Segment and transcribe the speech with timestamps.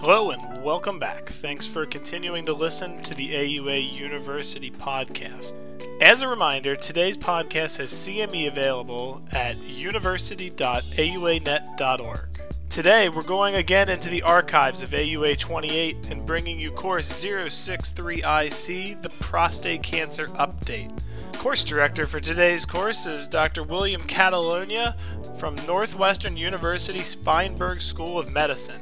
[0.00, 1.28] Hello and welcome back.
[1.28, 5.54] Thanks for continuing to listen to the AUA University podcast.
[6.00, 12.40] As a reminder, today's podcast has CME available at university.auanet.org.
[12.70, 19.02] Today, we're going again into the archives of AUA 28 and bringing you course 063IC,
[19.02, 20.96] the Prostate Cancer Update.
[21.32, 23.64] Course director for today's course is Dr.
[23.64, 24.94] William Catalona
[25.40, 28.80] from Northwestern University Feinberg School of Medicine.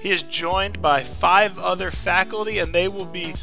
[0.00, 3.34] He is joined by five other faculty, and they will be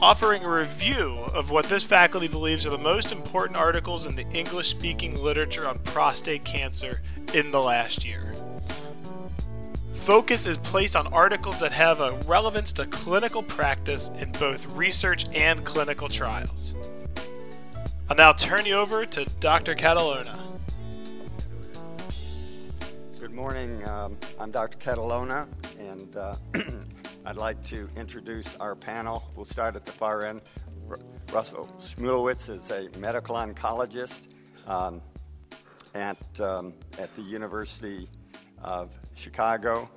[0.00, 4.28] offering a review of what this faculty believes are the most important articles in the
[4.30, 7.02] English speaking literature on prostate cancer
[7.34, 8.34] in the last year.
[9.94, 15.26] Focus is placed on articles that have a relevance to clinical practice in both research
[15.32, 16.74] and clinical trials.
[18.08, 19.74] I'll now turn you over to Dr.
[19.74, 20.45] Catalona.
[23.36, 23.86] Good morning.
[23.86, 24.78] Um, I'm Dr.
[24.78, 25.46] Catalona,
[25.78, 26.36] and uh,
[27.26, 29.30] I'd like to introduce our panel.
[29.36, 30.40] We'll start at the far end.
[30.88, 30.98] R-
[31.30, 34.28] Russell Szmulewitz is a medical oncologist
[34.66, 35.02] um,
[35.94, 38.08] at, um, at the University
[38.62, 39.90] of Chicago.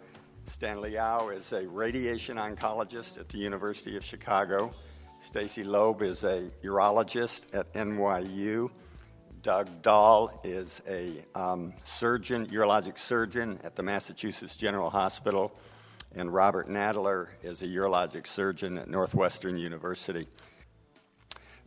[0.44, 4.70] Stan Liauw is a radiation oncologist at the University of Chicago.
[5.22, 8.70] Stacy Loeb is a urologist at NYU.
[9.42, 15.54] Doug Dahl is a um, surgeon, urologic surgeon at the Massachusetts General Hospital,
[16.14, 20.28] and Robert Nadler is a urologic surgeon at Northwestern University.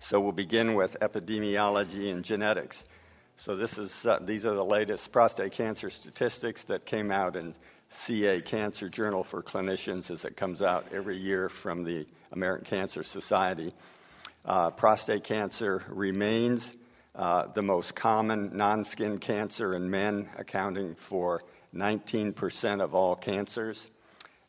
[0.00, 2.84] So we'll begin with epidemiology and genetics.
[3.36, 7.54] So this is uh, these are the latest prostate cancer statistics that came out in
[7.88, 13.02] CA Cancer Journal for Clinicians as it comes out every year from the American Cancer
[13.02, 13.72] Society.
[14.44, 16.76] Uh, prostate cancer remains
[17.14, 21.42] uh, the most common non skin cancer in men, accounting for
[21.74, 23.90] 19% of all cancers.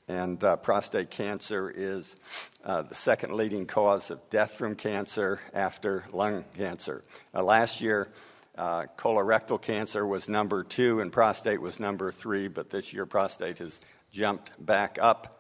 [0.07, 2.19] And uh, prostate cancer is
[2.63, 7.01] uh, the second leading cause of death from cancer after lung cancer.
[7.33, 8.11] Uh, last year,
[8.57, 13.59] uh, colorectal cancer was number two and prostate was number three, but this year prostate
[13.59, 13.79] has
[14.11, 15.39] jumped back up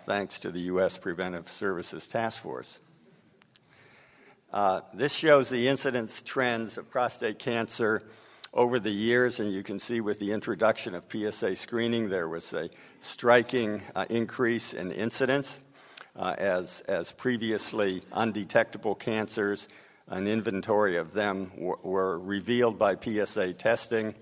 [0.00, 0.98] thanks to the U.S.
[0.98, 2.80] Preventive Services Task Force.
[4.50, 8.02] Uh, this shows the incidence trends of prostate cancer
[8.54, 12.54] over the years, and you can see with the introduction of PSA screening, there was
[12.54, 12.70] a
[13.00, 15.60] striking uh, increase in incidence
[16.16, 19.68] uh, as, as previously undetectable cancers.
[20.06, 24.14] An inventory of them w- were revealed by PSA testing.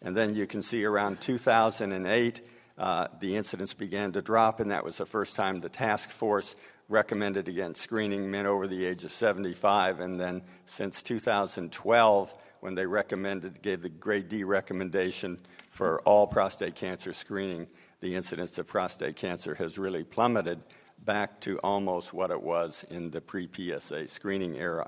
[0.00, 2.48] And then you can see around 2008,
[2.78, 6.54] uh, the incidence began to drop, and that was the first time the task force
[6.88, 12.86] recommended against screening men over the age of 75, and then since 2012, when they
[12.86, 15.38] recommended, gave the grade D recommendation
[15.70, 17.66] for all prostate cancer screening,
[18.00, 20.60] the incidence of prostate cancer has really plummeted
[21.04, 24.86] back to almost what it was in the pre PSA screening era.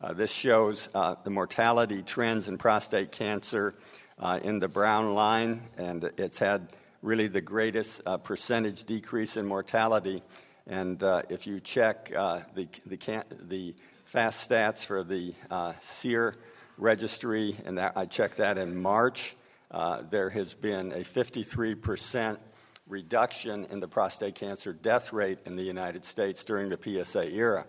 [0.00, 3.72] Uh, this shows uh, the mortality trends in prostate cancer
[4.18, 6.72] uh, in the brown line, and it's had
[7.02, 10.22] really the greatest uh, percentage decrease in mortality
[10.70, 15.72] and uh, if you check uh, the, the, can- the, fast stats for the uh,
[15.80, 16.34] SEER
[16.78, 19.36] registry, and that, I checked that in March,
[19.70, 22.36] uh, there has been a 53%
[22.88, 27.64] reduction in the prostate cancer death rate in the United States during the PSA era.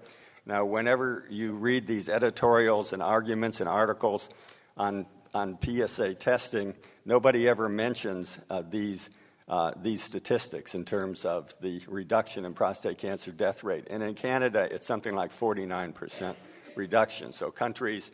[0.47, 4.29] Now, whenever you read these editorials and arguments and articles
[4.77, 6.73] on, on PSA testing,
[7.05, 9.11] nobody ever mentions uh, these
[9.47, 13.87] uh, these statistics in terms of the reduction in prostate cancer death rate.
[13.89, 16.35] And in Canada, it's something like 49%
[16.75, 17.33] reduction.
[17.33, 18.11] So countries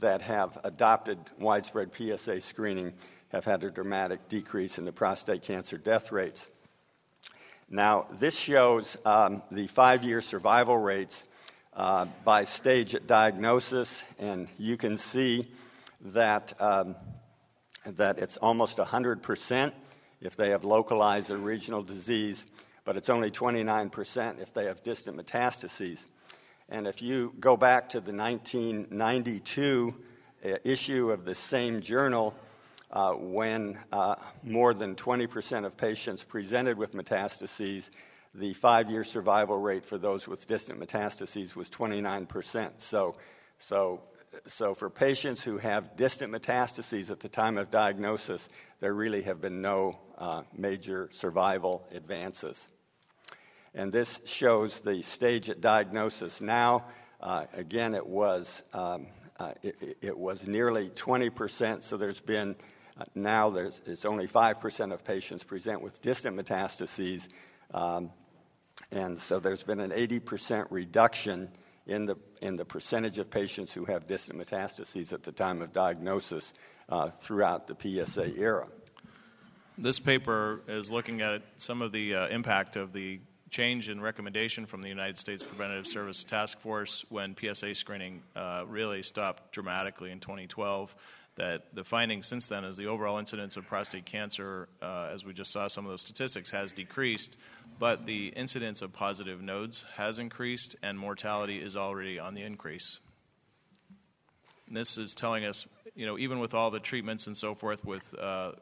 [0.00, 2.92] that have adopted widespread PSA screening
[3.28, 6.46] have had a dramatic decrease in the prostate cancer death rates.
[7.70, 11.26] Now, this shows um, the five year survival rates
[11.72, 15.48] uh, by stage at diagnosis, and you can see
[16.12, 16.94] that, um,
[17.84, 19.72] that it's almost 100%
[20.24, 22.46] if they have localized or regional disease,
[22.84, 26.06] but it's only 29% if they have distant metastases.
[26.68, 29.94] And if you go back to the 1992
[30.44, 32.34] uh, issue of the same journal,
[32.90, 37.90] uh, when uh, more than 20% of patients presented with metastases,
[38.34, 42.70] the five year survival rate for those with distant metastases was 29%.
[42.78, 43.14] So,
[43.58, 44.00] so
[44.46, 48.48] so for patients who have distant metastases at the time of diagnosis,
[48.80, 52.70] there really have been no uh, major survival advances.
[53.74, 56.86] And this shows the stage at diagnosis now.
[57.20, 59.06] Uh, again, it was, um,
[59.38, 62.54] uh, it, it, was nearly 20%, so there's been
[62.96, 67.28] Uh, now there's it's only 5% of patients present with distant metastases,
[67.72, 68.10] um,
[68.92, 71.48] and so there's been an 80% reduction
[71.86, 75.72] in the, in the percentage of patients who have distant metastases at the time of
[75.72, 76.54] diagnosis
[76.88, 78.66] uh, throughout the PSA era.
[79.76, 83.20] This paper is looking at some of the uh, impact of the
[83.50, 88.64] change in recommendation from the United States Preventive Service Task Force when PSA screening uh,
[88.66, 90.94] really stopped dramatically in 2012
[91.36, 95.32] that the findings since then is the overall incidence of prostate cancer, uh, as we
[95.32, 97.36] just saw some of those statistics, has decreased,
[97.78, 103.00] but the incidence of positive nodes has increased, and mortality is already on the increase.
[104.68, 107.84] And this is telling us, you know, even with all the treatments and so forth,
[107.84, 108.52] with uh,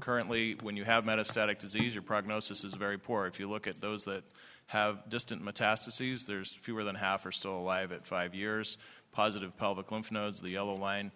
[0.00, 3.26] currently when you have metastatic disease, your prognosis is very poor.
[3.26, 4.24] If you look at those that
[4.66, 8.78] have distant metastases, there's fewer than half are still alive at five years.
[9.12, 11.12] Positive pelvic lymph nodes, the yellow line,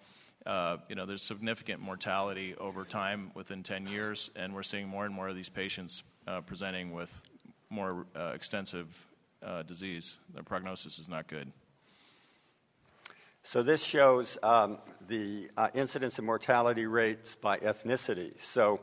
[0.46, 5.04] uh, you know, there's significant mortality over time within 10 years, and we're seeing more
[5.04, 7.22] and more of these patients uh, presenting with
[7.70, 9.06] more uh, extensive
[9.42, 10.18] uh, disease.
[10.32, 11.52] Their prognosis is not good.
[13.42, 18.38] So this shows um, the uh, incidence and mortality rates by ethnicity.
[18.38, 18.80] So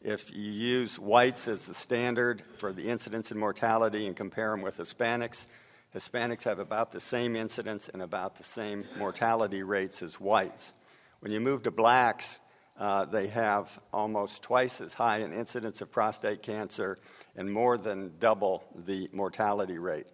[0.00, 4.62] if you use whites as the standard for the incidence and mortality and compare them
[4.62, 5.46] with Hispanics,
[5.94, 10.72] Hispanics have about the same incidence and about the same mortality rates as whites.
[11.20, 12.38] When you move to blacks,
[12.78, 16.96] uh, they have almost twice as high an incidence of prostate cancer
[17.36, 20.10] and more than double the mortality rate.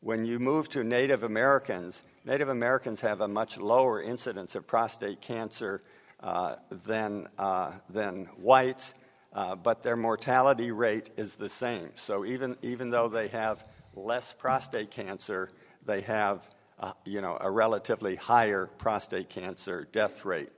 [0.00, 5.20] When you move to Native Americans, Native Americans have a much lower incidence of prostate
[5.20, 5.80] cancer
[6.20, 6.56] uh,
[6.86, 8.94] than, uh, than whites,
[9.32, 11.90] uh, but their mortality rate is the same.
[11.94, 13.64] So even, even though they have
[13.94, 15.50] less prostate cancer,
[15.86, 16.48] they have
[16.78, 20.50] uh, you know, a relatively higher prostate cancer death rate.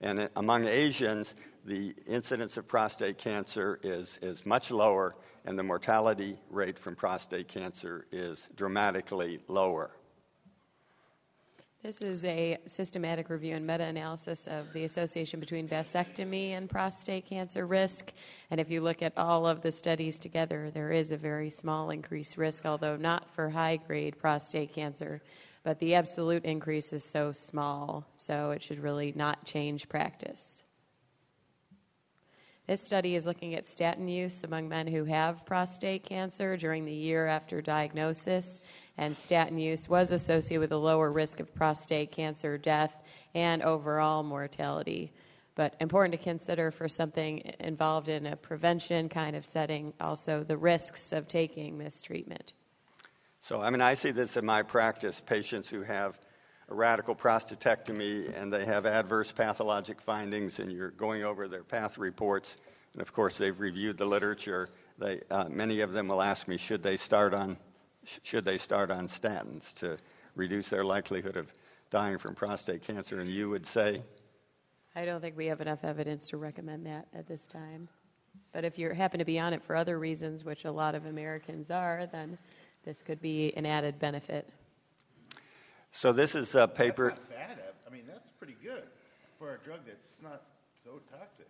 [0.00, 5.12] And among Asians, the incidence of prostate cancer is, is much lower,
[5.44, 9.90] and the mortality rate from prostate cancer is dramatically lower.
[11.82, 17.26] This is a systematic review and meta analysis of the association between vasectomy and prostate
[17.26, 18.12] cancer risk.
[18.50, 21.88] And if you look at all of the studies together, there is a very small
[21.88, 25.22] increased risk, although not for high grade prostate cancer.
[25.62, 30.62] But the absolute increase is so small, so it should really not change practice.
[32.66, 36.92] This study is looking at statin use among men who have prostate cancer during the
[36.92, 38.60] year after diagnosis,
[38.96, 43.02] and statin use was associated with a lower risk of prostate cancer death
[43.34, 45.12] and overall mortality.
[45.56, 50.56] But important to consider for something involved in a prevention kind of setting, also the
[50.56, 52.54] risks of taking this treatment.
[53.40, 56.18] So, I mean, I see this in my practice patients who have
[56.68, 61.98] a radical prostatectomy and they have adverse pathologic findings, and you're going over their path
[61.98, 62.58] reports.
[62.92, 64.68] And of course, they've reviewed the literature.
[64.98, 67.56] They, uh, many of them will ask me, should they start on,
[68.22, 69.96] should they start on statins to
[70.34, 71.52] reduce their likelihood of
[71.90, 73.20] dying from prostate cancer?
[73.20, 74.02] And you would say?
[74.94, 77.88] I don't think we have enough evidence to recommend that at this time.
[78.52, 81.06] But if you happen to be on it for other reasons, which a lot of
[81.06, 82.38] Americans are, then
[82.84, 84.48] this could be an added benefit.
[85.92, 87.08] So this is a paper.
[87.08, 87.58] That's not bad.
[87.86, 88.84] I mean, that's pretty good
[89.38, 90.42] for a drug that's not
[90.82, 91.48] so toxic.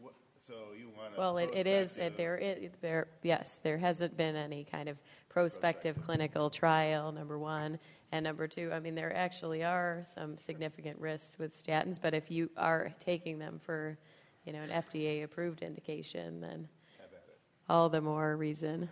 [0.00, 1.20] What, so you want to?
[1.20, 1.98] Well, it, it is.
[1.98, 3.06] It, there, it, there.
[3.22, 4.98] Yes, there hasn't been any kind of
[5.28, 7.12] prospective clinical trial.
[7.12, 7.78] Number one,
[8.12, 8.70] and number two.
[8.72, 13.38] I mean, there actually are some significant risks with statins, but if you are taking
[13.38, 13.96] them for,
[14.44, 16.68] you know, an FDA-approved indication, then
[17.68, 18.88] all the more reason.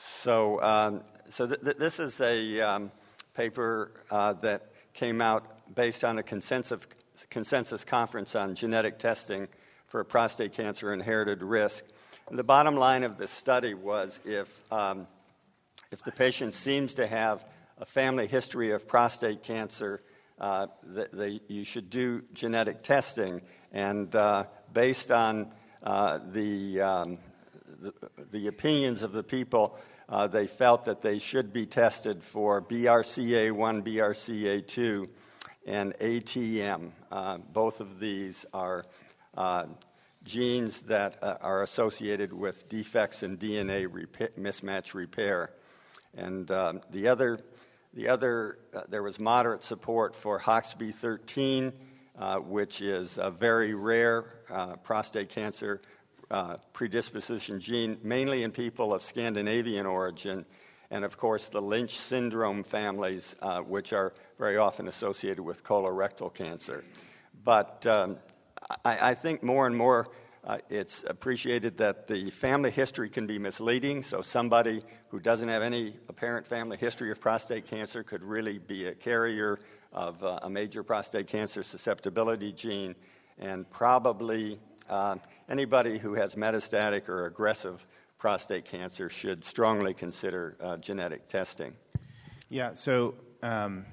[0.00, 2.92] So, um, so th- th- this is a um,
[3.34, 6.86] paper uh, that came out based on a consensus,
[7.30, 9.48] consensus conference on genetic testing
[9.88, 11.84] for prostate cancer inherited risk.
[12.28, 15.08] And the bottom line of this study was if, um,
[15.90, 17.44] if the patient seems to have
[17.78, 19.98] a family history of prostate cancer,
[20.40, 20.68] uh,
[21.48, 23.42] you should do genetic testing.
[23.72, 25.52] And uh, based on
[25.82, 27.18] uh, the, um,
[28.30, 33.82] the, opinions of the people, uh, they felt that they should be tested for BRCA1,
[33.82, 35.08] BRCA2,
[35.66, 36.90] and ATM.
[37.12, 38.86] Uh, both of these are
[39.36, 39.66] uh,
[40.24, 43.86] genes that uh, are associated with defects in DNA
[44.38, 45.50] mismatch repair.
[46.16, 47.38] And um, the other,
[47.92, 51.72] the other uh, there was moderate support for HOXB13,
[52.18, 54.22] uh, which is a very rare
[54.82, 55.80] prostate cancer
[56.30, 60.44] uh, predisposition gene, mainly in people of Scandinavian origin,
[60.90, 66.32] and of course the Lynch syndrome families, uh, which are very often associated with colorectal
[66.32, 66.82] cancer.
[67.44, 68.18] But um,
[68.84, 70.08] I, I think more and more
[70.44, 74.02] uh, it's appreciated that the family history can be misleading.
[74.02, 78.86] So, somebody who doesn't have any apparent family history of prostate cancer could really be
[78.86, 79.58] a carrier
[79.92, 82.94] of uh, a major prostate cancer susceptibility gene,
[83.38, 84.58] and probably
[84.88, 85.16] uh,
[85.48, 87.84] anybody who has metastatic or aggressive
[88.18, 91.74] prostate cancer should strongly consider uh, genetic testing.
[92.48, 93.84] Yeah, so um,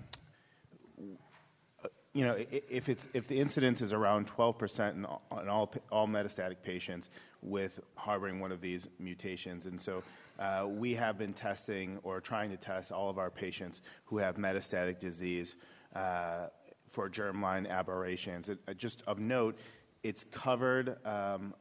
[2.16, 6.08] you know, if it's if the incidence is around 12% in all, in all, all
[6.08, 7.10] metastatic patients
[7.42, 10.02] with harboring one of these mutations, and so
[10.40, 14.38] uh, we have been testing or trying to test all of our patients who have
[14.38, 15.58] metastatic disease
[15.94, 16.48] uh,
[16.90, 18.48] for germline aberrations.
[18.48, 19.60] It, uh, just of note,
[20.06, 21.56] it's covered um,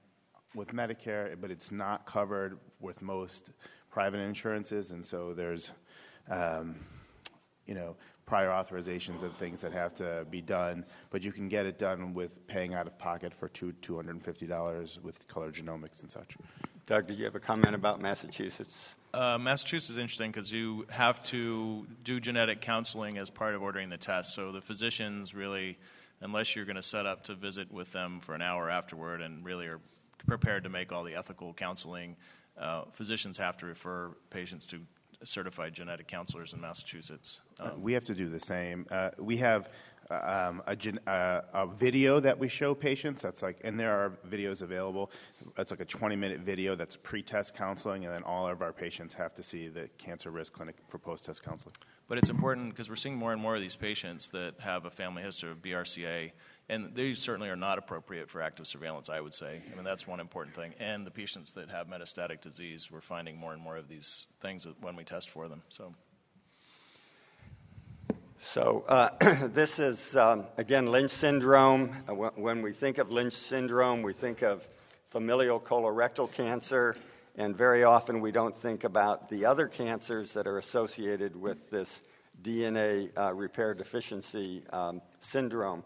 [0.54, 3.52] with Medicare, but it's not covered with most
[3.90, 5.70] private insurances, and so there's,
[6.28, 6.74] um,
[7.66, 7.96] you know,
[8.26, 12.12] prior authorizations and things that have to be done, but you can get it done
[12.12, 16.36] with paying out of pocket for two $250 with color genomics and such.
[16.84, 18.94] Doug, did you have a comment about Massachusetts?
[19.14, 23.88] Uh, Massachusetts is interesting because you have to do genetic counseling as part of ordering
[23.88, 24.34] the test.
[24.34, 25.78] So the physicians really,
[26.20, 29.44] unless you're going to set up to visit with them for an hour afterward and
[29.44, 29.80] really are
[30.26, 32.16] prepared to make all the ethical counseling,
[32.58, 34.80] uh, physicians have to refer patients to
[35.22, 37.40] certified genetic counselors in Massachusetts.
[37.60, 38.86] Um, we have to do the same.
[38.90, 39.70] Uh, we have
[40.10, 40.76] um, a,
[41.10, 43.22] uh, a, video that we show patients.
[43.22, 45.10] That's like, and there are videos available.
[45.58, 49.34] It's like a 20-minute video that's pre-test counseling, and then all of our patients have
[49.34, 51.74] to see the cancer risk clinic for post-test counseling.
[52.08, 54.90] But it's important because we're seeing more and more of these patients that have a
[54.90, 56.32] family history of BRCA
[56.68, 59.62] and these certainly are not appropriate for active surveillance, I would say.
[59.70, 60.74] I mean, that's one important thing.
[60.80, 64.66] And the patients that have metastatic disease, we're finding more and more of these things
[64.80, 65.62] when we test for them.
[65.68, 65.94] So.
[68.44, 69.08] So, uh,
[69.48, 71.96] this is, um, again, Lynch syndrome.
[72.06, 74.68] Uh, when we think of Lynch syndrome, we think of
[75.08, 76.94] familial colorectal cancer,
[77.36, 82.02] and very often we don't think about the other cancers that are associated with this
[82.42, 85.82] DNA uh, repair deficiency um, syndrome.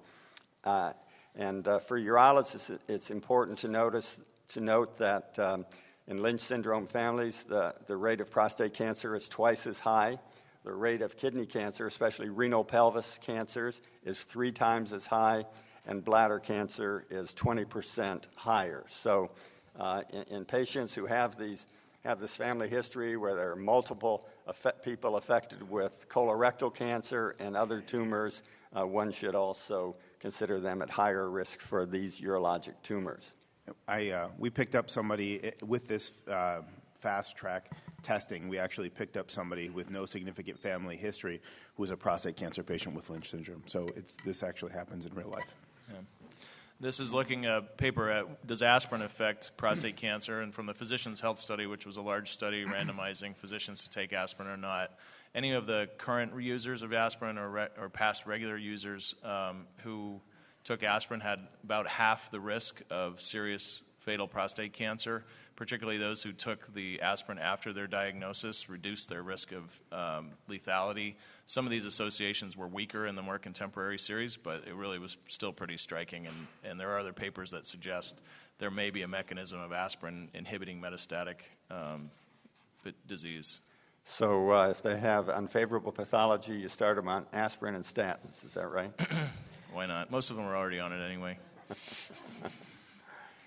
[0.65, 0.93] Uh,
[1.37, 5.65] and uh, for urologists, it's important to notice to note that um,
[6.09, 10.19] in Lynch syndrome families, the, the rate of prostate cancer is twice as high.
[10.65, 15.45] The rate of kidney cancer, especially renal pelvis cancers, is three times as high,
[15.87, 18.85] and bladder cancer is 20% higher.
[18.89, 19.31] So,
[19.79, 21.67] uh, in, in, patients who have these
[22.05, 24.27] have this family history where there are multiple
[24.83, 28.43] people affected with colorectal cancer and other tumors,
[28.77, 33.33] uh, one should also consider them at higher risk for these urologic tumors.
[33.87, 36.63] I, uh, we picked up somebody eh, with this uh,
[37.01, 37.71] fast track
[38.03, 38.49] testing.
[38.49, 41.41] We actually picked up somebody with no significant family history
[41.75, 43.63] who was a prostate cancer patient with Lynch syndrome.
[43.67, 45.55] So it's, this actually happens in real life.
[45.91, 46.01] Yeah.
[46.81, 51.21] This is looking a paper at does aspirin affect prostate cancer, and from the Physicians
[51.21, 54.93] Health Study, which was a large study randomizing physicians to take aspirin or not
[55.35, 60.21] any of the current users of aspirin or, re- or past regular users um, who
[60.65, 65.25] took aspirin had about half the risk of serious fatal prostate cancer,
[65.59, 71.17] particularly those who took the aspirin after their diagnosis, reduced their risk of um, lethality.
[71.47, 75.17] Some of these associations were weaker in the more contemporary series, but it really was
[75.27, 76.29] still pretty striking.
[76.29, 78.21] And, and there are other papers that suggest
[78.61, 81.39] there may be a mechanism of aspirin inhibiting metastatic
[81.73, 82.09] um,
[83.09, 83.59] disease.
[84.05, 88.45] So uh, if they have unfavorable pathology, you start them on aspirin and statins.
[88.45, 88.93] Is that right?
[89.73, 90.13] Why not?
[90.13, 91.37] Most of them are already on it anyway.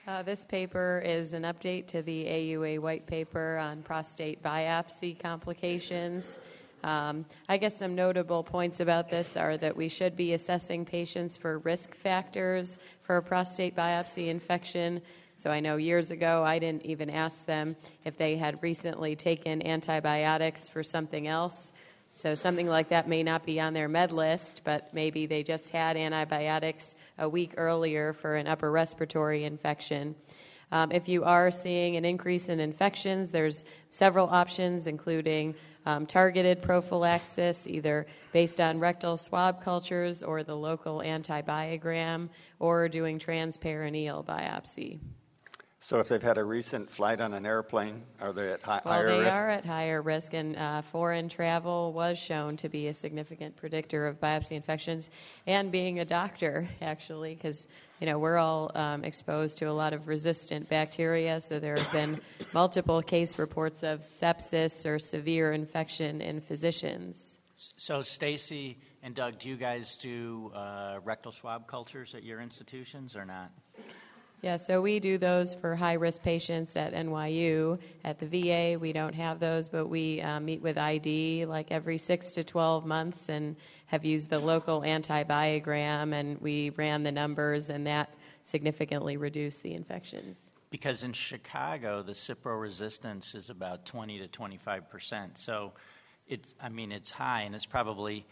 [0.07, 6.39] Uh, this paper is an update to the AUA white paper on prostate biopsy complications.
[6.83, 11.37] Um, I guess some notable points about this are that we should be assessing patients
[11.37, 15.03] for risk factors for a prostate biopsy infection
[15.41, 19.65] so I know years ago I didn't even ask them if they had recently taken
[19.65, 21.71] antibiotics for something else.
[22.13, 25.69] So something like that may not be on their med list, but maybe they just
[25.69, 30.15] had antibiotics a week earlier for an upper respiratory infection.
[30.71, 36.61] Um, if you are seeing an increase in infections, there's several options, including um, targeted
[36.61, 44.99] prophylaxis, either based on rectal swab cultures or the local antibiogram, or doing transperineal biopsy.
[45.83, 48.93] So if they've had a recent flight on an airplane, are they at hi- well,
[48.93, 49.17] higher risk?
[49.17, 52.93] Well, they are at higher risk, and uh, foreign travel was shown to be a
[52.93, 55.09] significant predictor of biopsy infections.
[55.47, 57.67] And being a doctor, actually, because
[57.99, 61.91] you know we're all um, exposed to a lot of resistant bacteria, so there have
[61.91, 62.21] been
[62.53, 67.39] multiple case reports of sepsis or severe infection in physicians.
[67.55, 73.15] So, Stacy and Doug, do you guys do uh, rectal swab cultures at your institutions
[73.15, 73.51] or not?
[74.41, 77.77] Yeah, so we do those for high risk patients at NYU.
[78.03, 81.99] At the VA, we don't have those, but we uh, meet with ID like every
[81.99, 83.55] six to 12 months and
[83.85, 88.09] have used the local antibiogram, and we ran the numbers, and that
[88.41, 90.49] significantly reduced the infections.
[90.71, 95.37] Because in Chicago, the Cipro resistance is about 20 to 25 percent.
[95.37, 95.73] So
[96.27, 98.25] it's, I mean, it's high, and it's probably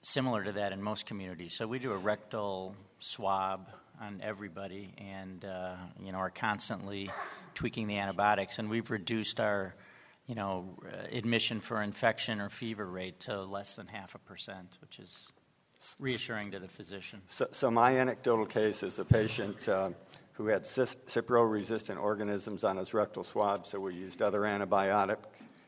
[0.00, 1.52] similar to that in most communities.
[1.52, 3.68] So we do a rectal swab
[4.00, 7.10] on everybody, and uh, you know are constantly
[7.54, 9.74] tweaking the antibiotics, and we've reduced our
[10.26, 10.78] you know
[11.12, 15.32] admission for infection or fever rate to less than half a percent, which is
[15.98, 17.22] reassuring to the physician.
[17.28, 19.90] So, so my anecdotal case is a patient uh,
[20.32, 25.26] who had Cipro-resistant organisms on his rectal swab, so we used other antibiotics.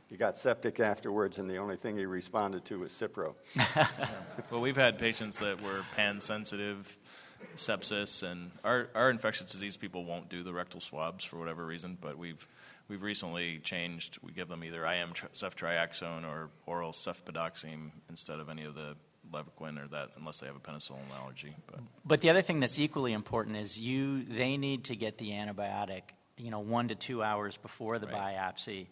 [0.08, 3.34] He got septic afterwards, and the only thing he responded to was Cipro.
[4.50, 6.98] well, we've had patients that were pan sensitive
[7.56, 11.96] sepsis, and our, our infectious disease people won't do the rectal swabs for whatever reason,
[12.00, 12.46] but we've
[12.88, 14.18] we've recently changed.
[14.22, 18.96] We give them either IM ceftriaxone or oral cefpodoxime instead of any of the
[19.32, 21.54] Levaquin or that, unless they have a penicillin allergy.
[21.66, 21.80] But.
[22.04, 26.02] but the other thing that's equally important is you they need to get the antibiotic,
[26.36, 28.36] you know, one to two hours before the right.
[28.36, 28.86] biopsy,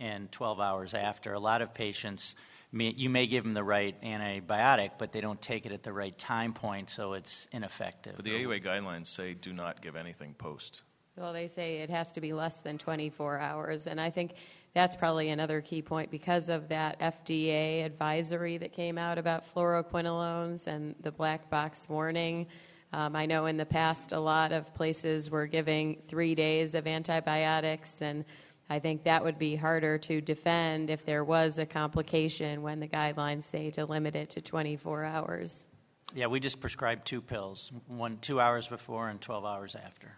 [0.00, 1.34] and 12 hours after.
[1.34, 2.34] A lot of patients
[2.72, 6.16] you may give them the right antibiotic, but they don't take it at the right
[6.16, 8.14] time point, so it's ineffective.
[8.16, 10.82] But the AUA guidelines say do not give anything post.
[11.16, 14.34] Well, they say it has to be less than 24 hours, and I think
[14.72, 20.66] that's probably another key point because of that FDA advisory that came out about fluoroquinolones
[20.66, 22.46] and the black box warning.
[22.94, 26.86] Um, I know in the past a lot of places were giving three days of
[26.86, 28.24] antibiotics and
[28.72, 32.88] I think that would be harder to defend if there was a complication when the
[32.88, 35.66] guidelines say to limit it to 24 hours.
[36.14, 40.16] Yeah, we just prescribe two pills, one two hours before and 12 hours after.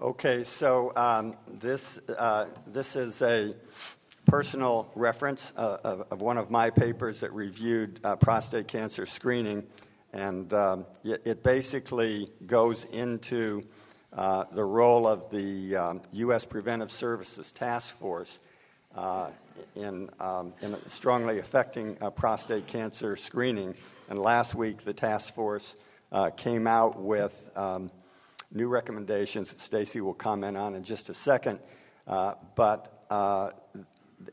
[0.00, 3.54] Okay, so um, this uh, this is a
[4.24, 9.62] personal reference uh, of, of, one of my papers that reviewed uh, prostate cancer screening,
[10.12, 13.62] and um, it, it, basically goes into
[14.12, 16.44] uh, the role of the um, U.S.
[16.44, 18.40] Preventive Services Task Force
[18.96, 19.30] uh,
[19.76, 23.74] in, um, in, strongly affecting uh, prostate cancer screening.
[24.08, 25.76] And last week, the task force
[26.10, 27.90] uh, came out with um,
[28.50, 31.60] new recommendations that Stacy will comment on in just a second.
[32.06, 32.96] Uh, but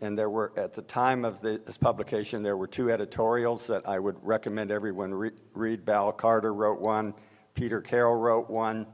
[0.02, 3.88] and there were at the time of the, this publication there were two editorials that
[3.88, 5.86] I would recommend everyone re- read.
[5.86, 7.14] Val Carter wrote one,
[7.54, 8.86] Peter Carroll wrote one.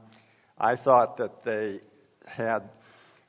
[0.58, 1.80] I thought that they
[2.26, 2.70] had,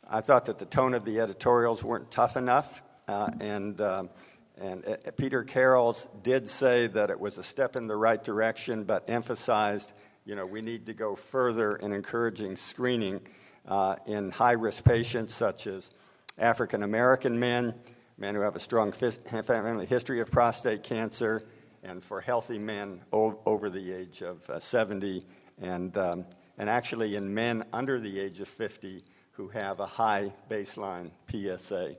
[0.07, 2.83] I thought that the tone of the editorials weren't tough enough.
[3.07, 4.03] Uh, and uh,
[4.57, 8.83] and uh, Peter Carroll's did say that it was a step in the right direction,
[8.83, 9.91] but emphasized,
[10.23, 13.21] you know, we need to go further in encouraging screening
[13.67, 15.89] uh, in high risk patients such as
[16.37, 17.73] African American men,
[18.17, 21.41] men who have a strong family history of prostate cancer,
[21.83, 25.21] and for healthy men over the age of uh, 70
[25.61, 26.25] and um,
[26.57, 31.95] and actually in men under the age of 50 who have a high baseline PSA.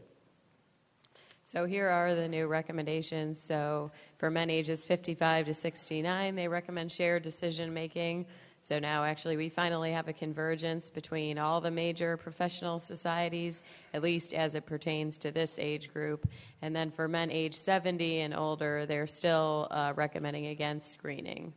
[1.44, 3.40] So here are the new recommendations.
[3.40, 8.26] So for men ages 55 to 69, they recommend shared decision making.
[8.62, 13.62] So now actually we finally have a convergence between all the major professional societies,
[13.94, 16.28] at least as it pertains to this age group.
[16.62, 21.52] And then for men age 70 and older, they're still uh, recommending against screening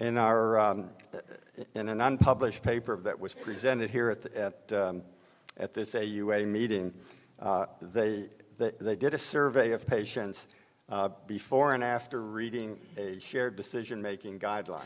[0.00, 0.90] in our um,
[1.74, 5.02] in an unpublished paper that was presented here at the, at, um,
[5.56, 6.92] at this AUA meeting,
[7.40, 8.26] uh, they,
[8.58, 10.46] they, they did a survey of patients
[10.88, 14.80] uh, before and after reading a shared decision making guideline.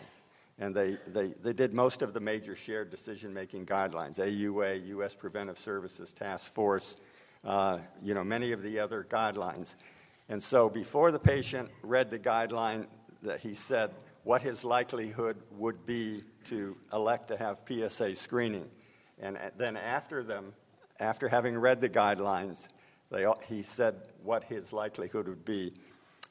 [0.59, 5.15] And they, they, they did most of the major shared decision making guidelines AUA, U.S.
[5.15, 6.97] Preventive Services Task Force,
[7.45, 9.75] uh, you know, many of the other guidelines.
[10.29, 12.87] And so before the patient read the guideline,
[13.23, 13.91] that he said,
[14.25, 18.69] what his likelihood would be to elect to have PSA screening.
[19.21, 20.53] And then after them,
[20.99, 22.69] after having read the guidelines,
[23.11, 25.73] they, he said what his likelihood would be.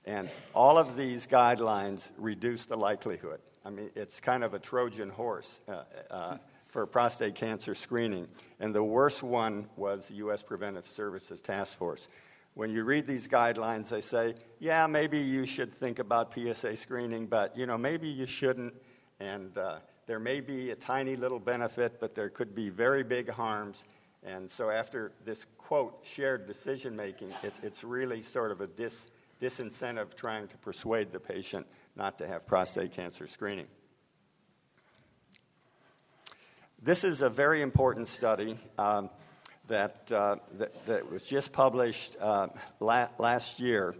[0.05, 3.39] And all of these guidelines reduce the likelihood.
[3.63, 8.27] I mean, it's kind of a Trojan horse uh, uh, for prostate cancer screening.
[8.59, 10.43] And the worst one was the U.S.
[10.43, 12.07] Preventive Services Task Force
[12.55, 17.25] when you read these guidelines, they say, yeah, maybe you should think about PSA screening,
[17.25, 18.73] but you know, maybe you shouldn't.
[19.19, 23.29] And uh, there may be a tiny little benefit, but there could be very big
[23.29, 23.85] harms.
[24.23, 29.07] And so, after this quote, shared decision making, it, it's really sort of a dis,
[29.41, 33.67] disincentive trying to persuade the patient not to have prostate cancer screening.
[36.83, 39.09] this is a very important study um,
[39.67, 42.47] that, uh, that, that, was just published uh,
[42.79, 43.95] la- last year.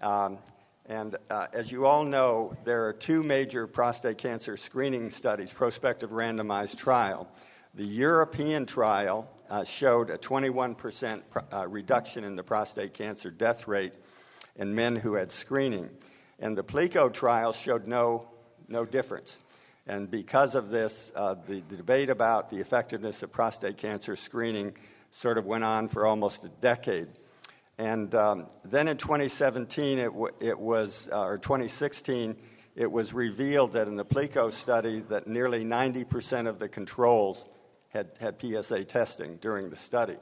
[0.00, 0.38] Um,
[0.86, 6.10] and uh, as you all know, there are two major prostate cancer screening studies, prospective
[6.10, 7.28] randomized trial.
[7.74, 11.22] The European trial uh, showed a 21%
[11.52, 13.94] uh, reduction in the prostate cancer death rate
[14.56, 15.90] in men who had screening.
[16.38, 18.28] And the PLCO trial showed no,
[18.68, 19.38] no difference.
[19.86, 24.76] And because of this, uh, the, the, debate about the effectiveness of prostate cancer screening
[25.14, 27.06] sort of went on for almost a decade.
[27.78, 32.34] And um, then in 2017, it, w- it was, uh, or 2016,
[32.74, 37.48] it was revealed that in the PLCO study that nearly 90% of the controls
[37.90, 40.16] had, had PSA testing during the study.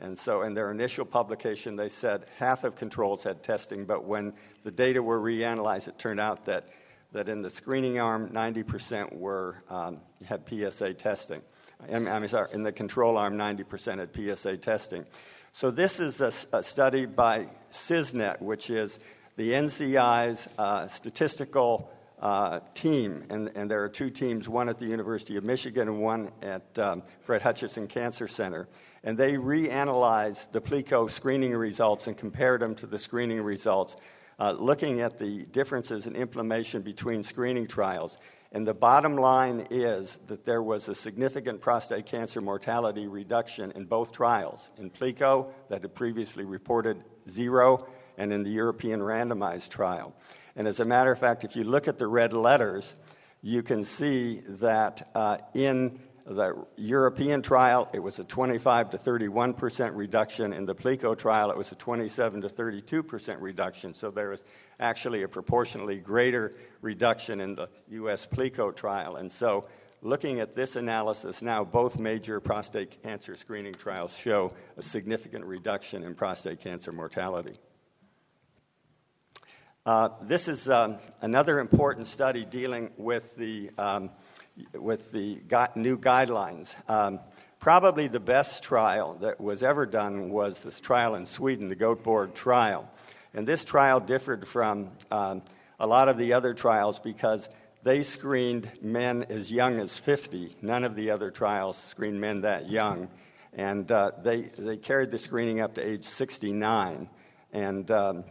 [0.00, 4.32] And so, in their initial publication, they said half of controls had testing, but when
[4.62, 6.68] the data were reanalyzed, it turned out that,
[7.12, 11.42] that in the screening arm, 90% were, um, had PSA testing.
[11.92, 15.06] I'm, I'm, sorry, in the control arm, 90% at PSA testing.
[15.52, 18.98] So, this is a, a study by CISNET, which is
[19.36, 24.86] the NCI's uh, statistical uh, team, and, and, there are two teams, one at the
[24.86, 28.66] University of Michigan and one at um, Fred Hutchinson Cancer Center.
[29.04, 33.94] And they reanalyzed the PLCO screening results and compared them to the screening results,
[34.40, 38.18] uh, looking at the differences in inflammation between screening trials.
[38.50, 43.84] And the bottom line is that there was a significant prostate cancer mortality reduction in
[43.84, 44.68] both trials.
[44.78, 50.14] In PLCO, that had previously reported zero, and in the European randomized trial.
[50.56, 52.94] And as a matter of fact, if you look at the red letters,
[53.42, 59.54] you can see that uh, in the European trial, it was a 25 to 31
[59.54, 60.52] percent reduction.
[60.52, 63.94] In the PLCO trial, it was a 27 to 32 percent reduction.
[63.94, 64.42] So there was
[64.78, 68.26] actually a proportionally greater reduction in the U.S.
[68.26, 69.16] PLCO trial.
[69.16, 69.66] And so,
[70.02, 76.04] looking at this analysis now, both major prostate cancer screening trials show a significant reduction
[76.04, 77.54] in prostate cancer mortality.
[79.86, 84.10] Uh, this is um, another important study dealing with the, um,
[84.74, 85.40] with the
[85.74, 86.74] new guidelines.
[86.88, 87.20] Um,
[87.60, 92.34] probably the best trial that was ever done was this trial in Sweden, the Göteborg
[92.34, 92.88] trial.
[93.34, 95.42] And this trial differed from um,
[95.78, 97.48] a lot of the other trials because
[97.82, 100.52] they screened men as young as 50.
[100.62, 103.08] None of the other trials screened men that young.
[103.52, 107.08] And uh, they, they carried the screening up to age 69.
[107.52, 108.24] And um,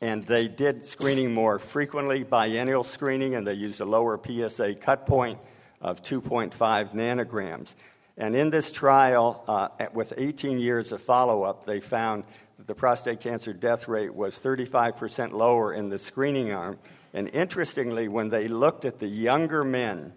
[0.00, 5.06] and they did screening more frequently, biennial screening, and they used a lower PSA cut
[5.06, 5.38] point
[5.80, 6.54] of 2.5
[6.94, 7.74] nanograms.
[8.16, 12.24] And in this trial, uh, with 18 years of follow up, they found
[12.58, 16.78] that the prostate cancer death rate was 35% lower in the screening arm.
[17.12, 20.12] And interestingly, when they looked at the younger men,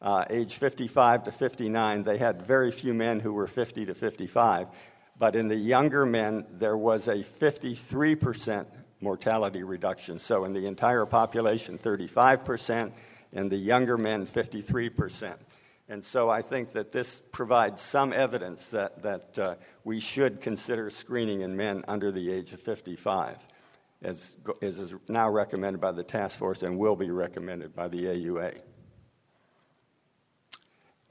[0.00, 4.68] uh, age 55 to 59, they had very few men who were 50 to 55.
[5.18, 8.66] But in the younger men, there was a 53%
[9.00, 10.18] mortality reduction.
[10.18, 12.92] So in the entire population, 35%,
[13.32, 15.34] and the younger men, 53%.
[15.90, 20.90] And so I think that this provides some evidence that, that uh, we should consider
[20.90, 23.38] screening in men under the age of 55,
[24.02, 28.04] as, as is now recommended by the task force and will be recommended by the
[28.04, 28.58] AUA.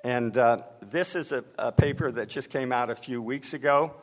[0.04, 3.96] And uh, this is a, a, paper that just came out a few weeks ago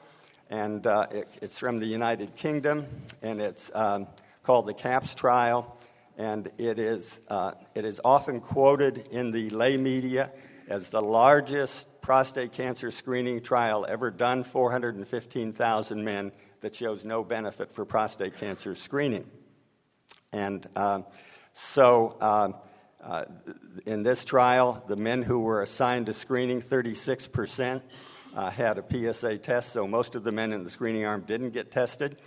[0.55, 2.87] and uh, it, it's from the United Kingdom,
[3.23, 4.07] and it's um,
[4.45, 5.77] called the CAPS trial,
[6.17, 10.31] and it is, uh, it is often quoted in the lay media
[10.69, 17.73] as the largest prostate cancer screening trial ever done 415,000 men that shows no benefit
[17.73, 19.29] for prostate cancer screening.
[20.31, 21.01] And uh,
[21.53, 22.55] so, um,
[23.03, 23.25] uh,
[23.87, 27.83] in this trial, the men who were assigned to screening, 36 percent,
[28.35, 31.51] uh, had a PSA test, so most of the men in the screening arm didn't
[31.51, 32.21] get tested.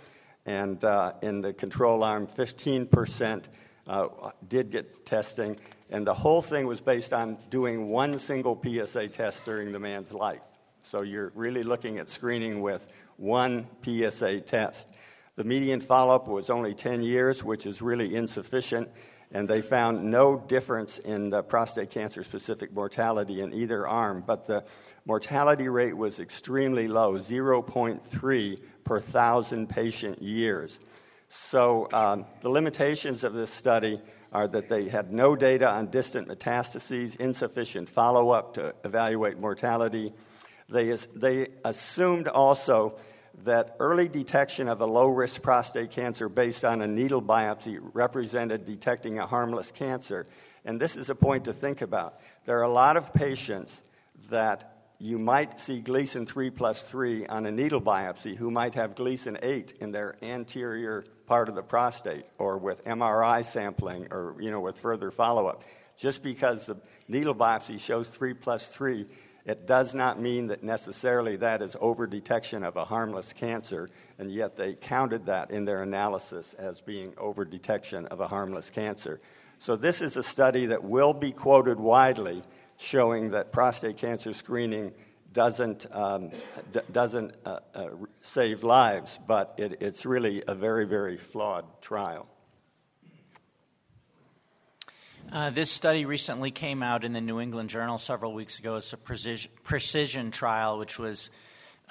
[0.46, 3.44] And uh, in the control arm, 15%
[3.86, 4.08] uh,
[4.48, 5.58] did get testing.
[5.90, 10.12] And the whole thing was based on doing one single PSA test during the man's
[10.12, 10.42] life.
[10.82, 14.88] So you're really looking at screening with one PSA test.
[15.36, 18.88] The median follow up was only 10 years, which is really insufficient
[19.30, 24.46] and they found no difference in the prostate cancer specific mortality in either arm, but
[24.46, 24.64] the
[25.08, 30.78] mortality rate was extremely low 0.3 per thousand patient years.
[31.30, 33.98] So, um, the limitations of this study
[34.32, 40.12] are that they had no data on distant metastases, insufficient follow up to evaluate mortality.
[40.68, 42.98] They, they assumed also
[43.44, 48.66] that early detection of a low risk prostate cancer based on a needle biopsy represented
[48.66, 50.26] detecting a harmless cancer.
[50.66, 52.20] And this is a point to think about.
[52.44, 53.82] There are a lot of patients
[54.28, 58.96] that you might see Gleason 3 plus 3 on a needle biopsy who might have
[58.96, 64.50] Gleason 8 in their anterior part of the prostate or with MRI sampling or you
[64.50, 65.62] know with further follow-up.
[65.96, 69.06] Just because the needle biopsy shows 3 plus 3,
[69.44, 74.30] it does not mean that necessarily that is over detection of a harmless cancer, and
[74.30, 79.20] yet they counted that in their analysis as being over detection of a harmless cancer.
[79.60, 82.42] So, this is a study that will be quoted widely
[82.78, 84.92] showing that prostate cancer screening
[85.32, 86.30] doesn't, um,
[86.72, 87.88] d- doesn't uh, uh,
[88.22, 92.26] save lives, but it, it's really a very, very flawed trial.
[95.30, 98.76] Uh, this study recently came out in the New England Journal several weeks ago.
[98.76, 101.28] It's a precision, precision trial, which was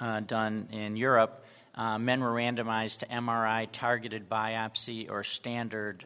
[0.00, 1.44] uh, done in Europe.
[1.76, 6.04] Uh, men were randomized to MRI targeted biopsy or standard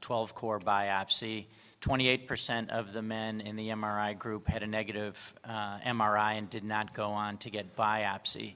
[0.00, 1.46] 12 uh, core biopsy.
[1.84, 6.64] 28% of the men in the MRI group had a negative uh, MRI and did
[6.64, 8.54] not go on to get biopsy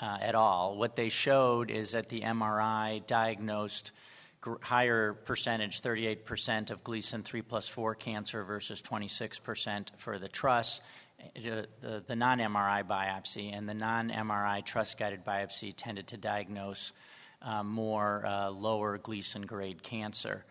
[0.00, 0.78] uh, at all.
[0.78, 3.92] What they showed is that the MRI diagnosed
[4.40, 10.80] gr- higher percentage, 38% of Gleason 3 plus 4 cancer versus 26% for the TRUS,
[11.22, 11.26] uh,
[11.82, 16.94] the, the non MRI biopsy, and the non MRI TRUS guided biopsy tended to diagnose
[17.42, 20.46] uh, more uh, lower Gleason grade cancer.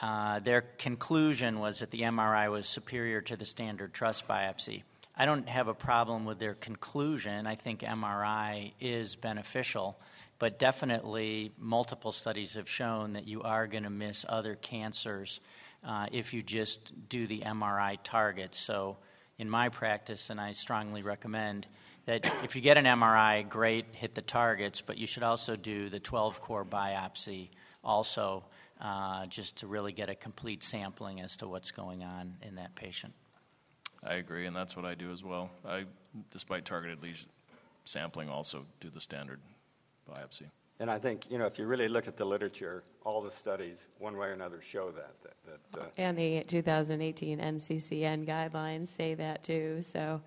[0.00, 4.82] Uh, their conclusion was that the MRI was superior to the standard TRUS biopsy.
[5.16, 7.46] I don't have a problem with their conclusion.
[7.46, 9.96] I think MRI is beneficial,
[10.40, 15.40] but definitely multiple studies have shown that you are going to miss other cancers
[15.84, 18.58] uh, if you just do the MRI targets.
[18.58, 18.96] So,
[19.38, 21.66] in my practice, and I strongly recommend
[22.06, 25.88] that if you get an MRI, great, hit the targets, but you should also do
[25.88, 27.48] the 12 core biopsy
[27.82, 28.44] also
[28.80, 32.74] uh, just to really get a complete sampling as to what's going on in that
[32.74, 33.14] patient.
[34.02, 35.50] I agree, and that's what I do as well.
[35.66, 35.84] I,
[36.30, 37.28] despite targeted lesion
[37.84, 39.40] sampling, also do the standard
[40.10, 40.50] biopsy.
[40.80, 43.86] And I think, you know, if you really look at the literature, all the studies,
[43.98, 45.14] one way or another, show that.
[45.22, 49.80] that, that uh, and the 2018 NCCN guidelines say that too.
[49.82, 50.20] So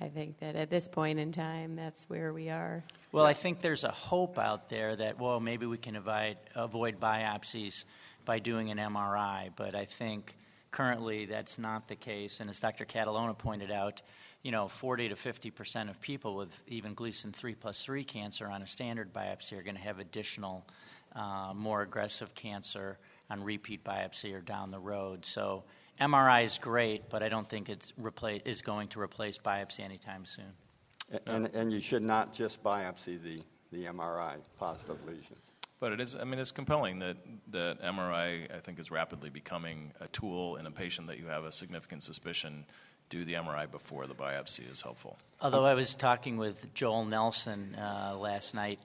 [0.00, 2.82] I think that at this point in time, that's where we are.
[3.12, 7.00] Well, I think there's a hope out there that, well, maybe we can avoid, avoid
[7.00, 7.84] biopsies
[8.24, 10.36] by doing an MRI, but I think
[10.70, 12.38] currently that's not the case.
[12.38, 12.84] And as Dr.
[12.84, 14.00] Catalona pointed out,
[14.44, 18.46] you know, 40 to 50 percent of people with even Gleason 3 plus 3 cancer
[18.46, 20.64] on a standard biopsy are going to have additional,
[21.16, 22.96] uh, more aggressive cancer
[23.28, 25.24] on repeat biopsy or down the road.
[25.24, 25.64] So
[26.00, 30.24] MRI is great, but I don't think it's repla- is going to replace biopsy anytime
[30.24, 30.52] soon.
[31.26, 33.40] And, and you should not just biopsy the,
[33.72, 35.38] the MRI positive lesions.
[35.80, 37.16] But it is, I mean, it's compelling that,
[37.52, 41.44] that MRI, I think, is rapidly becoming a tool in a patient that you have
[41.44, 42.66] a significant suspicion.
[43.08, 45.16] Do the MRI before the biopsy is helpful.
[45.40, 48.78] Although I was talking with Joel Nelson uh, last night,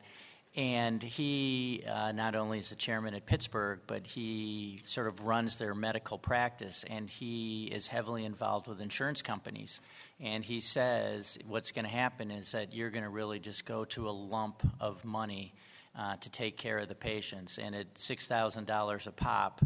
[0.56, 5.58] and he uh, not only is the chairman at Pittsburgh, but he sort of runs
[5.58, 9.82] their medical practice, and he is heavily involved with insurance companies.
[10.20, 13.86] And he says what's going to happen is that you're going to really just go
[13.86, 15.54] to a lump of money
[15.98, 19.62] uh, to take care of the patients, and at six thousand dollars a pop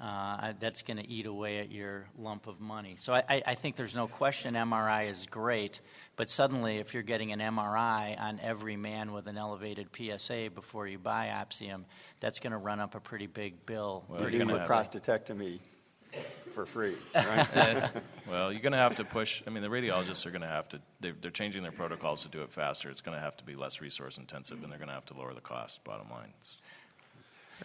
[0.00, 2.94] uh, that's going to eat away at your lump of money.
[2.96, 5.80] So I, I, think there's no question MRI is great,
[6.16, 10.88] but suddenly if you're getting an MRI on every man with an elevated PSA before
[10.88, 11.86] you biopsy him,
[12.18, 14.04] that's going to run up a pretty big bill.
[14.08, 15.60] Well, you do with prostatectomy
[16.54, 17.90] for free, right?
[18.28, 19.42] well, you're going to have to push.
[19.46, 20.80] I mean, the radiologists are going to have to.
[21.00, 22.90] They're, they're changing their protocols to do it faster.
[22.90, 25.14] It's going to have to be less resource intensive, and they're going to have to
[25.14, 25.82] lower the cost.
[25.84, 26.32] Bottom line.
[26.40, 26.56] It's,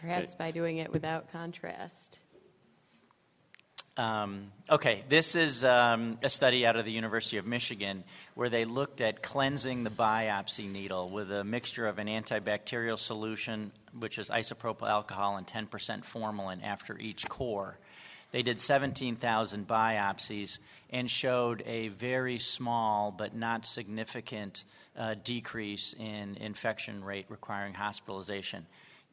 [0.01, 2.19] Perhaps by doing it without contrast.
[3.97, 8.63] Um, okay, this is um, a study out of the University of Michigan where they
[8.63, 14.29] looked at cleansing the biopsy needle with a mixture of an antibacterial solution, which is
[14.29, 17.77] isopropyl alcohol, and 10% formalin after each core.
[18.31, 24.65] They did 17,000 biopsies and showed a very small but not significant
[24.97, 28.65] uh, decrease in infection rate requiring hospitalization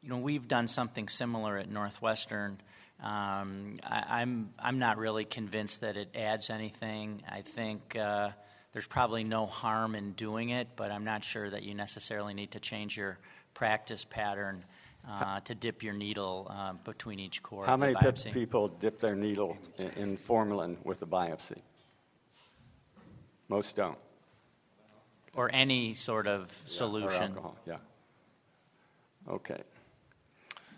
[0.07, 2.61] you know, we've done something similar at Northwestern.
[3.03, 7.23] Um, I, am I'm, I'm not really convinced that it adds anything.
[7.29, 8.31] I think uh,
[8.73, 12.53] there's probably no harm in doing it, but I'm not sure that you necessarily need
[12.53, 13.19] to change your
[13.53, 14.65] practice pattern
[15.09, 17.65] uh, to dip your needle uh, between each core.
[17.65, 17.95] How many
[18.33, 21.59] people dip their needle in, in formalin with a biopsy?
[23.49, 23.99] Most don't.
[25.35, 27.11] Or any sort of solution.
[27.11, 27.77] Yeah, or alcohol, yeah.
[29.29, 29.61] Okay.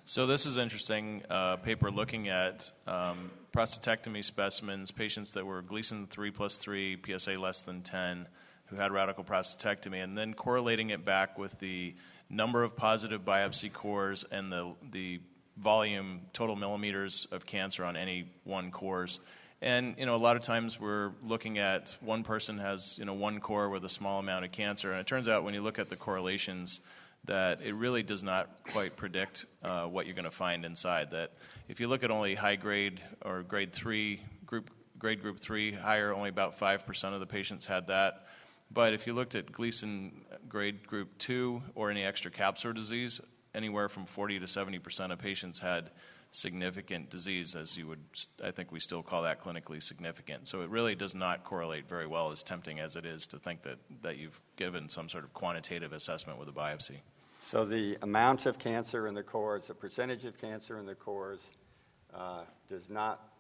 [0.05, 6.07] So this is interesting uh, paper looking at um, prostatectomy specimens, patients that were Gleason
[6.07, 8.27] 3 plus 3, PSA less than 10,
[8.67, 11.95] who had radical prostatectomy, and then correlating it back with the
[12.31, 15.21] number of positive biopsy cores and the, the
[15.57, 19.21] volume, total millimeters of cancer on any one cores.
[19.61, 23.15] And you know, a lot of times we're looking at one person has you know
[23.15, 25.81] one core with a small amount of cancer, and it turns out when you look
[25.81, 26.81] at the correlations,
[27.25, 31.11] that it really does not quite predict uh, what you're going to find inside.
[31.11, 31.33] That
[31.69, 36.15] if you look at only high grade or grade three group, grade group three higher,
[36.15, 38.27] only about five percent of the patients had that.
[38.71, 40.13] But if you looked at Gleason
[40.49, 43.21] grade group two or any extra capsular disease,
[43.55, 45.91] anywhere from 40 to 70 percent of patients had
[46.31, 48.01] significant disease, as you would,
[48.45, 50.47] I think we still call that clinically significant.
[50.47, 53.63] So it really does not correlate very well, as tempting as it is to think
[53.63, 56.99] that, that you've given some sort of quantitative assessment with a biopsy.
[57.41, 61.51] So the amount of cancer in the cores, the percentage of cancer in the cores,
[62.13, 63.33] uh, does not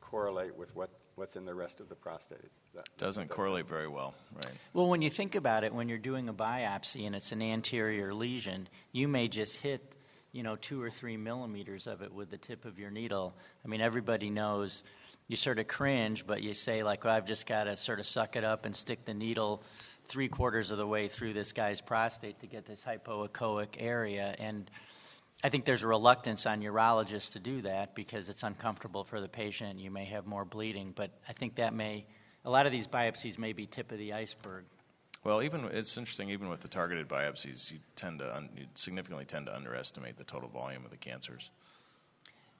[0.00, 2.38] correlate with what, what's in the rest of the prostate.
[2.74, 4.54] That, Doesn't correlate very well, right?
[4.72, 8.14] Well, when you think about it, when you're doing a biopsy and it's an anterior
[8.14, 9.94] lesion, you may just hit,
[10.32, 13.34] you know, two or three millimeters of it with the tip of your needle.
[13.64, 14.84] I mean, everybody knows.
[15.28, 18.06] You sort of cringe, but you say like, well, "I've just got to sort of
[18.06, 19.62] suck it up and stick the needle."
[20.08, 24.34] three quarters of the way through this guy's prostate to get this hypoechoic area.
[24.38, 24.70] And
[25.44, 29.28] I think there's a reluctance on urologists to do that because it's uncomfortable for the
[29.28, 29.80] patient.
[29.80, 32.06] You may have more bleeding, but I think that may,
[32.44, 34.64] a lot of these biopsies may be tip of the iceberg.
[35.24, 36.30] Well, even it's interesting.
[36.30, 40.24] Even with the targeted biopsies, you tend to un, you significantly tend to underestimate the
[40.24, 41.50] total volume of the cancers.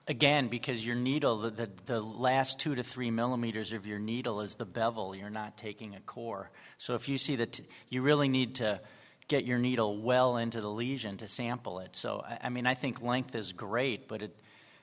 [0.05, 4.41] Again, because your needle, the, the, the, last two to three millimeters of your needle
[4.41, 5.15] is the bevel.
[5.15, 6.51] You're not taking a core.
[6.77, 8.81] So if you see that, you really need to
[9.27, 11.95] get your needle well into the lesion to sample it.
[11.95, 14.35] So, I, I mean, I think length is great, but it,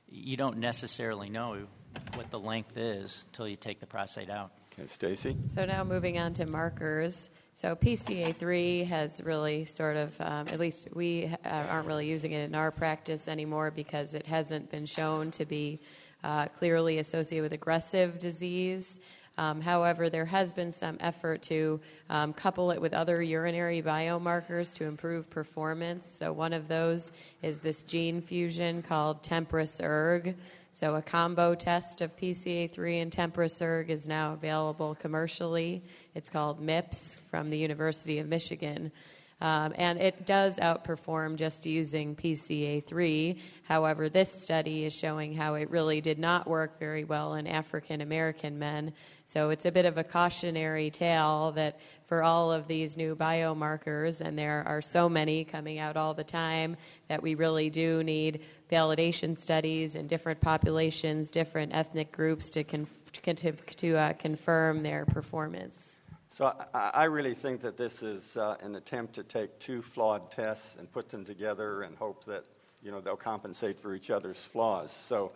[0.09, 1.67] you don't necessarily know
[2.15, 4.53] what the length is until you take the prostate out.
[4.73, 5.37] Okay, Stacy?
[5.49, 7.31] So now moving on to markers.
[7.55, 12.45] So PCA3 has really sort of, um, at least we uh, aren't really using it
[12.45, 15.81] in our practice anymore because it hasn't been shown to be
[16.23, 19.01] uh, clearly associated with aggressive disease.
[19.41, 24.75] Um, however, there has been some effort to um, couple it with other urinary biomarkers
[24.75, 26.07] to improve performance.
[26.07, 30.35] So, one of those is this gene fusion called TempraSurg.
[30.73, 35.83] So, a combo test of PCA3 and TempraSurg is now available commercially.
[36.15, 38.93] It's called MIPS from the University of Michigan.
[39.41, 43.39] Um, and it does outperform just using PCA3.
[43.63, 48.03] However, this study is showing how it really did not work very well in African
[48.03, 48.93] American men.
[49.25, 54.21] So it's a bit of a cautionary tale that for all of these new biomarkers,
[54.21, 56.77] and there are so many coming out all the time,
[57.09, 63.13] that we really do need validation studies in different populations, different ethnic groups to, conf-
[63.13, 66.00] to, to uh, confirm their performance.
[66.41, 70.31] So I, I really think that this is uh, an attempt to take two flawed
[70.31, 72.47] tests and put them together and hope that
[72.83, 74.91] you know they'll compensate for each other's flaws.
[74.91, 75.33] So,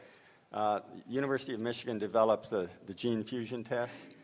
[0.54, 4.16] uh, University of Michigan developed the, the gene fusion test,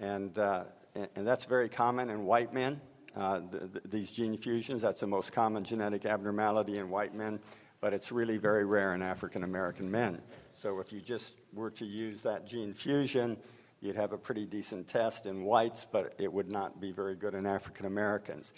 [0.00, 2.80] and, uh, and, and that's very common in white men.
[3.16, 7.40] Uh, the, the, these gene fusions, that's the most common genetic abnormality in white men,
[7.80, 10.22] but it's really very rare in African American men.
[10.54, 13.36] So if you just were to use that gene fusion,
[13.80, 17.34] you'd have a pretty decent test in whites, but it would not be very good
[17.34, 18.52] in African Americans.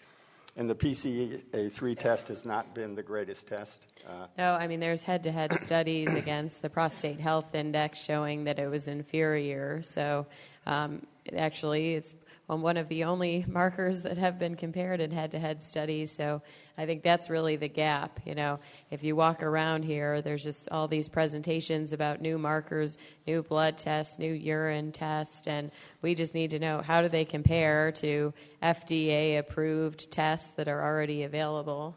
[0.56, 3.86] And the PCA3 test has not been the greatest test.
[4.06, 8.44] Uh, no, I mean, there's head to head studies against the prostate health index showing
[8.44, 9.80] that it was inferior.
[9.82, 10.26] So,
[10.66, 11.06] um,
[11.36, 12.14] actually, it's
[12.56, 16.10] one of the only markers that have been compared in head to head studies.
[16.10, 16.42] So
[16.76, 18.18] I think that's really the gap.
[18.24, 18.58] You know,
[18.90, 23.78] if you walk around here, there's just all these presentations about new markers, new blood
[23.78, 25.70] tests, new urine tests, and
[26.02, 30.82] we just need to know how do they compare to FDA approved tests that are
[30.82, 31.96] already available.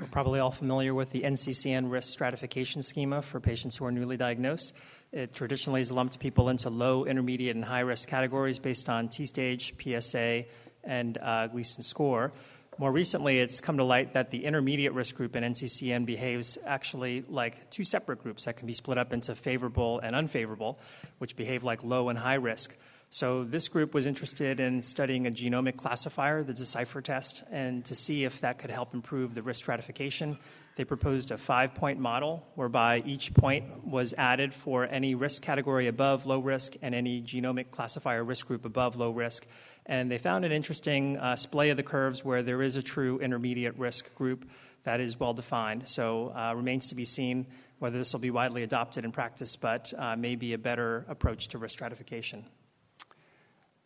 [0.00, 4.16] We're probably all familiar with the NCCN risk stratification schema for patients who are newly
[4.16, 4.74] diagnosed.
[5.12, 9.26] It traditionally has lumped people into low, intermediate, and high risk categories based on T
[9.26, 10.46] stage, PSA,
[10.84, 12.32] and uh, Gleason score.
[12.78, 17.24] More recently, it's come to light that the intermediate risk group in NCCN behaves actually
[17.28, 20.78] like two separate groups that can be split up into favorable and unfavorable,
[21.18, 22.74] which behave like low and high risk.
[23.10, 27.94] So, this group was interested in studying a genomic classifier, the Decipher test, and to
[27.94, 30.38] see if that could help improve the risk stratification
[30.76, 35.86] they proposed a five point model whereby each point was added for any risk category
[35.86, 39.46] above low risk and any genomic classifier risk group above low risk.
[39.84, 43.18] And they found an interesting uh, splay of the curves where there is a true
[43.18, 44.48] intermediate risk group
[44.84, 45.86] that is well defined.
[45.88, 47.46] So uh, remains to be seen
[47.78, 51.48] whether this will be widely adopted in practice, but uh, may be a better approach
[51.48, 52.44] to risk stratification.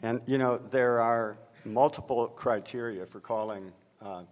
[0.03, 3.72] And you know, there are multiple criteria for calling
[4.03, 4.22] uh,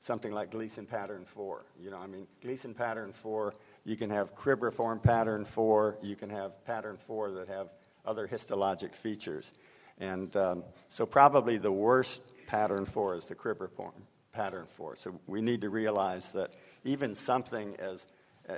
[0.00, 1.64] something like Gleason pattern 4.
[1.80, 6.30] You know, I mean, Gleason pattern 4, you can have cribriform pattern 4, you can
[6.30, 7.68] have pattern 4 that have
[8.04, 9.52] other histologic features.
[9.98, 13.94] And um, so, probably the worst pattern 4 is the cribriform
[14.32, 14.96] pattern 4.
[14.96, 18.06] So, we need to realize that even something as
[18.48, 18.56] uh,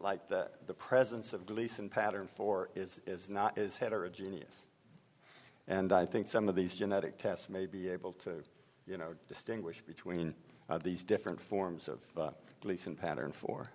[0.00, 4.66] like the, the presence of Gleason pattern 4 is, is, not, is heterogeneous.
[5.66, 8.42] And I think some of these genetic tests may be able to,
[8.86, 10.34] you know, distinguish between
[10.76, 13.70] these different forms of uh, Gleason pattern 4.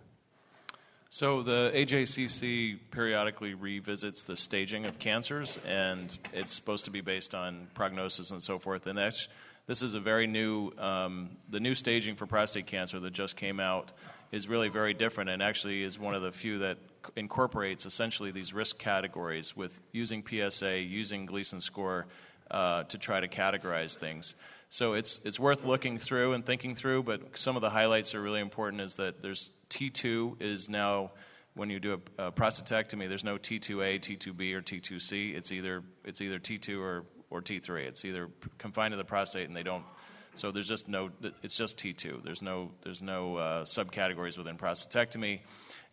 [1.10, 7.36] So the AJCC periodically revisits the staging of cancers, and it's supposed to be based
[7.36, 8.88] on prognosis and so forth.
[8.88, 9.28] And that's,
[9.68, 13.60] this is a very new, um, the new staging for prostate cancer that just came
[13.60, 13.92] out
[14.32, 16.80] is really very different and actually is one of the few that
[17.16, 22.08] incorporates essentially these risk categories with using PSA, using Gleason score
[22.50, 24.34] uh, to try to categorize things.
[24.74, 27.04] So it's it's worth looking through and thinking through.
[27.04, 28.82] But some of the highlights are really important.
[28.82, 31.12] Is that there's T2 is now
[31.54, 35.36] when you do a, a prostatectomy, there's no T2A, T2B, or T2C.
[35.36, 37.86] It's either it's either T2 or or T3.
[37.86, 39.86] It's either confined to the prostate, and they don't
[40.34, 41.12] so there's just no,
[41.44, 42.24] it's just T2.
[42.24, 45.42] There's no, there's no uh, subcategories within prostatectomy.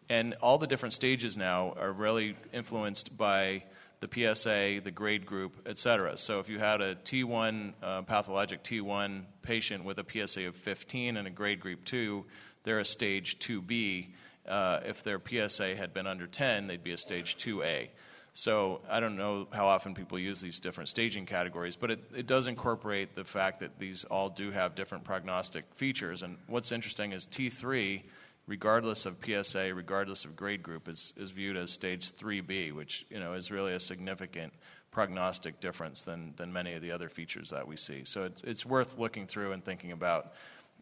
[0.08, 3.64] And all the different stages now are really influenced by
[4.00, 6.16] the PSA, the grade group, et cetera.
[6.16, 11.16] So if you had a T1, uh, pathologic T1 patient with a PSA of 15
[11.16, 12.24] and a grade group 2,
[12.64, 14.08] they're a stage 2B.
[14.48, 17.88] Uh, if their PSA had been under 10, they'd be a stage 2A.
[18.32, 22.26] So I don't know how often people use these different staging categories, but it, it
[22.26, 26.22] does incorporate the fact that these all do have different prognostic features.
[26.22, 28.02] And what's interesting is T3,
[28.50, 33.20] regardless of PSA, regardless of grade group, is, is viewed as stage 3B, which you
[33.20, 34.52] know is really a significant
[34.90, 38.02] prognostic difference than, than many of the other features that we see.
[38.04, 40.32] So it's, it's worth looking through and thinking about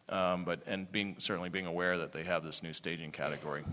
[0.09, 3.63] um, but and being certainly being aware that they have this new staging category.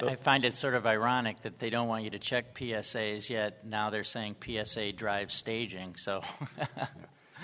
[0.00, 0.08] So.
[0.08, 3.30] I, I, find it sort of ironic that they don't want you to check PSAs
[3.30, 3.64] yet.
[3.64, 5.94] Now they're saying PSA drives staging.
[5.96, 6.22] So.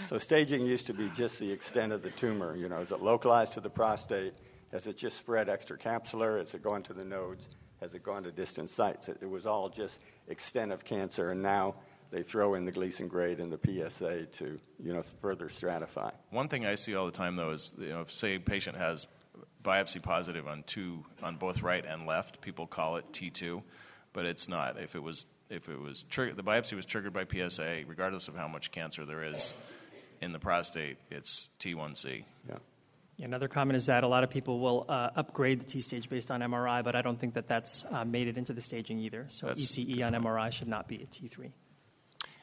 [0.07, 2.57] So staging used to be just the extent of the tumor.
[2.57, 4.35] You know, is it localized to the prostate?
[4.73, 6.39] Has it just spread extracapsular?
[6.39, 7.47] Has it gone to the nodes?
[7.81, 9.09] Has it gone to distant sites?
[9.09, 11.75] It, it was all just extent of cancer, and now
[12.11, 16.13] they throw in the Gleason grade and the PSA to you know further stratify.
[16.31, 18.77] One thing I see all the time though is you know if say a patient
[18.77, 19.07] has
[19.63, 23.63] biopsy positive on two on both right and left, people call it T2,
[24.13, 24.81] but it's not.
[24.81, 28.37] If it was if it was triggered, the biopsy was triggered by PSA, regardless of
[28.37, 29.53] how much cancer there is
[30.23, 32.25] in the prostate, it's T1C.
[32.49, 32.55] Yeah.
[33.23, 36.33] Another comment is that a lot of people will uh, upgrade the T stage based
[36.33, 39.27] on MRI, but I don't think that that's uh, made it into the staging either.
[39.29, 41.53] So that's ECE on MRI should not be a T3.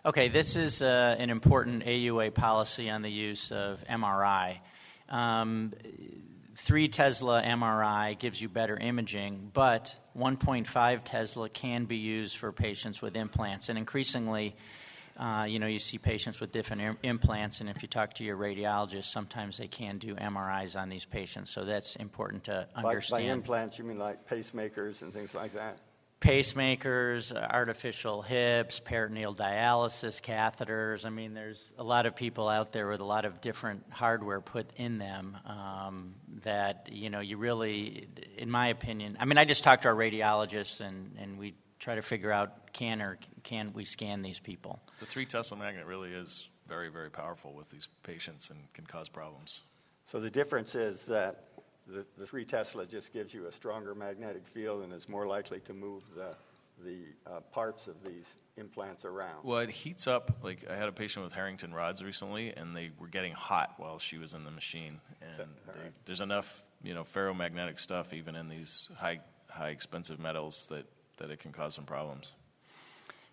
[0.05, 4.59] Okay, this is uh, an important AUA policy on the use of MRI.
[5.09, 5.73] Um,
[6.55, 13.01] 3 Tesla MRI gives you better imaging, but 1.5 Tesla can be used for patients
[13.01, 13.67] with implants.
[13.67, 14.55] And increasingly,
[15.20, 18.24] uh, you know, you see patients with different Im- implants, and if you talk to
[18.24, 21.51] your radiologist, sometimes they can do MRIs on these patients.
[21.51, 23.22] So that's important to understand.
[23.22, 25.80] By, by implants, you mean like pacemakers and things like that?
[26.20, 31.05] pacemakers, artificial hips, peritoneal dialysis catheters.
[31.05, 34.41] I mean, there's a lot of people out there with a lot of different hardware
[34.41, 38.07] put in them um, that, you know, you really,
[38.38, 41.95] in my opinion, I mean, I just talked to our radiologists and, and we try
[41.95, 44.80] to figure out can or can we scan these people.
[44.99, 49.09] The three Tesla magnet really is very, very powerful with these patients and can cause
[49.09, 49.61] problems.
[50.05, 51.45] So the difference is that
[51.88, 55.59] the, the 3 Tesla just gives you a stronger magnetic field and is more likely
[55.61, 56.36] to move the,
[56.84, 58.25] the uh, parts of these
[58.57, 59.43] implants around.
[59.43, 60.39] Well, it heats up.
[60.43, 63.99] Like I had a patient with Harrington rods recently, and they were getting hot while
[63.99, 64.99] she was in the machine.
[65.21, 65.91] And they, right.
[66.05, 69.19] there's enough, you know, ferromagnetic stuff even in these high,
[69.49, 70.86] high expensive metals that,
[71.20, 72.34] that it can cause some problems.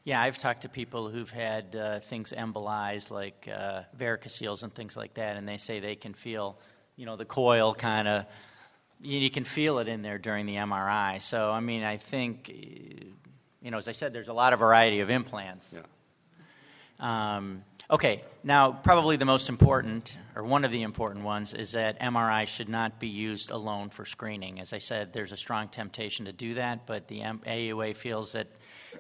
[0.05, 4.97] Yeah, I've talked to people who've had uh, things embolized, like uh, varicoceles and things
[4.97, 6.61] like that, and they say they can feel
[6.97, 8.24] you know, the coil kind of,
[9.01, 11.20] you, you, can feel it in there during the MRI.
[11.20, 15.01] So, I mean, I think, you know, as I said, there's a lot of variety
[15.01, 15.68] of implants.
[15.72, 15.80] Yeah.
[16.99, 22.01] Um, okay, now, probably the most important, or one of the important ones, is that
[22.01, 24.61] MRI should not be used alone for screening.
[24.61, 28.32] As I said, there's a strong temptation to do that, but the M- AUA feels
[28.32, 28.47] that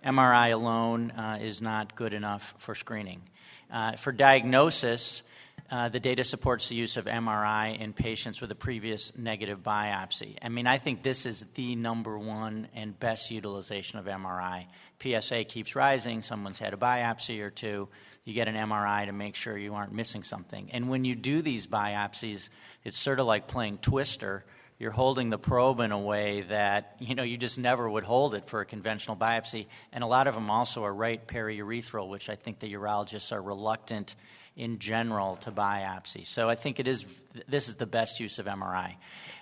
[0.04, 3.22] MRI alone uh, is not good enough for screening.
[3.70, 5.22] Uh, for diagnosis,
[5.70, 10.36] uh, the data supports the use of MRI in patients with a previous negative biopsy.
[10.40, 14.66] I mean, I think this is the number one and best utilization of MRI.
[15.02, 17.88] PSA keeps rising, someone's had a biopsy or two,
[18.24, 20.70] you get an MRI to make sure you aren't missing something.
[20.72, 22.48] And when you do these biopsies,
[22.84, 24.44] it's sort of like playing Twister
[24.78, 28.34] you're holding the probe in a way that you know you just never would hold
[28.34, 32.28] it for a conventional biopsy and a lot of them also are right periurethral which
[32.28, 34.14] i think the urologists are reluctant
[34.56, 36.26] in general to biopsy.
[36.26, 37.04] So I think it is
[37.46, 38.94] this is the best use of MRI.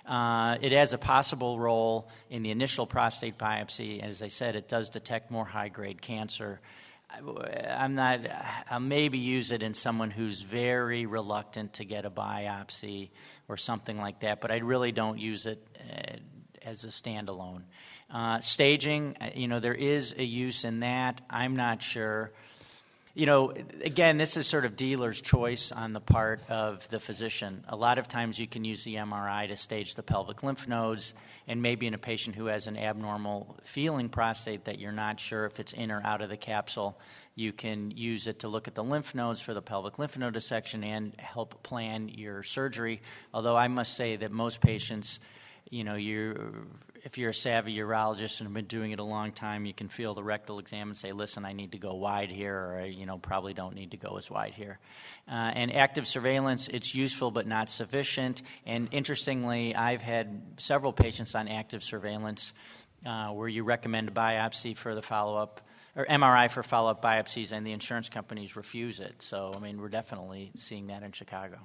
[0.05, 4.03] Uh, it has a possible role in the initial prostate biopsy.
[4.03, 6.59] As I said, it does detect more high grade cancer.
[7.09, 8.19] I'm not.
[8.69, 13.09] I'll maybe use it in someone who's very reluctant to get a biopsy
[13.47, 16.17] or something like that, but I really don't use it uh,
[16.63, 17.61] as a standalone.
[18.11, 21.21] Uh, staging, uh, you know, there is a use in that.
[21.29, 22.31] I'm not sure
[23.15, 27.63] you know, again, this is sort of dealer's choice on the part of the physician.
[27.69, 31.13] A lot of times you can use the MRI to stage the pelvic lymph nodes,
[31.47, 35.45] and maybe in a patient who has an abnormal feeling prostate that you're not sure
[35.45, 36.99] if it's in or out of the capsule,
[37.35, 40.33] you can use it to look at the lymph nodes for the pelvic lymph node
[40.33, 42.99] dissection and help plan your surgery.
[43.33, 45.21] Although I must say that most patients,
[45.69, 46.67] you know, you
[47.05, 49.89] if you're a savvy urologist and have been doing it a long time, you can
[49.89, 52.85] feel the rectal exam and say, listen, I need to go wide here, or I
[52.85, 54.79] you know, probably don't need to go as wide here.
[55.29, 58.41] Uh, and active surveillance, it's useful but not sufficient.
[58.65, 62.53] And interestingly, I've had several patients on active surveillance
[63.05, 65.61] uh, where you recommend a biopsy for the follow up
[65.95, 69.21] or MRI for follow up biopsies, and the insurance companies refuse it.
[69.21, 71.59] So, I mean, we're definitely seeing that in Chicago.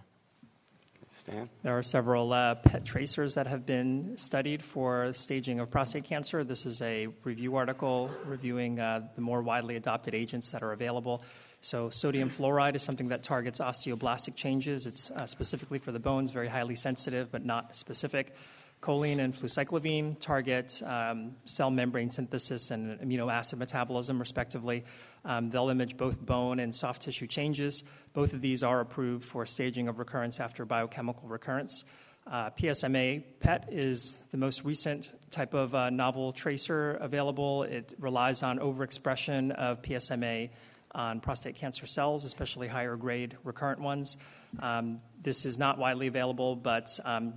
[1.20, 1.50] Stan?
[1.62, 6.42] There are several uh, PET tracers that have been studied for staging of prostate cancer.
[6.44, 11.22] This is a review article reviewing uh, the more widely adopted agents that are available.
[11.60, 14.86] So, sodium fluoride is something that targets osteoblastic changes.
[14.86, 18.34] It's uh, specifically for the bones, very highly sensitive, but not specific.
[18.80, 24.84] Choline and fluciclovine target um, cell membrane synthesis and amino acid metabolism, respectively.
[25.24, 27.84] Um, they'll image both bone and soft tissue changes.
[28.14, 31.84] Both of these are approved for staging of recurrence after biochemical recurrence.
[32.26, 37.64] Uh, PSMA PET is the most recent type of uh, novel tracer available.
[37.64, 40.50] It relies on overexpression of PSMA
[40.94, 44.16] on prostate cancer cells, especially higher grade recurrent ones.
[44.58, 47.34] Um, this is not widely available, but um,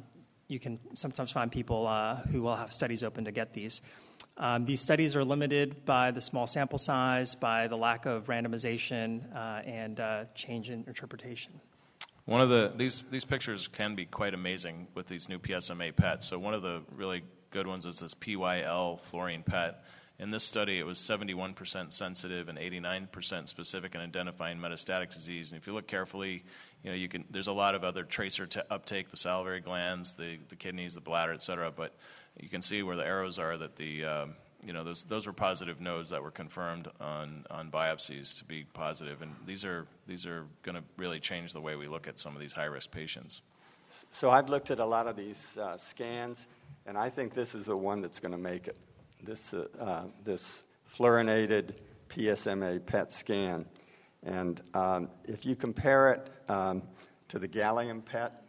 [0.54, 3.82] you can sometimes find people uh, who will have studies open to get these.
[4.38, 9.24] Um, these studies are limited by the small sample size, by the lack of randomization,
[9.36, 11.54] uh, and uh, change in interpretation.
[12.26, 16.24] One of the these these pictures can be quite amazing with these new PSMA PETs.
[16.24, 19.84] So one of the really good ones is this PYL fluorine PET.
[20.20, 25.51] In this study, it was 71% sensitive and 89% specific in identifying metastatic disease.
[25.51, 26.43] And if you look carefully,
[26.84, 30.14] you know, you can, there's a lot of other tracer t- uptake, the salivary glands,
[30.14, 31.72] the, the kidneys, the bladder, et cetera.
[31.72, 31.95] But
[32.39, 35.34] you can see where the arrows are that the, um, you know, those, those were
[35.34, 39.22] positive nodes that were confirmed on, on biopsies to be positive.
[39.24, 42.36] And these are, these are going to really change the way we look at some
[42.36, 43.41] of these high risk patients.
[44.11, 46.47] So I've looked at a lot of these uh, scans,
[46.86, 48.78] and I think this is the one that's going to make it.
[49.26, 51.78] This, uh, this fluorinated
[52.10, 53.66] PSMA PET scan.
[54.22, 56.84] And um, if you compare it um,
[57.30, 58.44] to the gallium PET,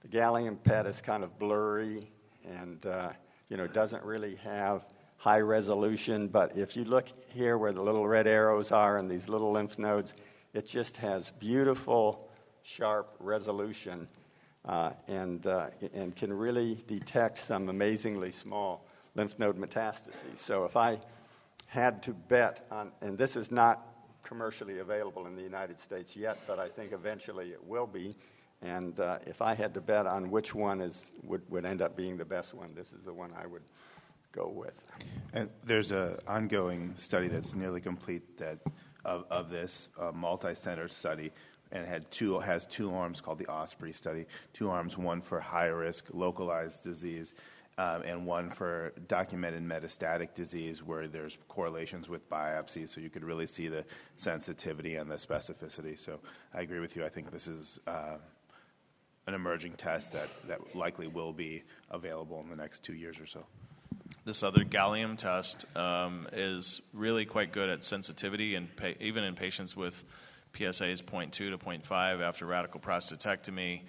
[0.00, 2.10] the gallium PET is kind of blurry
[2.42, 3.10] and uh,
[3.50, 4.86] you know doesn't really have
[5.18, 6.26] high resolution.
[6.26, 9.78] But if you look here where the little red arrows are and these little lymph
[9.78, 10.14] nodes,
[10.54, 12.30] it just has beautiful,
[12.62, 14.08] sharp resolution
[14.64, 20.36] uh, and uh, and can really detect some amazingly small lymph node metastases.
[20.36, 20.98] So if I
[21.66, 23.86] had to bet on, and this is not
[24.22, 28.14] commercially available in the United States yet, but I think eventually it will be.
[28.60, 31.96] And uh, if I had to bet on which one is, would, would end up
[31.96, 33.62] being the best one, this is the one I would
[34.32, 34.74] go with.
[35.32, 38.58] And there's an ongoing study that's nearly complete that
[39.04, 41.30] of, of this multi-center study
[41.72, 44.26] and had two has two arms called the Osprey study.
[44.52, 47.34] Two arms, one for high risk localized disease,
[47.78, 53.46] and one for documented metastatic disease where there's correlations with biopsies, so you could really
[53.46, 53.84] see the
[54.16, 55.98] sensitivity and the specificity.
[55.98, 56.18] So
[56.54, 57.04] I agree with you.
[57.04, 58.16] I think this is uh,
[59.26, 60.28] an emerging test that,
[60.74, 63.44] likely will be available in the next two years or so.
[64.24, 68.68] This other gallium test um, is really quite good at sensitivity, and
[69.00, 70.04] even in patients with
[70.54, 73.82] PSAs 0.2 to 0.5 after radical prostatectomy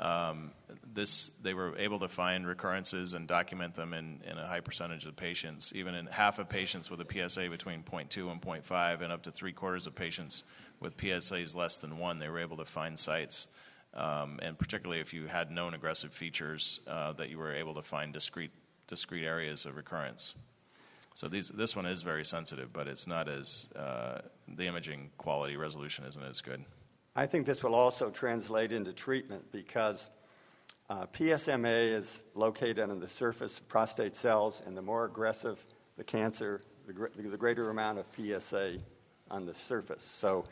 [0.00, 0.50] Um,
[0.92, 5.06] this, they were able to find recurrences and document them in, in a high percentage
[5.06, 9.12] of patients, even in half of patients with a PSA between 0.2 and 0.5, and
[9.12, 10.44] up to three quarters of patients
[10.80, 12.18] with PSAs less than one.
[12.18, 13.46] They were able to find sites,
[13.94, 17.82] um, and particularly if you had known aggressive features, uh, that you were able to
[17.82, 18.52] find discrete,
[18.88, 20.34] discrete areas of recurrence.
[21.14, 25.56] So these, this one is very sensitive, but it's not as, uh, the imaging quality
[25.56, 26.64] resolution isn't as good.
[27.16, 30.10] I think this will also translate into treatment because
[30.90, 35.64] uh, PSMA is located on the surface of prostate cells, and the more aggressive
[35.96, 38.78] the cancer, the, gr- the greater amount of PSA
[39.30, 40.02] on the surface.
[40.02, 40.44] So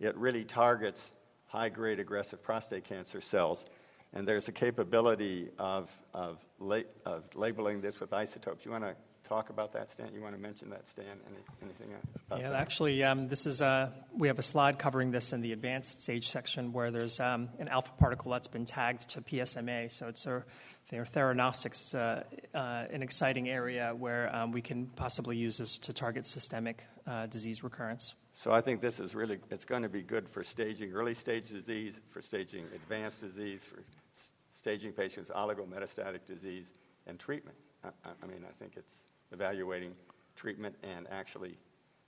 [0.00, 1.10] it really targets
[1.48, 3.66] high grade aggressive prostate cancer cells.
[4.14, 8.64] And there's a capability of, of, la- of labeling this with isotopes.
[8.64, 8.96] You want to
[9.26, 10.14] talk about that, Stan?
[10.14, 11.04] You want to mention that, Stan?
[11.04, 11.94] Any, anything
[12.26, 12.60] about Yeah, that?
[12.60, 16.28] actually, um, this is uh, we have a slide covering this in the advanced stage
[16.28, 19.90] section where there's um, an alpha particle that's been tagged to PSMA.
[19.90, 20.44] So it's a
[20.88, 22.22] their theranostics is uh,
[22.54, 27.26] uh, an exciting area where um, we can possibly use this to target systemic uh,
[27.26, 28.14] disease recurrence.
[28.34, 31.48] So I think this is really, it's going to be good for staging early stage
[31.48, 33.82] disease, for staging advanced disease, for
[34.52, 36.72] staging patients oligometastatic disease,
[37.08, 37.56] and treatment.
[37.84, 37.88] I
[38.22, 38.92] I mean, I think it's
[39.32, 39.92] evaluating
[40.36, 41.56] treatment and actually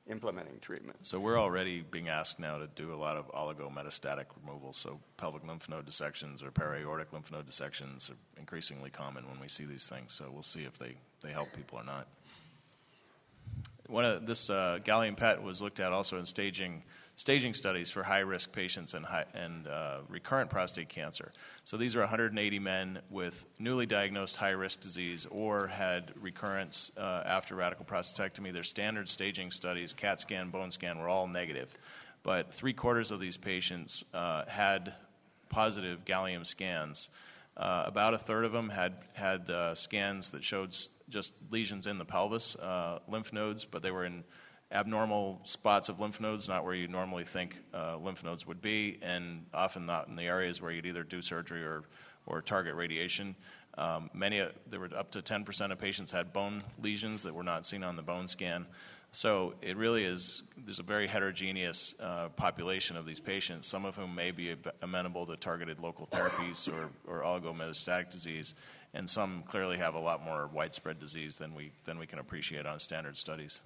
[0.09, 0.99] implementing treatment.
[1.07, 4.73] So we're already being asked now to do a lot of oligometastatic removal.
[4.73, 9.49] So pelvic lymph node dissections or para-aortic lymph node dissections are increasingly common when we
[9.49, 10.14] see these things.
[10.14, 12.07] So we'll see if they, they help people or not.
[13.87, 16.83] One of this uh, gallium PET was looked at also in staging
[17.19, 21.33] staging studies for high risk patients and high, and uh, recurrent prostate cancer.
[21.64, 27.25] So these are 180 men with newly diagnosed high risk disease or had recurrence uh,
[27.27, 28.53] after radical prostatectomy.
[28.53, 31.75] Their standard staging studies, CAT scan, bone scan, were all negative,
[32.23, 34.95] but three quarters of these patients uh, had
[35.49, 37.11] positive gallium scans.
[37.57, 40.71] Uh, about a third of them had had uh, scans that showed
[41.09, 44.23] just lesions in the pelvis, uh, lymph nodes, but they were in
[44.71, 48.99] abnormal spots of lymph nodes, not where you normally think uh, lymph nodes would be,
[49.03, 51.85] and often not in the areas where you'd either do surgery or,
[52.27, 53.35] or target radiation.
[53.79, 57.45] Um, many, uh, there were up to 10% of patients had bone lesions that were
[57.45, 58.66] not seen on the bone scan.
[59.11, 63.95] So it really is, there's a very heterogeneous uh, population of these patients, some of
[63.95, 68.55] whom may be amenable to targeted local therapies or, or oligometastatic disease,
[68.93, 72.66] and some clearly have a lot more widespread disease than we, than we can appreciate
[72.66, 73.62] on standard studies.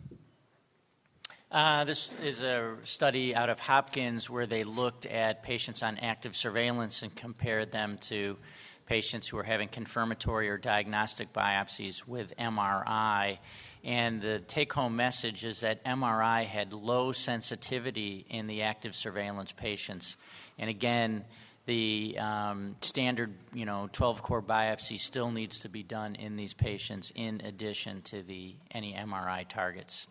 [1.52, 6.34] Uh, this is a study out of Hopkins where they looked at patients on active
[6.34, 8.38] surveillance and compared them to
[8.86, 13.36] patients who were having confirmatory or diagnostic biopsies with MRI.
[13.84, 19.52] And the take home message is that MRI had low sensitivity in the active surveillance
[19.52, 20.16] patients.
[20.58, 21.22] And again,
[21.66, 26.54] the um, standard, you know, 12 core biopsy still needs to be done in these
[26.54, 30.06] patients in addition to the any MRI targets.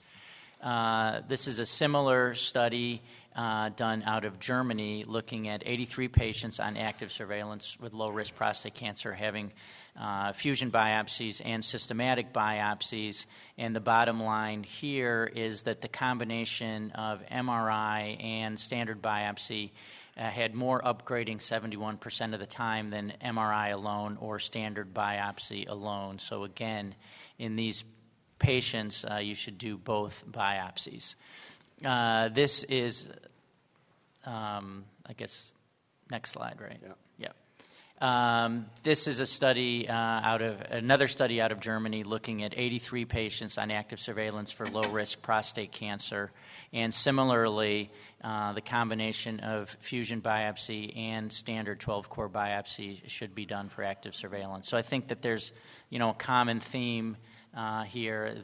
[0.61, 3.01] Uh, this is a similar study
[3.35, 8.35] uh, done out of Germany looking at 83 patients on active surveillance with low risk
[8.35, 9.51] prostate cancer having
[9.99, 13.25] uh, fusion biopsies and systematic biopsies.
[13.57, 19.71] And the bottom line here is that the combination of MRI and standard biopsy
[20.17, 26.19] uh, had more upgrading 71% of the time than MRI alone or standard biopsy alone.
[26.19, 26.95] So, again,
[27.39, 27.83] in these
[28.41, 31.15] patients, uh, you should do both biopsies.
[31.85, 33.07] Uh, this is,
[34.25, 35.53] um, I guess,
[36.09, 36.81] next slide, right?
[36.81, 37.29] Yeah.
[38.01, 42.57] Um, this is a study uh, out of another study out of Germany looking at
[42.57, 46.31] 83 patients on active surveillance for low risk prostate cancer.
[46.73, 47.91] And similarly,
[48.23, 53.83] uh, the combination of fusion biopsy and standard 12 core biopsy should be done for
[53.83, 54.67] active surveillance.
[54.67, 55.53] So I think that there's
[55.91, 57.17] you know, a common theme
[57.55, 58.35] uh, here.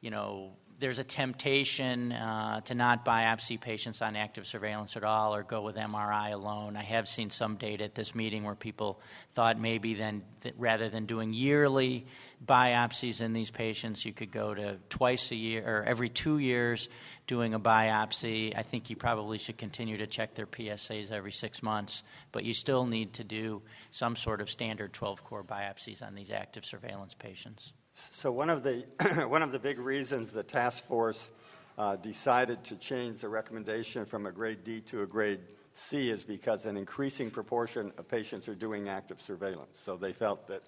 [0.00, 5.34] You know, there's a temptation uh, to not biopsy patients on active surveillance at all
[5.34, 6.76] or go with MRI alone.
[6.76, 9.00] I have seen some data at this meeting where people
[9.32, 12.06] thought maybe then that rather than doing yearly
[12.46, 16.88] biopsies in these patients, you could go to twice a year or every two years
[17.26, 18.56] doing a biopsy.
[18.56, 22.54] I think you probably should continue to check their PSAs every six months, but you
[22.54, 27.14] still need to do some sort of standard 12 core biopsies on these active surveillance
[27.14, 27.72] patients.
[28.12, 28.84] So one of the
[29.28, 31.30] one of the big reasons the task force
[31.76, 35.40] uh, decided to change the recommendation from a grade D to a grade
[35.72, 39.78] C is because an increasing proportion of patients are doing active surveillance.
[39.78, 40.62] So they felt that,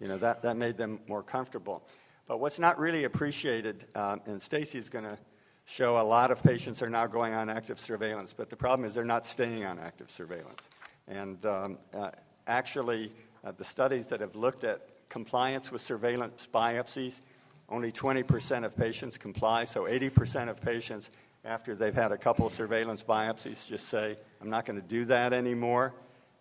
[0.00, 1.82] you know, that, that made them more comfortable.
[2.26, 5.18] But what's not really appreciated, um, and is going to
[5.64, 8.94] show a lot of patients are now going on active surveillance, but the problem is
[8.94, 10.68] they're not staying on active surveillance.
[11.08, 12.10] And um, uh,
[12.46, 13.12] actually,
[13.42, 17.20] uh, the studies that have looked at compliance with surveillance biopsies,
[17.68, 19.64] only 20% of patients comply.
[19.64, 21.10] So 80% of patients,
[21.44, 25.04] after they've had a couple of surveillance biopsies, just say, I'm not going to do
[25.06, 25.92] that anymore.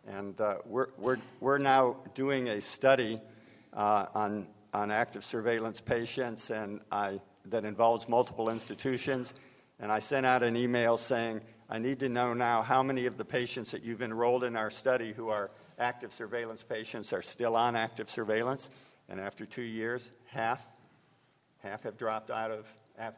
[0.07, 3.20] And uh, we're, we're, we're now doing a study
[3.74, 9.34] uh, on, on active surveillance patients and I, that involves multiple institutions.
[9.80, 13.17] And I sent out an email saying, I need to know now how many of
[13.17, 17.55] the patients that you've enrolled in our study who are active surveillance patients are still
[17.55, 18.69] on active surveillance.
[19.07, 20.65] And after two years, half,
[21.59, 22.67] half have dropped out of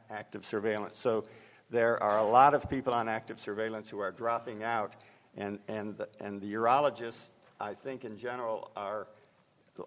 [0.10, 0.98] active surveillance.
[0.98, 1.24] So
[1.70, 4.94] there are a lot of people on active surveillance who are dropping out.
[5.38, 9.08] And, and, the, and the urologists, I think in general, are,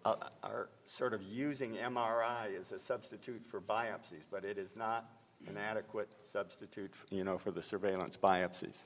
[0.05, 5.11] uh, are sort of using MRI as a substitute for biopsies, but it is not
[5.47, 8.85] an adequate substitute, you know, for the surveillance biopsies.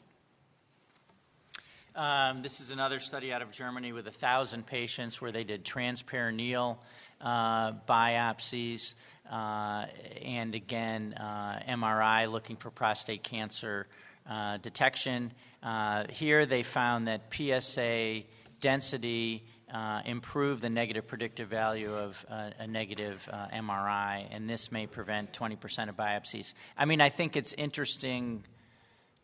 [1.95, 5.65] Um, this is another study out of Germany with a thousand patients where they did
[5.65, 6.77] transperineal
[7.21, 8.95] uh, biopsies
[9.31, 9.87] uh,
[10.23, 13.87] and again uh, MRI looking for prostate cancer
[14.29, 15.33] uh, detection.
[15.63, 18.23] Uh, here they found that PSA
[18.61, 24.73] density uh, improve the negative predictive value of uh, a negative uh, MRI, and this
[24.73, 26.55] may prevent 20% of biopsies.
[26.77, 28.45] I mean, I think it's interesting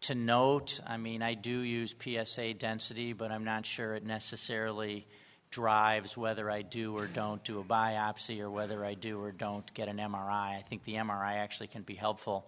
[0.05, 0.81] to note.
[0.87, 5.07] I mean, I do use PSA density, but I'm not sure it necessarily
[5.51, 9.73] drives whether I do or don't do a biopsy or whether I do or don't
[9.73, 10.59] get an MRI.
[10.59, 12.47] I think the MRI actually can be helpful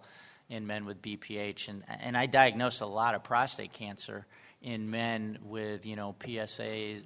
[0.49, 4.25] in men with BPH, and, and I diagnose a lot of prostate cancer
[4.61, 7.01] in men with you know PSA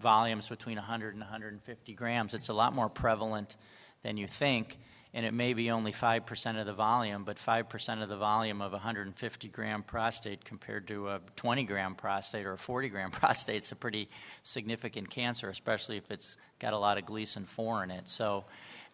[0.00, 2.34] volumes between 100 and 150 grams.
[2.34, 3.56] It's a lot more prevalent
[4.02, 4.78] than you think,
[5.14, 8.72] and it may be only 5% of the volume, but 5% of the volume of
[8.72, 13.72] 150 gram prostate compared to a 20 gram prostate or a 40 gram prostate is
[13.72, 14.08] a pretty
[14.42, 18.08] significant cancer, especially if it's got a lot of Gleason 4 in it.
[18.08, 18.44] So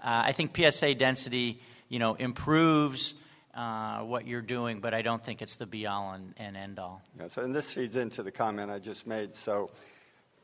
[0.00, 3.14] uh, I think PSA density, you know, improves
[3.54, 6.78] uh, what you're doing, but I don't think it's the be all and, and end
[6.78, 7.02] all.
[7.18, 9.34] Yeah, so, and this feeds into the comment I just made.
[9.34, 9.70] So,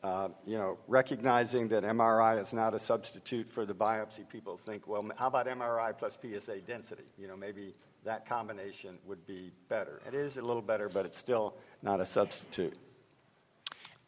[0.02, 4.86] uh, you know, recognizing that MRI is not a substitute for the biopsy, people think,
[4.86, 7.04] well, how about MRI plus PSA density?
[7.18, 7.74] You know, maybe
[8.04, 10.00] that combination would be better.
[10.06, 12.78] It is a little better, but it's still not a substitute.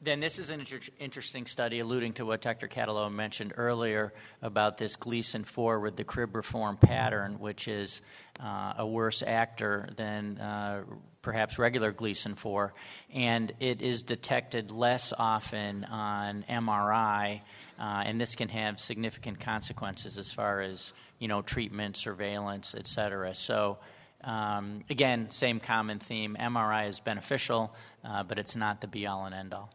[0.05, 2.67] Then this is an inter- interesting study alluding to what Dr.
[2.67, 8.03] Catalona mentioned earlier about this Gleason 4 with the cribriform pattern, which is
[8.43, 10.83] uh, a worse actor than uh,
[11.23, 12.75] perhaps regular Gleason 4.
[13.15, 17.41] And it is detected less often on MRI,
[17.79, 22.89] uh, and this can have significant consequences as far as you know, treatment, surveillance, et
[22.89, 23.37] cetera.
[23.37, 23.79] So
[24.25, 26.37] um, again, same common theme.
[26.41, 27.73] MRI is beneficial,
[28.05, 29.71] uh, but it's not the be all and end all.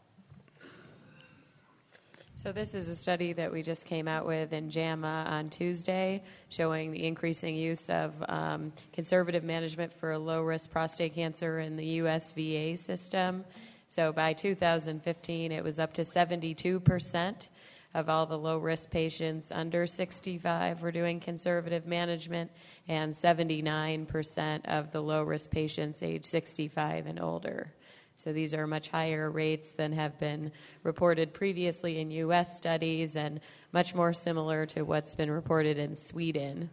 [2.47, 6.23] So, this is a study that we just came out with in JAMA on Tuesday,
[6.47, 11.83] showing the increasing use of um, conservative management for low risk prostate cancer in the
[12.01, 13.43] US VA system.
[13.89, 17.49] So, by 2015, it was up to 72%
[17.93, 22.49] of all the low risk patients under 65 were doing conservative management,
[22.87, 27.73] and 79% of the low risk patients age 65 and older.
[28.17, 30.51] So these are much higher rates than have been
[30.81, 32.57] reported previously in U.S.
[32.57, 33.39] studies and
[33.73, 36.71] much more similar to what's been reported in Sweden.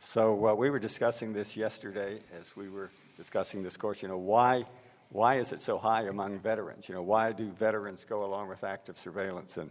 [0.00, 4.02] So uh, we were discussing this yesterday as we were discussing this course.
[4.02, 4.64] You know, why,
[5.10, 6.88] why is it so high among veterans?
[6.88, 9.58] You know, why do veterans go along with active surveillance?
[9.58, 9.70] And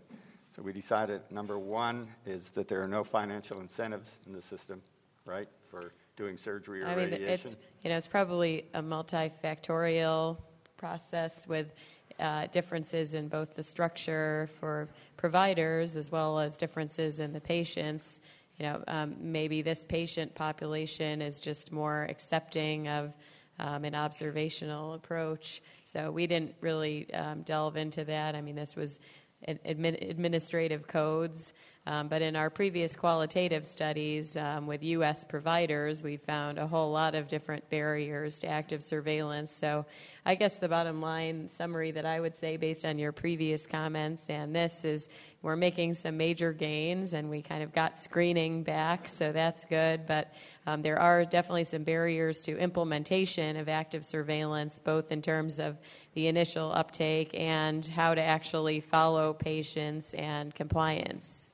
[0.56, 4.82] so we decided number one is that there are no financial incentives in the system,
[5.26, 7.34] right, for doing surgery or I mean, radiation.
[7.34, 10.38] It's, you know, it's probably a multifactorial
[10.82, 11.76] process with
[12.20, 18.20] uh, differences in both the structure for providers as well as differences in the patients.
[18.58, 23.14] You know, um, maybe this patient population is just more accepting of
[23.60, 25.62] um, an observational approach.
[25.86, 28.34] So we didn't really um, delve into that.
[28.36, 29.00] I mean, this was
[29.48, 31.54] admin- administrative codes.
[31.88, 35.26] Um, but in our previous qualitative studies um, with U.S.
[35.26, 39.52] providers, we found a whole lot of different barriers to active surveillance.
[39.52, 39.86] So,
[40.24, 44.30] I guess the bottom line summary that I would say, based on your previous comments
[44.30, 45.10] and this, is
[45.42, 50.06] we're making some major gains and we kind of got screening back, so that's good.
[50.06, 50.36] But
[50.68, 55.80] um, there are definitely some barriers to implementation of active surveillance, both in terms of
[56.14, 61.48] the initial uptake and how to actually follow patients and compliance.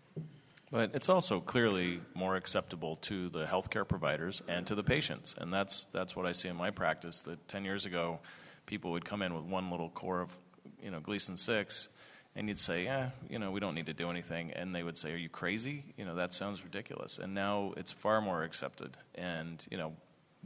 [0.69, 5.33] But it's also clearly more acceptable to the healthcare providers and to the patients.
[5.37, 8.19] And that's, that's what I see in my practice that 10 years ago,
[8.65, 10.35] people would come in with one little core of
[10.83, 11.89] you know, Gleason 6
[12.37, 14.95] and you'd say, "Yeah, you know, we don't need to do anything," and they would
[14.95, 15.83] say, "Are you crazy?
[15.97, 19.95] You know, that sounds ridiculous." And now it's far more accepted, and you know,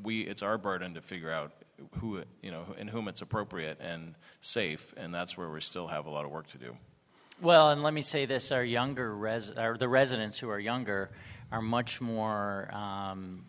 [0.01, 1.51] we it's our burden to figure out
[1.99, 6.05] who you know in whom it's appropriate and safe, and that's where we still have
[6.05, 6.77] a lot of work to do.
[7.41, 11.09] Well, and let me say this: our younger res- or the residents who are younger
[11.51, 13.45] are much more um,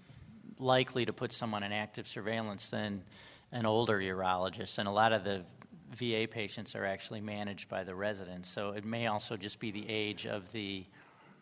[0.58, 3.02] likely to put someone in active surveillance than
[3.52, 5.44] an older urologist, and a lot of the
[5.94, 8.48] VA patients are actually managed by the residents.
[8.48, 10.86] So it may also just be the age of the,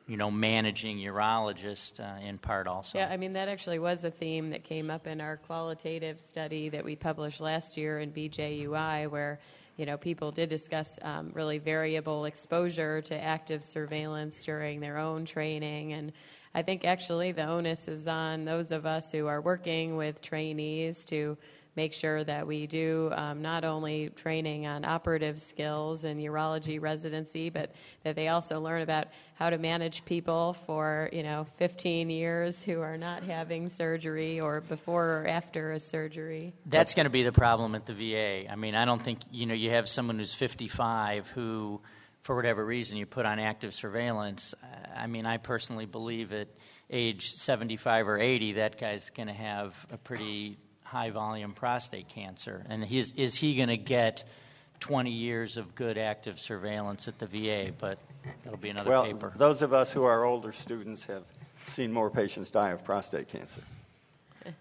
[0.08, 2.98] you know, managing urologist uh, in part also.
[2.98, 6.68] Yeah, I mean, that actually was a theme that came up in our qualitative study
[6.70, 9.38] that we published last year in BJUI, where
[9.80, 15.24] you know, people did discuss um, really variable exposure to active surveillance during their own
[15.24, 15.94] training.
[15.94, 16.12] And
[16.54, 21.06] I think actually the onus is on those of us who are working with trainees
[21.06, 21.38] to
[21.76, 27.50] make sure that we do um, not only training on operative skills in urology residency,
[27.50, 27.72] but
[28.04, 32.80] that they also learn about how to manage people for you know 15 years who
[32.80, 36.52] are not having surgery or before or after a surgery.
[36.66, 38.50] That's going to be the problem at the VA.
[38.50, 41.80] I mean, I don't think you know you have someone who's 55 who,
[42.22, 44.54] for whatever reason, you put on active surveillance.
[44.96, 46.48] I mean, I personally believe at
[46.90, 50.58] age 75 or 80, that guy's going to have a pretty
[50.90, 52.66] high volume prostate cancer.
[52.68, 54.24] And his, is he going to get
[54.80, 57.72] 20 years of good active surveillance at the VA?
[57.78, 57.98] But
[58.42, 59.32] that'll be another well, paper.
[59.36, 61.24] Those of us who are older students have
[61.64, 63.62] seen more patients die of prostate cancer.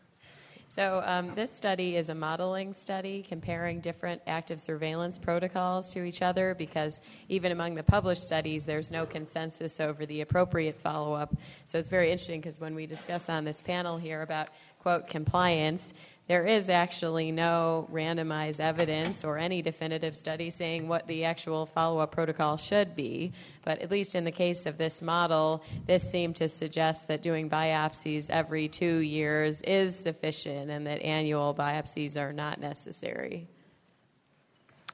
[0.69, 6.21] So, um, this study is a modeling study comparing different active surveillance protocols to each
[6.21, 11.35] other because even among the published studies, there's no consensus over the appropriate follow up.
[11.65, 14.49] So, it's very interesting because when we discuss on this panel here about,
[14.79, 15.95] quote, compliance,
[16.29, 21.97] there is actually no randomized evidence or any definitive study saying what the actual follow
[21.97, 23.33] up protocol should be.
[23.65, 27.49] But at least in the case of this model, this seemed to suggest that doing
[27.49, 33.47] biopsies every two years is sufficient and that annual biopsies are not necessary.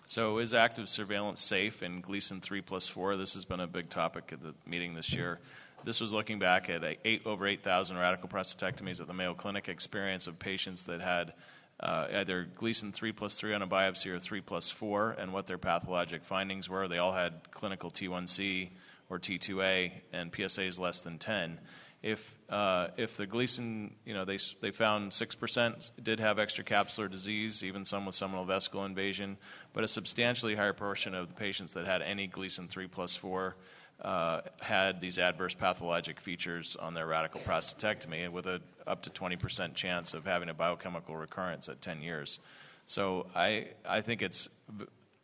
[0.07, 3.17] So, is active surveillance safe in Gleason 3 plus 4?
[3.17, 5.39] This has been a big topic at the meeting this year.
[5.85, 10.25] This was looking back at eight, over 8,000 radical prostatectomies at the Mayo Clinic experience
[10.25, 11.33] of patients that had
[11.79, 15.45] uh, either Gleason 3 plus 3 on a biopsy or 3 plus 4 and what
[15.45, 16.87] their pathologic findings were.
[16.87, 18.69] They all had clinical T1C
[19.11, 21.59] or T2A and PSAs less than 10.
[22.01, 27.63] If, uh, if the Gleason, you know, they, they found 6% did have extracapsular disease,
[27.63, 29.37] even some with seminal vesicle invasion,
[29.71, 33.55] but a substantially higher portion of the patients that had any Gleason 3 plus 4
[34.01, 39.73] uh, had these adverse pathologic features on their radical prostatectomy with a up to 20%
[39.73, 42.39] chance of having a biochemical recurrence at 10 years.
[42.87, 44.49] So I, I think it's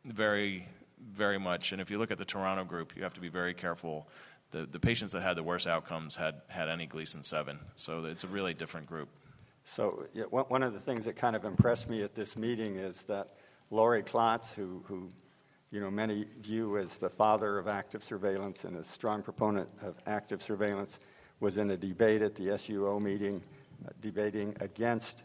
[0.05, 0.67] very,
[1.13, 3.53] very much, and if you look at the Toronto group, you have to be very
[3.53, 4.07] careful.
[4.49, 8.23] The, the patients that had the worst outcomes had, had any Gleason 7, so it's
[8.23, 9.09] a really different group.
[9.63, 13.03] So yeah, one of the things that kind of impressed me at this meeting is
[13.03, 13.27] that
[13.69, 15.09] Laurie Klotz, who, who
[15.71, 19.97] you know, many view as the father of active surveillance and a strong proponent of
[20.05, 20.99] active surveillance,
[21.39, 23.41] was in a debate at the SUO meeting
[23.85, 25.23] uh, debating against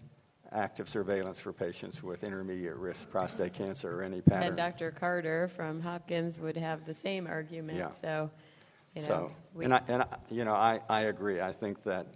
[0.53, 4.49] active surveillance for patients with intermediate risk prostate cancer or any pattern.
[4.49, 4.92] And Dr.
[4.92, 7.78] Carter from Hopkins would have the same argument.
[7.78, 7.90] Yeah.
[7.90, 8.30] So,
[8.94, 11.40] you know, so, we, and, I, and I, you know, I, I agree.
[11.40, 12.07] I think that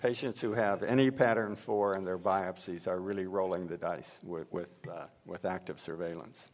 [0.00, 4.52] patients who have any pattern four in their biopsies are really rolling the dice with,
[4.52, 6.50] with, uh, with active surveillance.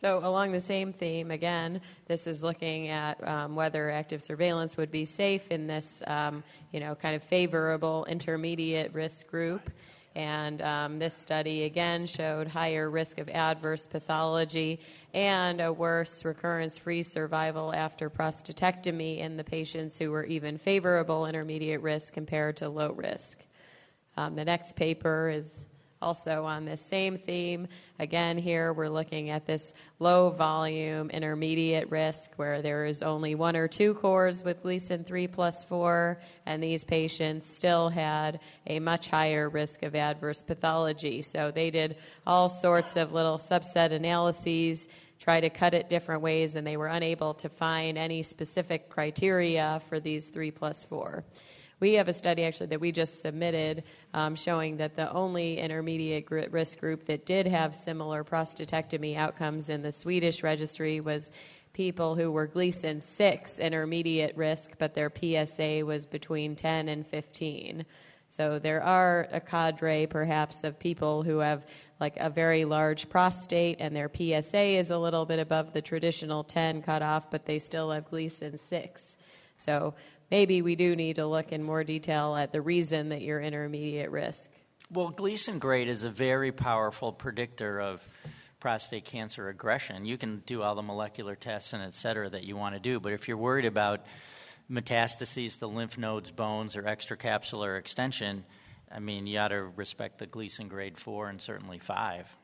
[0.00, 4.92] So, along the same theme, again, this is looking at um, whether active surveillance would
[4.92, 9.70] be safe in this, um, you know, kind of favorable intermediate risk group.
[10.14, 14.78] And um, this study again showed higher risk of adverse pathology
[15.14, 21.26] and a worse recurrence free survival after prostatectomy in the patients who were even favorable
[21.26, 23.40] intermediate risk compared to low risk.
[24.16, 25.64] Um, the next paper is
[26.00, 27.68] also on this same theme.
[27.98, 33.56] Again, here we're looking at this low volume intermediate risk where there is only one
[33.56, 39.08] or two cores with Gleason 3 plus 4, and these patients still had a much
[39.08, 41.22] higher risk of adverse pathology.
[41.22, 41.96] So they did
[42.26, 44.88] all sorts of little subset analyses.
[45.18, 49.82] Try to cut it different ways, and they were unable to find any specific criteria
[49.88, 51.24] for these three plus four.
[51.80, 56.28] We have a study actually that we just submitted um, showing that the only intermediate
[56.50, 61.30] risk group that did have similar prostatectomy outcomes in the Swedish registry was
[61.72, 67.84] people who were Gleason 6 intermediate risk, but their PSA was between 10 and 15.
[68.26, 71.64] So there are a cadre, perhaps, of people who have
[72.00, 76.42] like a very large prostate and their PSA is a little bit above the traditional
[76.42, 79.16] 10 cutoff, but they still have Gleason 6.
[79.58, 79.94] So
[80.30, 84.10] maybe we do need to look in more detail at the reason that you're intermediate
[84.10, 84.50] risk.
[84.90, 88.02] Well, Gleason grade is a very powerful predictor of
[88.58, 90.06] prostate cancer aggression.
[90.06, 92.98] You can do all the molecular tests and et cetera that you want to do,
[92.98, 94.06] but if you're worried about
[94.70, 98.44] metastases to lymph nodes, bones, or extracapsular extension,
[98.90, 102.36] I mean, you ought to respect the Gleason grade 4 and certainly 5.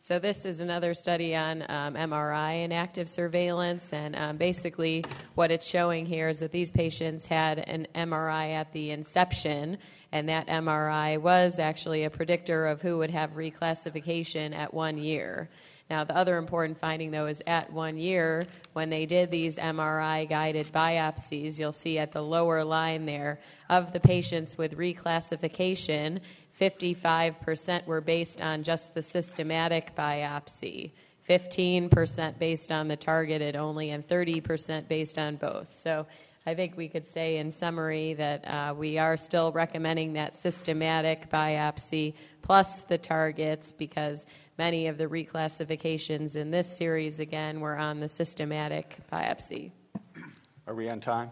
[0.00, 5.50] So this is another study on um, MRI and active surveillance, and um, basically what
[5.50, 9.76] it's showing here is that these patients had an MRI at the inception,
[10.12, 15.50] and that MRI was actually a predictor of who would have reclassification at one year.
[15.90, 20.28] Now, the other important finding, though, is at one year, when they did these MRI
[20.28, 23.40] guided biopsies, you'll see at the lower line there,
[23.70, 26.20] of the patients with reclassification,
[26.58, 30.92] 55% were based on just the systematic biopsy.
[31.28, 35.74] 15% based on the targeted only, and 30% based on both.
[35.74, 36.06] So
[36.46, 41.28] I think we could say, in summary, that uh, we are still recommending that systematic
[41.30, 48.00] biopsy plus the targets because many of the reclassifications in this series, again, were on
[48.00, 49.70] the systematic biopsy.
[50.66, 51.30] Are we on time?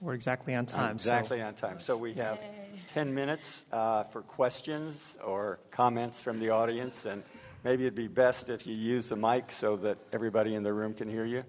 [0.00, 0.94] We're exactly on time.
[0.94, 1.44] Exactly so.
[1.44, 1.80] on time.
[1.80, 2.44] So we have
[2.88, 7.22] 10 minutes uh, for questions or comments from the audience, and
[7.64, 10.94] maybe it'd be best if you use the mic so that everybody in the room
[10.94, 11.42] can hear you.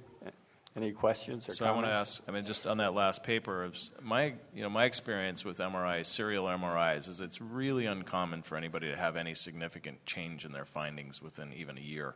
[0.77, 1.71] Any questions or so comments?
[1.71, 2.23] I want to ask.
[2.27, 3.71] I mean, just on that last paper,
[4.01, 8.89] my you know my experience with MRIs, serial MRIs, is it's really uncommon for anybody
[8.89, 12.15] to have any significant change in their findings within even a year.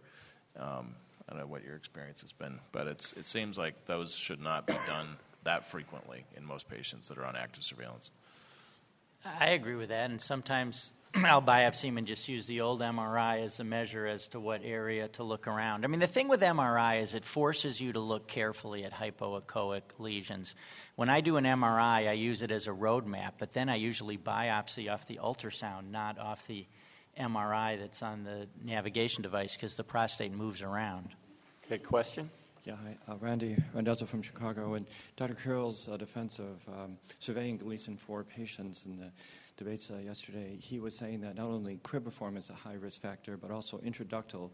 [0.58, 0.96] Um,
[1.30, 4.42] I don't know what your experience has been, but it's it seems like those should
[4.42, 8.12] not be done that frequently in most patients that are on active surveillance.
[9.26, 13.60] I agree with that, and sometimes I'll biopsy and just use the old MRI as
[13.60, 15.84] a measure as to what area to look around.
[15.84, 19.82] I mean, the thing with MRI is it forces you to look carefully at hypoechoic
[19.98, 20.56] lesions.
[20.96, 24.18] When I do an MRI, I use it as a roadmap, but then I usually
[24.18, 26.66] biopsy off the ultrasound, not off the
[27.20, 31.10] MRI that's on the navigation device because the prostate moves around.
[31.68, 32.30] Good question?
[32.66, 34.74] Yeah, hi, uh, Randy Randazzo from Chicago.
[34.74, 34.86] And
[35.16, 35.34] Dr.
[35.34, 39.10] Carroll's uh, defense of um, surveying Gleason 4 patients in the
[39.56, 43.38] debates uh, yesterday, he was saying that not only cribriform is a high risk factor,
[43.38, 44.50] but also intraductal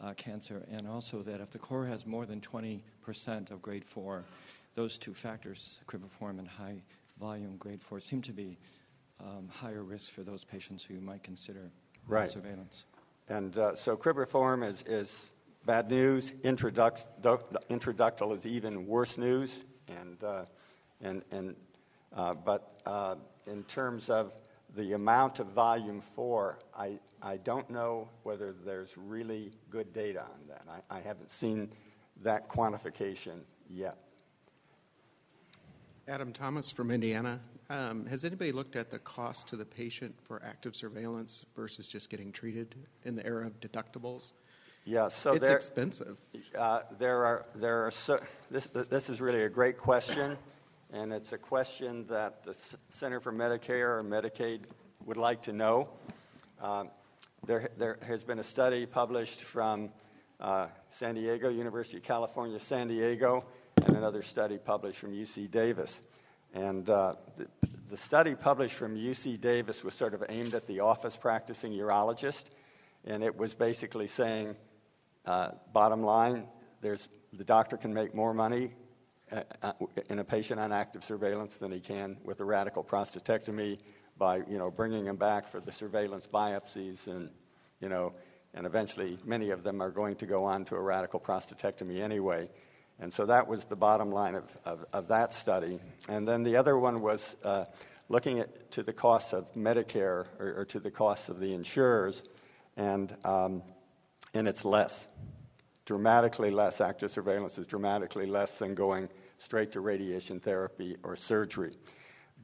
[0.00, 2.80] uh, cancer, and also that if the core has more than 20%
[3.50, 4.24] of grade 4,
[4.74, 6.76] those two factors, cribriform and high
[7.18, 8.56] volume grade 4, seem to be
[9.20, 11.70] um, higher risk for those patients who you might consider
[12.06, 12.28] right.
[12.28, 12.84] surveillance.
[13.28, 15.30] And uh, so cribriform is, is
[15.68, 16.32] bad news.
[16.44, 19.66] Introduct, intraductal is even worse news.
[19.86, 20.46] And, uh,
[21.02, 21.54] and, and,
[22.16, 23.16] uh, but uh,
[23.46, 24.32] in terms of
[24.76, 30.48] the amount of volume four, I, I don't know whether there's really good data on
[30.48, 30.62] that.
[30.90, 31.68] I, I haven't seen
[32.22, 33.98] that quantification yet.
[36.08, 37.40] Adam Thomas from Indiana.
[37.68, 42.08] Um, has anybody looked at the cost to the patient for active surveillance versus just
[42.08, 44.32] getting treated in the era of deductibles?
[44.88, 46.16] Yeah, so it's there, expensive.
[46.56, 48.18] Uh, there are there are so,
[48.50, 50.38] this this is really a great question,
[50.94, 52.56] and it's a question that the
[52.88, 54.60] Center for Medicare or Medicaid
[55.04, 55.90] would like to know.
[56.62, 56.88] Um,
[57.46, 59.90] there there has been a study published from
[60.40, 63.42] uh, San Diego University of California, San Diego,
[63.84, 66.00] and another study published from UC Davis,
[66.54, 67.46] and uh, the,
[67.90, 72.44] the study published from UC Davis was sort of aimed at the office practicing urologist,
[73.04, 74.56] and it was basically saying
[75.28, 76.46] uh, bottom line,
[76.80, 78.70] there's, the doctor can make more money
[79.30, 79.72] uh, uh,
[80.08, 83.78] in a patient on active surveillance than he can with a radical prostatectomy
[84.16, 87.28] by you know bringing him back for the surveillance biopsies and
[87.80, 88.14] you know
[88.54, 92.46] and eventually many of them are going to go on to a radical prostatectomy anyway.
[92.98, 95.78] And so that was the bottom line of, of, of that study.
[96.08, 97.66] And then the other one was uh,
[98.08, 102.28] looking at to the costs of medicare or, or, to the costs of the insurers.
[102.78, 103.62] And um,
[104.34, 105.08] and it's less.
[105.84, 106.80] Dramatically less.
[106.80, 109.08] Active surveillance is dramatically less than going
[109.38, 111.70] straight to radiation therapy or surgery.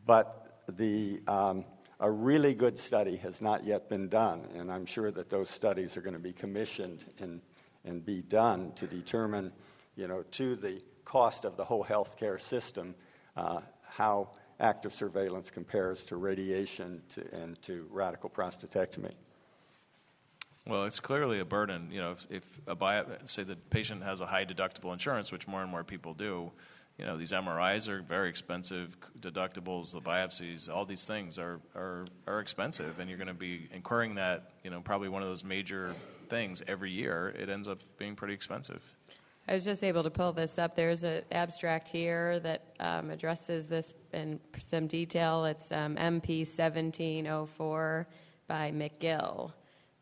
[0.06, 1.64] But the, um,
[2.00, 5.96] a really good study has not yet been done, and I'm sure that those studies
[5.96, 7.40] are going to be commissioned and,
[7.84, 9.52] and be done to determine,
[9.96, 12.94] you know, to the cost of the whole healthcare system,
[13.36, 14.30] uh, how
[14.60, 19.12] active surveillance compares to radiation to, and to radical prostatectomy.
[20.66, 21.90] Well, it's clearly a burden.
[21.90, 25.46] You know, if, if a bio, say the patient has a high deductible insurance, which
[25.46, 26.50] more and more people do,
[26.98, 32.06] you know, these MRIs are very expensive, deductibles, the biopsies, all these things are, are,
[32.26, 35.42] are expensive, and you're going to be incurring that, you know, probably one of those
[35.42, 35.94] major
[36.28, 37.34] things every year.
[37.36, 38.80] It ends up being pretty expensive.
[39.48, 40.74] I was just able to pull this up.
[40.74, 45.44] There's an abstract here that um, addresses this in some detail.
[45.44, 48.06] It's um, MP 1704
[48.46, 49.52] by McGill.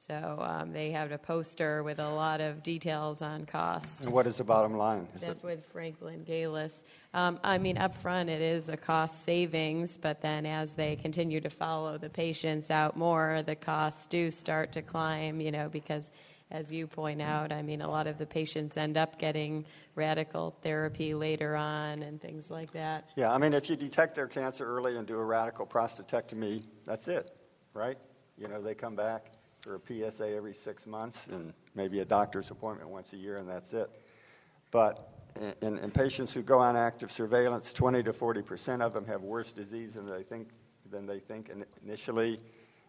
[0.04, 4.04] So um, they have a poster with a lot of details on cost.
[4.04, 5.06] And what is the bottom line?
[5.14, 6.82] Is That's it- with Franklin Gaylis.
[7.14, 11.40] Um, I mean, up front, it is a cost savings, but then as they continue
[11.40, 16.10] to follow the patients out more, the costs do start to climb, you know, because
[16.50, 20.56] as you point out, I mean, a lot of the patients end up getting radical
[20.62, 23.08] therapy later on and things like that.
[23.14, 27.06] Yeah, I mean, if you detect their cancer early and do a radical prostatectomy, that's
[27.06, 27.30] it,
[27.72, 27.98] right?
[28.36, 29.26] You know, they come back
[29.62, 33.48] for a PSA every six months and maybe a doctor's appointment once a year, and
[33.48, 33.90] that's it.
[34.72, 35.08] But
[35.62, 39.22] in, in patients who go on active surveillance, 20 to 40 percent of them have
[39.22, 40.48] worse disease than they think
[40.90, 41.50] than they think
[41.82, 42.38] initially,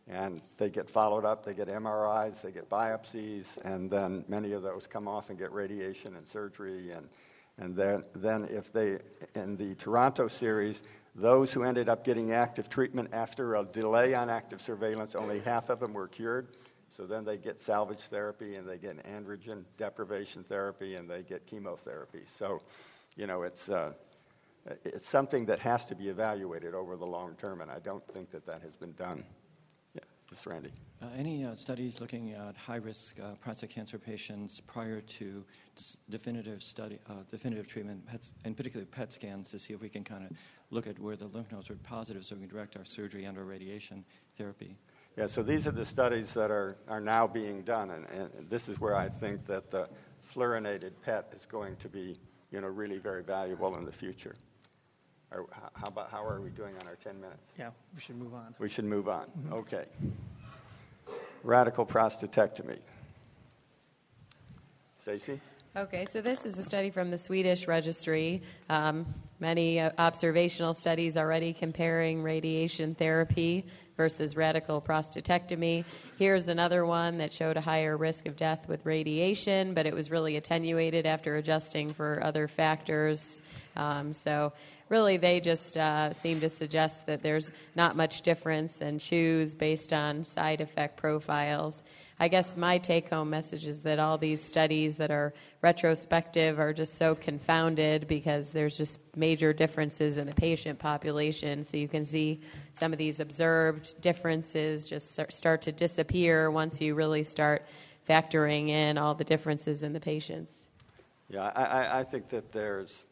[0.07, 1.45] and they get followed up.
[1.45, 5.51] They get MRIs, they get biopsies, and then many of those come off and get
[5.53, 6.91] radiation and surgery.
[6.91, 7.07] And
[7.59, 8.97] and then then if they
[9.35, 10.81] in the Toronto series,
[11.15, 15.69] those who ended up getting active treatment after a delay on active surveillance, only half
[15.69, 16.47] of them were cured.
[16.95, 21.23] So then they get salvage therapy and they get an androgen deprivation therapy and they
[21.23, 22.21] get chemotherapy.
[22.27, 22.61] So,
[23.15, 23.93] you know, it's, uh,
[24.85, 28.31] it's something that has to be evaluated over the long term, and I don't think
[28.31, 29.23] that that has been done.
[29.93, 30.01] Yeah,
[30.33, 30.51] Mr.
[30.51, 30.71] Randy.
[31.01, 35.43] Uh, any uh, studies looking at high-risk uh, prostate cancer patients prior to
[36.09, 40.03] definitive study, uh, definitive treatment, PETs, and particularly PET scans, to see if we can
[40.03, 40.37] kind of
[40.69, 43.37] look at where the lymph nodes are positive, so we can direct our surgery and
[43.37, 44.05] our radiation
[44.37, 44.77] therapy.
[45.15, 48.67] Yeah, so these are the studies that are, are now being done, and, and this
[48.67, 49.87] is where I think that the
[50.33, 52.15] fluorinated PET is going to be,
[52.51, 54.35] you know, really very valuable in the future.
[55.31, 57.41] Or how about how are we doing on our 10 minutes?
[57.57, 58.55] Yeah, we should move on.
[58.59, 59.27] We should move on.
[59.51, 59.85] Okay.
[61.43, 62.79] Radical prostatectomy.
[65.01, 65.39] Stacy?
[65.75, 68.41] Okay, so this is a study from the Swedish registry.
[68.69, 69.05] Um,
[69.43, 73.65] many uh, observational studies already comparing radiation therapy
[73.97, 75.83] versus radical prostatectomy.
[76.17, 80.09] Here's another one that showed a higher risk of death with radiation, but it was
[80.09, 83.41] really attenuated after adjusting for other factors.
[83.75, 84.53] Um, so,
[84.87, 89.91] really, they just uh, seem to suggest that there's not much difference and choose based
[89.91, 91.83] on side effect profiles.
[92.23, 96.71] I guess my take home message is that all these studies that are retrospective are
[96.71, 101.65] just so confounded because there's just major differences in the patient population.
[101.65, 102.39] So you can see
[102.71, 107.65] some of these observed differences just start- to disappear once you really start
[108.07, 110.63] factoring in all the differences in the patients.
[111.29, 113.03] Yeah, I, I, I think that there's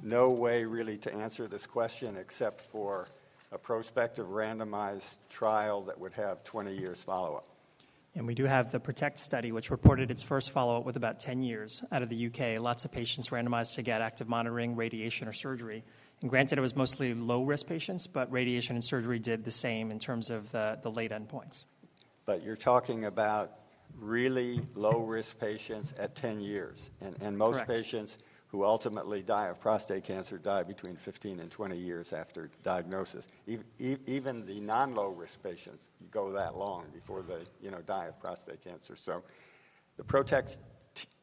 [0.00, 3.08] no way really to answer this question except for
[3.52, 7.57] a prospective randomized trial that would have 20 years follow up.
[8.18, 11.20] And we do have the PROTECT study, which reported its first follow up with about
[11.20, 12.60] 10 years out of the UK.
[12.60, 15.84] Lots of patients randomized to get active monitoring, radiation, or surgery.
[16.20, 19.92] And granted, it was mostly low risk patients, but radiation and surgery did the same
[19.92, 21.64] in terms of the, the late endpoints.
[22.26, 23.52] But you're talking about
[23.96, 26.90] really low risk patients at 10 years.
[27.00, 27.70] And, and most Correct.
[27.70, 28.18] patients
[28.48, 33.26] who ultimately die of prostate cancer die between 15 and 20 years after diagnosis.
[33.78, 38.18] Even, the non low risk patients go that long before they you know, die of
[38.18, 38.96] prostate cancer.
[38.96, 39.22] So
[39.98, 40.58] the PROTECT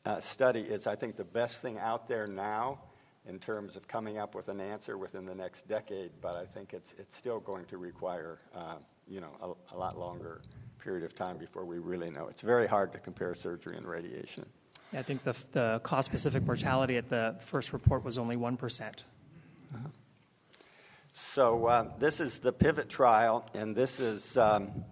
[0.05, 2.79] uh, study is, I think, the best thing out there now
[3.27, 6.73] in terms of coming up with an answer within the next decade, but I think
[6.73, 8.75] it's, it's still going to require uh,
[9.07, 10.41] you know, a, a lot longer
[10.77, 12.27] period of time before we really know.
[12.27, 14.45] It's very hard to compare surgery and radiation.
[14.95, 18.93] I think the, the cause specific mortality at the first report was only 1%.
[21.17, 24.83] So uh, this is the pivot trial, and this is um,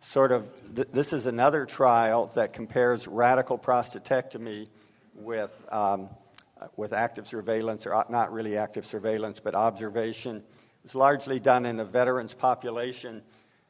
[0.00, 4.66] sort of th- this is another trial that compares radical prostatectomy
[5.14, 6.08] with um,
[6.60, 10.38] uh, with active surveillance, or not really active surveillance, but observation.
[10.38, 10.44] It
[10.82, 13.22] was largely done in a veterans population.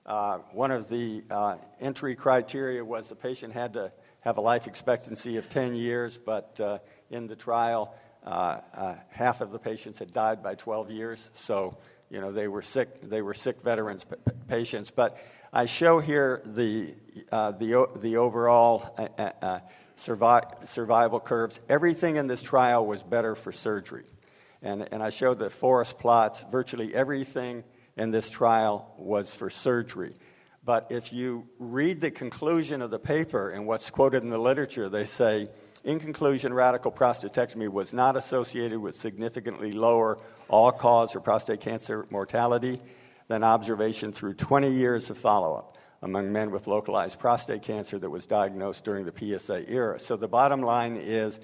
[0.07, 4.67] Uh, one of the uh, entry criteria was the patient had to have a life
[4.67, 6.79] expectancy of 10 years, but uh,
[7.11, 11.31] in the trial, uh, uh, half of the patients had died by 12 years.
[11.35, 11.79] So,
[12.11, 13.01] you know, they were sick.
[13.01, 14.17] They were sick veterans p-
[14.49, 14.91] patients.
[14.91, 15.19] But
[15.53, 16.95] I show here the
[17.31, 18.97] uh, the the overall
[19.97, 21.61] survi- survival curves.
[21.69, 24.05] Everything in this trial was better for surgery,
[24.63, 26.45] and and I showed the forest plots.
[26.51, 27.65] Virtually everything
[27.97, 30.13] in this trial was for surgery.
[30.69, 34.91] But if you read the conclusion of the paper and what's quoted in the literature,
[34.91, 35.47] they say,
[35.83, 42.05] in conclusion, radical prostatectomy was not associated with significantly lower all cause or prostate cancer
[42.11, 42.83] mortality
[43.29, 48.11] than observation through 20 years of follow up among men with localized prostate cancer that
[48.11, 49.99] was diagnosed during the PSA era.
[49.99, 51.41] So the bottom line is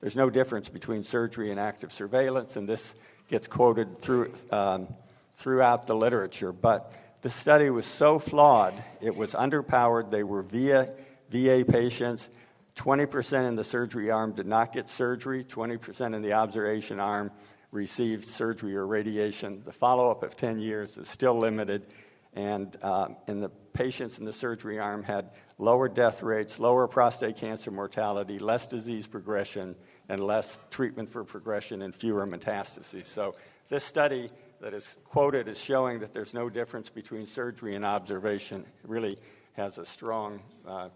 [0.00, 2.96] there's no difference between surgery and active surveillance, and this
[3.28, 4.88] gets quoted through, um,
[5.36, 6.50] throughout the literature.
[6.50, 6.92] But
[7.24, 10.10] the study was so flawed, it was underpowered.
[10.10, 10.92] They were via
[11.30, 12.28] VA patients.
[12.76, 17.30] 20% in the surgery arm did not get surgery, 20% in the observation arm
[17.70, 19.62] received surgery or radiation.
[19.64, 21.94] The follow up of 10 years is still limited,
[22.34, 27.38] and uh, in the patients in the surgery arm had lower death rates, lower prostate
[27.38, 29.74] cancer mortality, less disease progression,
[30.10, 33.06] and less treatment for progression and fewer metastases.
[33.06, 33.34] So,
[33.68, 34.28] this study
[34.64, 39.18] that is quoted as showing that there's no difference between surgery and observation really
[39.52, 40.88] has a strong uh,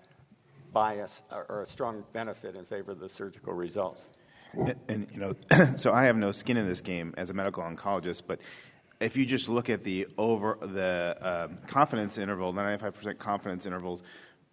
[0.72, 4.00] bias or, a strong benefit in favor of the surgical results.
[4.54, 5.34] And, and you know,
[5.76, 8.40] so I have no skin in this game as a medical oncologist, but
[9.00, 14.02] if you just look at the over the um, confidence interval, the 95% confidence intervals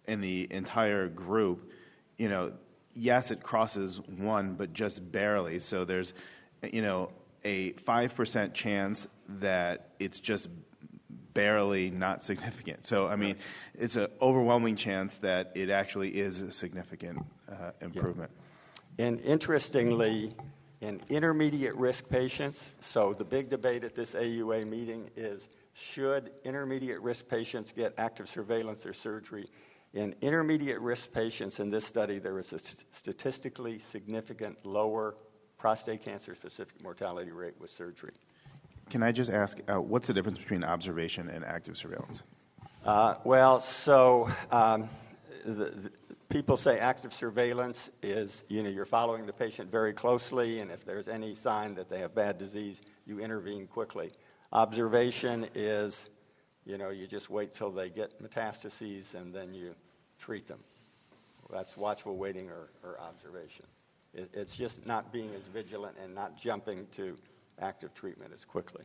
[0.06, 1.72] in the entire group,
[2.18, 2.52] you know,
[2.94, 5.58] yes, it crosses one, but just barely.
[5.58, 6.12] So there's,
[6.70, 7.08] you know,
[7.46, 10.50] a 5% chance that it's just
[11.32, 12.84] barely not significant.
[12.84, 13.36] So, I mean,
[13.78, 18.32] it's an overwhelming chance that it actually is a significant uh, improvement.
[18.98, 19.06] Yeah.
[19.06, 20.34] And interestingly,
[20.80, 22.74] in intermediate risk patients.
[22.80, 28.28] So, the big debate at this AUA meeting is should intermediate risk patients get active
[28.28, 29.46] surveillance or surgery?
[29.94, 35.14] In intermediate risk patients in this study, there was a statistically significant lower
[35.58, 38.12] prostate cancer specific mortality rate with surgery.
[38.90, 42.22] Can I just ask, uh, what's the difference between observation and active surveillance?
[42.84, 44.88] Uh, well, so um,
[45.44, 45.90] the, the,
[46.28, 50.84] people say active surveillance is you know you're following the patient very closely and if
[50.84, 54.10] there's any sign that they have bad disease you intervene quickly
[54.52, 56.10] observation is
[56.64, 59.74] you know you just wait till they get metastases and then you
[60.18, 60.58] treat them
[61.50, 63.64] that's watchful waiting or, or observation
[64.16, 67.14] it, it's just not being as vigilant and not jumping to
[67.60, 68.84] active treatment as quickly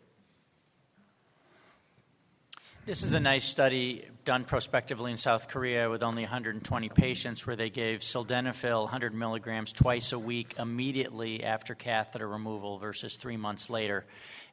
[2.83, 7.55] this is a nice study done prospectively in South Korea with only 120 patients where
[7.55, 13.69] they gave sildenafil 100 milligrams twice a week immediately after catheter removal versus three months
[13.69, 14.03] later.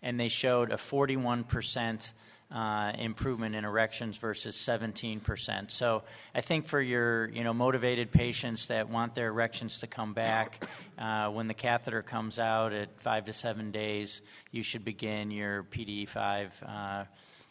[0.03, 2.13] And they showed a 41%
[2.51, 5.70] uh, improvement in erections versus 17%.
[5.70, 6.03] So
[6.35, 10.66] I think for your you know motivated patients that want their erections to come back,
[10.99, 15.65] uh, when the catheter comes out at five to seven days, you should begin your
[15.65, 17.05] PDE5 uh,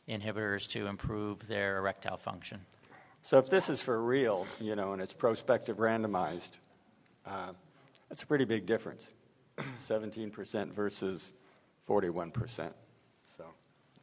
[0.10, 2.60] inhibitors to improve their erectile function.
[3.22, 6.52] So if this is for real, you know, and it's prospective randomized,
[7.26, 7.52] uh,
[8.10, 9.06] that's a pretty big difference.
[9.82, 11.34] 17% versus
[11.88, 12.72] 41%.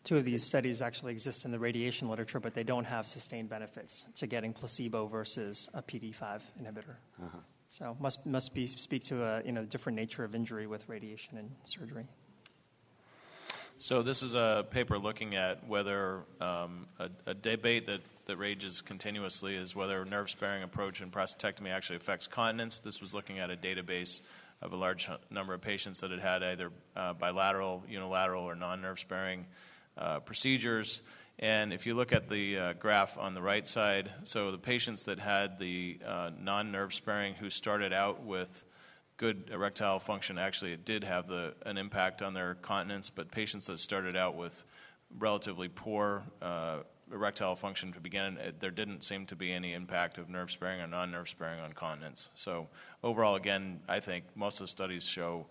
[0.04, 0.14] So.
[0.14, 3.48] Two of these studies actually exist in the radiation literature, but they don't have sustained
[3.48, 6.96] benefits to getting placebo versus a PD5 inhibitor.
[7.22, 7.38] Uh-huh.
[7.68, 11.38] So must must be speak to a you know different nature of injury with radiation
[11.38, 12.04] and surgery.
[13.78, 18.80] So this is a paper looking at whether um, a, a, debate that, that rages
[18.80, 22.78] continuously is whether nerve-sparing approach in prostatectomy actually affects continence.
[22.78, 24.20] This was looking at a database
[24.62, 29.44] of a large number of patients that had had either uh, bilateral, unilateral, or non-nerve-sparing
[29.96, 31.00] uh, procedures.
[31.38, 35.06] And if you look at the uh, graph on the right side, so the patients
[35.06, 38.64] that had the uh, non-nerve sparing who started out with
[39.16, 43.66] good erectile function, actually, it did have the, an impact on their continence, but patients
[43.66, 44.64] that started out with
[45.18, 46.78] relatively poor uh,
[47.12, 50.80] erectile function to begin, it, there didn't seem to be any impact of nerve sparing
[50.80, 52.28] or non nerve sparing on continence.
[52.34, 52.68] So,
[53.02, 55.46] overall, again, I think most of the studies show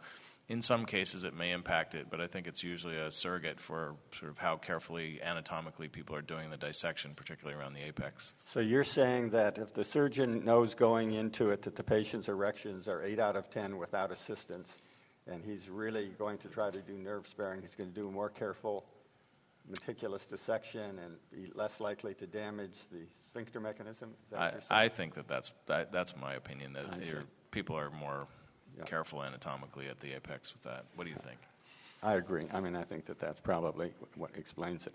[0.49, 3.95] in some cases it may impact it, but I think it's usually a surrogate for
[4.11, 8.33] sort of how carefully anatomically people are doing the dissection, particularly around the apex.
[8.45, 12.87] So you're saying that if the surgeon knows going into it that the patient's erections
[12.87, 14.77] are 8 out of 10 without assistance,
[15.27, 18.11] and he's really going to try to do nerve sparing, he's going to do a
[18.11, 18.85] more careful,
[19.69, 22.99] meticulous dissection and be less likely to damage the
[23.29, 24.13] sphincter mechanism?
[24.37, 26.85] I, I, think that that's, that, that's my opinion, that
[27.51, 28.27] people are more
[28.77, 28.83] yeah.
[28.85, 30.85] careful anatomically at the apex with that.
[30.95, 31.39] What do you think?
[32.01, 32.45] I agree.
[32.53, 34.93] I mean, I think that that's probably what explains it.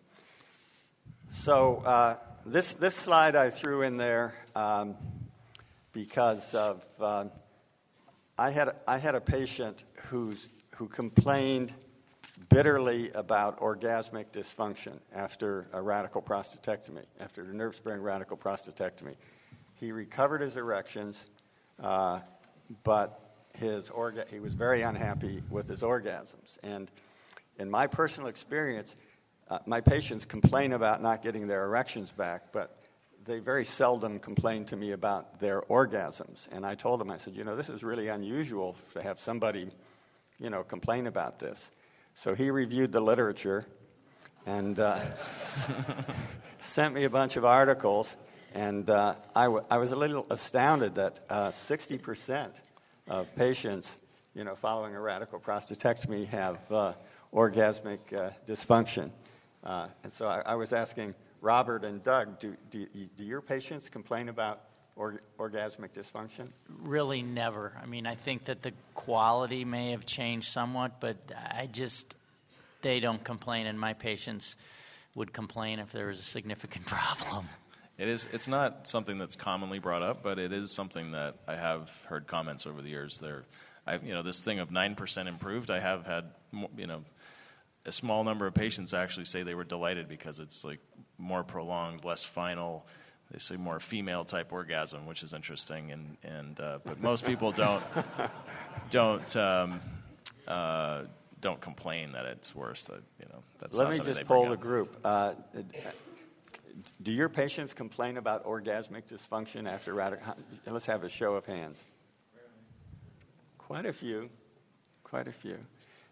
[1.31, 4.97] So uh, this this slide I threw in there um,
[5.93, 7.27] because of uh,
[8.39, 11.73] I had I had a patient who's who complained
[12.49, 19.17] bitterly about orgasmic dysfunction after a radical prostatectomy, after a nerve sparing radical prostatectomy.
[19.75, 21.31] He recovered his erections,
[21.83, 22.21] uh,
[22.85, 23.28] but
[23.59, 26.59] his orga- he was very unhappy with his orgasms.
[26.63, 26.91] And
[27.59, 28.95] in my personal experience,
[29.51, 32.79] uh, my patients complain about not getting their erections back, but
[33.25, 36.49] they very seldom complain to me about their orgasms.
[36.51, 39.69] And I told them, I said, you know, this is really unusual to have somebody,
[40.39, 41.71] you know, complain about this.
[42.15, 43.67] So he reviewed the literature
[44.47, 45.01] and uh,
[46.59, 48.17] sent me a bunch of articles.
[48.55, 52.51] And uh, I, w- I was a little astounded that uh, 60%
[53.09, 54.01] of patients,
[54.35, 56.93] you know, following a radical prostatectomy have uh,
[57.33, 59.11] orgasmic uh, dysfunction.
[59.65, 62.87] Uh, and so I, I, was asking Robert and Doug, do, do,
[63.17, 64.61] do your patients complain about
[64.97, 66.49] or, orgasmic dysfunction?
[66.83, 67.73] Really, never.
[67.83, 72.15] I mean, I think that the quality may have changed somewhat, but I just,
[72.83, 74.57] they don't complain, and my patients
[75.15, 77.47] would complain if there was a significant problem.
[77.99, 78.29] It is.
[78.33, 82.29] It's not something that's commonly brought up, but it is something that I have heard
[82.29, 83.19] comments over the years.
[83.19, 83.43] There,
[83.87, 85.69] I, you know, this thing of nine percent improved.
[85.69, 86.27] I have had,
[86.77, 87.03] you know,
[87.85, 90.79] a small number of patients actually say they were delighted because it's like
[91.19, 92.87] more prolonged, less final.
[93.33, 97.51] They say more female type orgasm, which is interesting, and and uh, but most people
[97.51, 97.83] don't
[98.91, 99.81] don't um,
[100.47, 101.03] uh,
[101.41, 102.85] don't complain that it's worse.
[102.85, 103.77] That you know that's.
[103.77, 105.01] Let me just poll the group.
[105.05, 105.33] Uh,
[107.02, 110.35] do your patients complain about orgasmic dysfunction after radical?
[110.66, 111.85] Let's have a show of hands.
[113.59, 114.31] Quite a few.
[115.05, 115.59] Quite a few.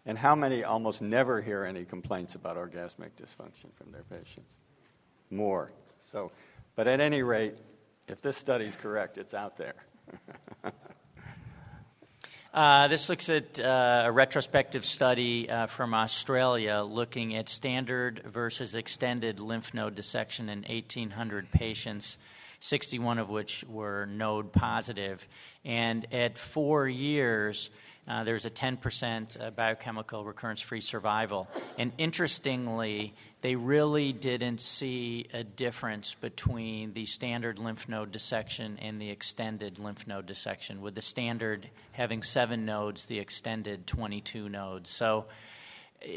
[0.05, 4.57] And how many almost never hear any complaints about orgasmic dysfunction from their patients?
[5.29, 5.69] More.
[5.99, 6.31] So,
[6.75, 7.55] but at any rate,
[8.07, 9.75] if this study is correct, it's out there.
[12.53, 18.73] Uh, this looks at uh, a retrospective study uh, from Australia looking at standard versus
[18.73, 22.17] extended lymph node dissection in 1,800 patients,
[22.59, 25.27] 61 of which were node positive.
[25.65, 27.69] And at four years,
[28.07, 31.49] uh, there's a 10% uh, biochemical recurrence free survival.
[31.77, 38.99] And interestingly, they really didn't see a difference between the standard lymph node dissection and
[38.99, 44.89] the extended lymph node dissection, with the standard having seven nodes, the extended 22 nodes.
[44.89, 45.25] So,
[46.03, 46.07] uh,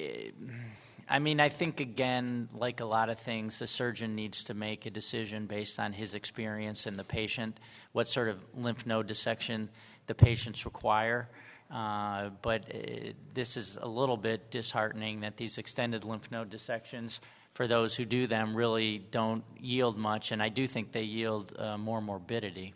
[1.10, 4.86] I mean, I think again, like a lot of things, the surgeon needs to make
[4.86, 7.59] a decision based on his experience and the patient,
[7.92, 9.68] what sort of lymph node dissection
[10.06, 11.28] the patients require.
[11.70, 17.20] Uh, but uh, this is a little bit disheartening that these extended lymph node dissections,
[17.55, 21.55] for those who do them, really don't yield much, and I do think they yield
[21.59, 22.74] uh, more morbidity.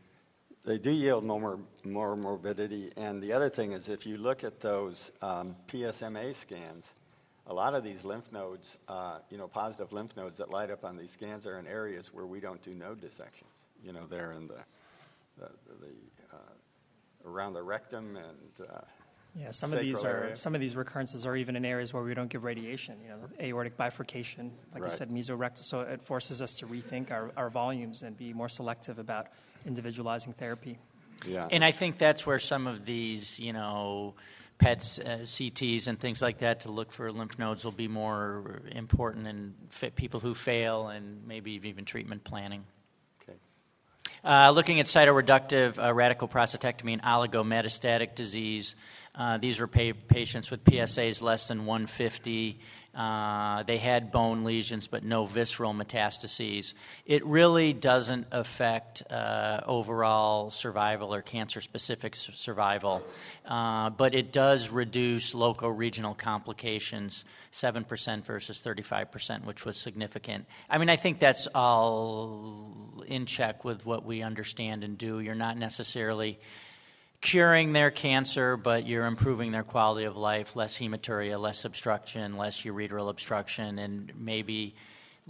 [0.64, 4.60] They do yield more, more morbidity, and the other thing is if you look at
[4.60, 6.86] those um, PSMA scans,
[7.46, 10.84] a lot of these lymph nodes, uh, you know, positive lymph nodes that light up
[10.84, 13.50] on these scans are in areas where we don't do node dissections.
[13.84, 14.60] You know, they're in the,
[15.38, 15.50] the,
[15.80, 16.13] the
[17.26, 18.80] around the rectum and uh,
[19.36, 20.36] yeah, some of these are area.
[20.36, 22.98] some of these recurrences are even in areas where we don't give radiation.
[23.02, 24.90] You know, aortic bifurcation, like right.
[24.90, 25.64] you said, mesorectal.
[25.64, 29.26] So it forces us to rethink our, our volumes and be more selective about
[29.66, 30.78] individualizing therapy.
[31.26, 34.14] Yeah, and I think that's where some of these, you know,
[34.60, 38.62] PETs, uh, CTs, and things like that to look for lymph nodes will be more
[38.70, 42.64] important and fit people who fail, and maybe even treatment planning.
[44.24, 48.74] Uh, looking at cytoreductive uh, radical prostatectomy and oligometastatic disease.
[49.14, 52.58] Uh, these were pa- patients with PSAs less than 150.
[52.94, 56.74] Uh, they had bone lesions, but no visceral metastases.
[57.06, 63.02] It really doesn't affect uh, overall survival or cancer specific survival,
[63.46, 70.46] uh, but it does reduce local regional complications 7% versus 35%, which was significant.
[70.70, 75.20] I mean, I think that's all in check with what we understand and do.
[75.20, 76.38] You're not necessarily
[77.20, 82.62] curing their cancer, but you're improving their quality of life, less hematuria, less obstruction, less
[82.62, 84.74] ureteral obstruction, and maybe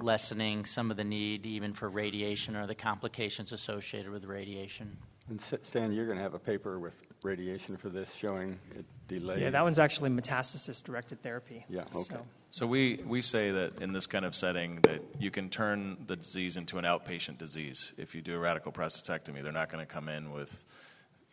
[0.01, 4.97] lessening some of the need even for radiation or the complications associated with radiation.
[5.29, 9.41] And Stan, you're going to have a paper with radiation for this showing it delays.
[9.41, 11.65] Yeah, that one's actually metastasis-directed therapy.
[11.71, 12.15] Yeah, okay.
[12.15, 12.27] So.
[12.51, 16.17] so we, we say that in this kind of setting that you can turn the
[16.17, 17.93] disease into an outpatient disease.
[17.97, 20.67] If you do a radical prostatectomy, they're not going to come in with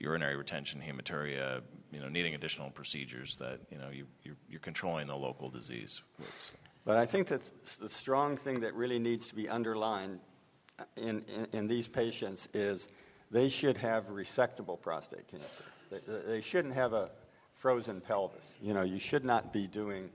[0.01, 1.61] urinary retention, hematuria,
[1.91, 6.01] you know, needing additional procedures that, you know, you, you're, you're controlling the local disease.
[6.85, 10.19] But I think that the strong thing that really needs to be underlined
[10.95, 12.89] in, in, in these patients is
[13.29, 15.47] they should have resectable prostate cancer.
[15.91, 17.11] They, they shouldn't have a
[17.53, 18.43] frozen pelvis.
[18.61, 20.09] You know, you should not be doing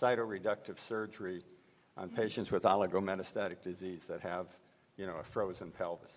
[0.00, 1.42] cytoreductive surgery
[1.96, 4.46] on patients with oligometastatic disease that have,
[4.96, 6.10] you know, a frozen pelvis.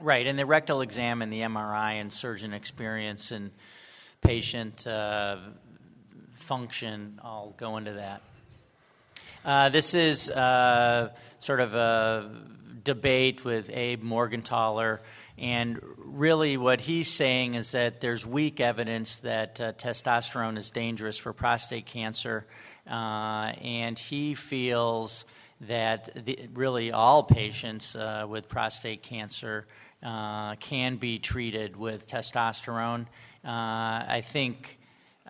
[0.00, 3.50] Right, and the rectal exam and the MRI and surgeon experience and
[4.20, 5.38] patient uh,
[6.34, 8.22] function all go into that.
[9.44, 11.10] Uh, this is uh,
[11.40, 12.30] sort of a
[12.84, 15.00] debate with Abe Morgentaler,
[15.36, 21.18] and really what he's saying is that there's weak evidence that uh, testosterone is dangerous
[21.18, 22.46] for prostate cancer,
[22.88, 25.24] uh, and he feels
[25.62, 29.66] that the, really all patients uh, with prostate cancer
[30.02, 33.02] uh, can be treated with testosterone.
[33.44, 34.78] Uh, I think,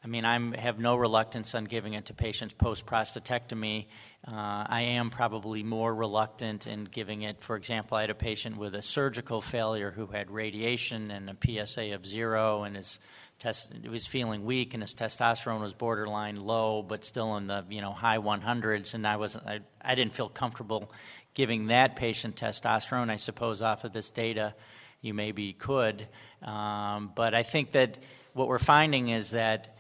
[0.03, 3.86] I mean, I have no reluctance on giving it to patients post prostatectomy.
[4.27, 7.43] Uh, I am probably more reluctant in giving it.
[7.43, 11.66] For example, I had a patient with a surgical failure who had radiation and a
[11.66, 12.99] PSA of zero, and his
[13.39, 17.65] test he was feeling weak, and his testosterone was borderline low, but still in the
[17.70, 18.95] you know high 100s.
[18.95, 20.90] And I wasn't, I, I didn't feel comfortable
[21.34, 23.10] giving that patient testosterone.
[23.10, 24.55] I suppose off of this data,
[25.00, 26.06] you maybe could.
[26.42, 27.98] Um, but I think that
[28.34, 29.76] what we're finding is that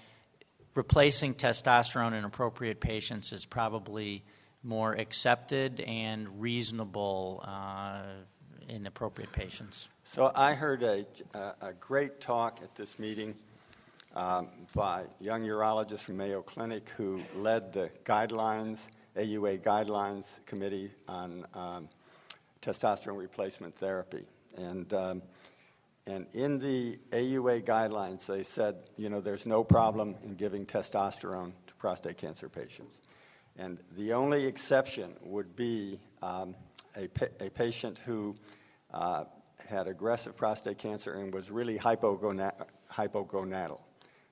[0.74, 4.24] replacing testosterone in appropriate patients is probably
[4.62, 8.02] more accepted and reasonable uh,
[8.68, 9.88] in appropriate patients.
[10.04, 11.04] So I heard a,
[11.60, 13.34] a, great talk at this meeting
[14.14, 18.80] um, by young urologist from Mayo Clinic who led the guidelines
[19.18, 21.88] AUA guidelines committee on um,
[22.62, 24.24] testosterone replacement therapy.
[24.56, 25.22] And, um,
[26.06, 31.52] and in the AUA guidelines, they said, you know, there's no problem in giving testosterone
[31.66, 32.98] to prostate cancer patients.
[33.56, 36.54] And the only exception would be um,
[36.96, 38.34] a, pa- a patient who
[38.94, 39.24] uh,
[39.68, 43.80] had aggressive prostate cancer and was really hypogona- hypogonadal.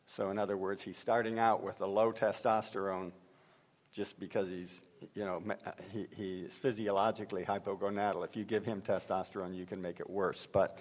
[0.06, 3.10] So, in other words, he's starting out with a low testosterone
[3.92, 4.82] just because he's,
[5.14, 8.24] you know, uh, he, he's physiologically hypogonadal.
[8.24, 10.46] If you give him testosterone, you can make it worse.
[10.50, 10.78] But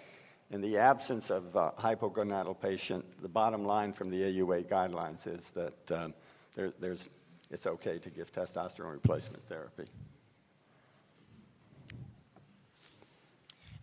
[0.52, 5.52] in the absence of a hypogonadal patient, the bottom line from the AUA guidelines is
[5.52, 6.14] that um,
[6.56, 7.10] there, there's,
[7.52, 9.86] it's okay to give testosterone replacement therapy.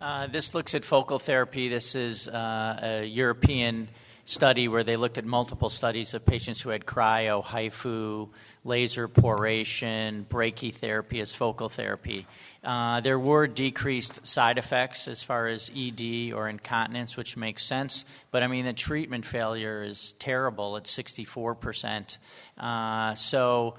[0.00, 1.68] Uh, this looks at focal therapy.
[1.68, 3.88] This is uh, a European
[4.24, 8.28] study where they looked at multiple studies of patients who had cryo, HIFU,
[8.64, 12.26] laser poration, brachytherapy as focal therapy.
[12.62, 18.04] Uh, there were decreased side effects as far as ED or incontinence, which makes sense.
[18.30, 22.18] But I mean, the treatment failure is terrible at 64%.
[22.56, 23.74] Uh, so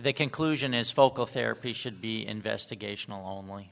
[0.00, 3.70] the conclusion is focal therapy should be investigational only.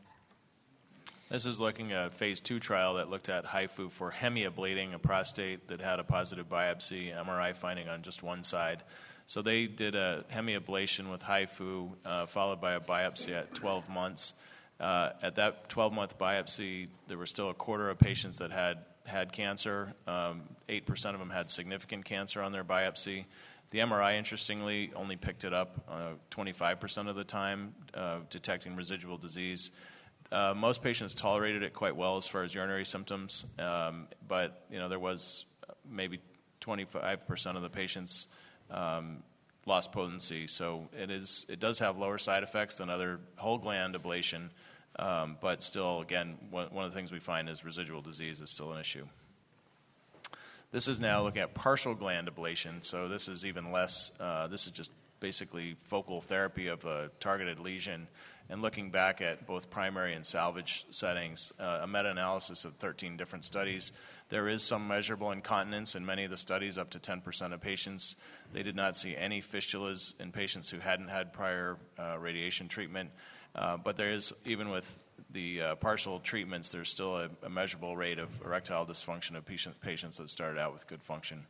[1.30, 4.98] This is looking at a phase two trial that looked at HIFU for hemiablating a
[4.98, 8.82] prostate that had a positive biopsy MRI finding on just one side.
[9.32, 14.34] So they did a hemiablation with HIFU, uh, followed by a biopsy at 12 months.
[14.78, 18.84] Uh, at that 12 month biopsy, there were still a quarter of patients that had
[19.06, 19.94] had cancer.
[20.06, 23.24] Um, 8% of them had significant cancer on their biopsy.
[23.70, 29.16] The MRI, interestingly, only picked it up uh, 25% of the time, uh, detecting residual
[29.16, 29.70] disease.
[30.30, 34.78] Uh, most patients tolerated it quite well as far as urinary symptoms, um, but you
[34.78, 35.46] know there was
[35.90, 36.20] maybe
[36.60, 38.26] 25% of the patients
[39.66, 40.46] lost potency.
[40.46, 44.50] So it is it does have lower side effects than other whole gland ablation,
[44.98, 48.50] um, but still, again, one, one of the things we find is residual disease is
[48.50, 49.06] still an issue.
[50.70, 52.82] This is now looking at partial gland ablation.
[52.82, 54.10] So this is even less.
[54.18, 54.90] Uh, this is just
[55.20, 58.08] basically focal therapy of a targeted lesion
[58.48, 63.16] and looking back at both primary and salvage settings, uh, a meta analysis of 13
[63.16, 63.92] different studies.
[64.28, 68.16] There is some measurable incontinence in many of the studies, up to 10% of patients.
[68.52, 73.10] They did not see any fistulas in patients who hadn't had prior uh, radiation treatment.
[73.54, 77.96] Uh, but there is, even with the uh, partial treatments, there's still a, a, measurable
[77.96, 81.46] rate of erectile dysfunction of patient, patients that started out with good function.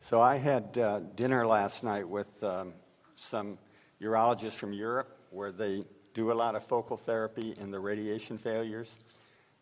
[0.00, 2.74] So I had uh, dinner last night with um,
[3.16, 3.58] some
[4.00, 5.84] urologists from Europe where they
[6.14, 8.90] do a lot of focal therapy in the radiation failures.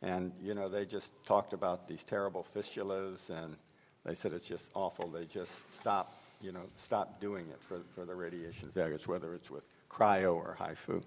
[0.03, 3.57] And, you know, they just talked about these terrible fistulas and
[4.05, 5.09] they said it's just awful.
[5.09, 9.51] They just stop, you know, stop doing it for, for the radiation failures, whether it's
[9.51, 11.03] with cryo or HIFU.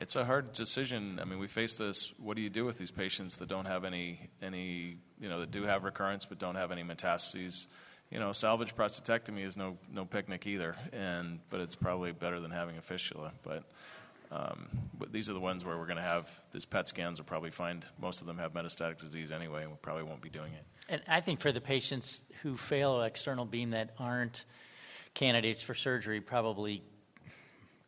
[0.00, 1.18] It's a hard decision.
[1.20, 2.14] I mean, we face this.
[2.18, 5.50] What do you do with these patients that don't have any, any, you know, that
[5.50, 7.66] do have recurrence but don't have any metastases?
[8.10, 12.50] You know, salvage prostatectomy is no no picnic either, and but it's probably better than
[12.50, 13.32] having a fistula.
[13.42, 13.64] But
[14.32, 14.68] um,
[14.98, 17.50] but these are the ones where we're going to have these PET scans will probably
[17.50, 20.64] find most of them have metastatic disease anyway, and we probably won't be doing it.
[20.88, 24.44] And I think for the patients who fail external beam that aren't
[25.14, 26.82] candidates for surgery, probably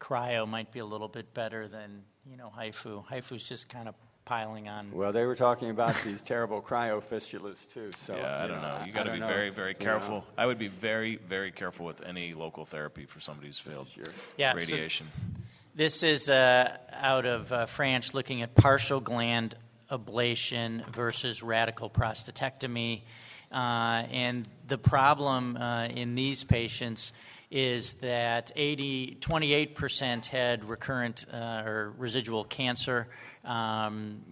[0.01, 3.07] cryo might be a little bit better than you know HIFU.
[3.07, 3.95] HIFU's just kind of
[4.25, 4.91] piling on.
[4.93, 7.91] Well, they were talking about these terrible cryofistulas too.
[7.97, 8.79] So yeah, I don't know.
[8.83, 9.27] I- You got to be know.
[9.29, 10.19] very, very careful.
[10.19, 13.87] know, I would be very, very careful with any local therapy for somebody who's failed
[13.89, 15.09] is your- Yeah, so- radiation.
[15.75, 19.55] This is uh, out of uh, France looking at partial gland
[19.91, 23.01] ablation versus radical prostatectomy.
[23.51, 27.13] Uh, and the problem uh, in these patients
[27.53, 33.09] is that 80, 28% had recurrent uh, or residual cancer
[33.45, 34.23] um,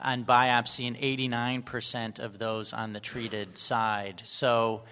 [0.00, 4.22] on biopsy, and 89% of those on the treated side.
[4.24, 4.82] So,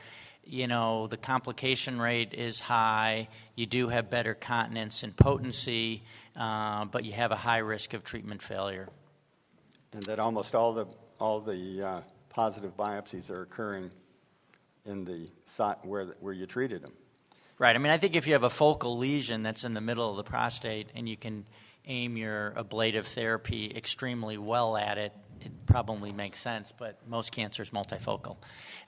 [0.44, 3.28] you know, the complication rate is high.
[3.54, 6.02] You do have better continence and potency,
[6.34, 8.88] uh, but you have a high risk of treatment failure.
[9.92, 10.86] and that almost all the
[11.20, 12.00] all the uh,
[12.30, 13.90] positive biopsies are occurring
[14.86, 16.92] in the site where where you treated them.
[17.58, 17.74] Right.
[17.74, 20.16] I mean, I think if you have a focal lesion that's in the middle of
[20.16, 21.46] the prostate and you can
[21.86, 27.62] aim your ablative therapy extremely well at it, it probably makes sense, but most cancer
[27.62, 28.36] is multifocal.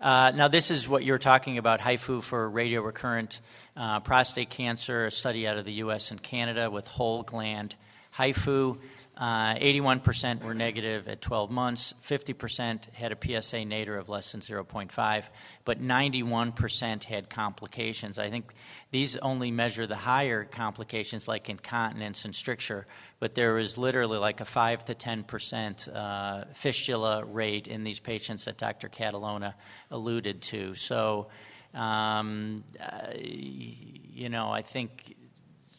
[0.01, 3.40] Uh, now, this is what you're talking about HIFU for radio recurrent
[3.77, 7.74] uh, prostate cancer, a study out of the US and Canada with whole gland
[8.16, 8.78] HIFU.
[9.19, 14.40] Uh, 81% were negative at 12 months, 50% had a PSA nadir of less than
[14.40, 15.24] 0.5,
[15.65, 18.16] but 91% had complications.
[18.20, 18.53] I think
[18.93, 22.86] these only measure the higher complications like incontinence and stricture,
[23.19, 28.45] but there was literally like a 5 to 10% uh, fistula rate in these patients
[28.45, 28.89] that Dr.
[28.89, 29.55] Catalona
[29.90, 30.77] alluded to.
[30.77, 31.27] So,
[31.74, 35.16] um, uh, you know, I think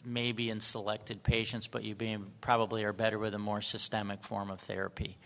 [0.04, 4.50] maybe in selected patients, but you being, probably are better with a more systemic form
[4.50, 5.18] of therapy.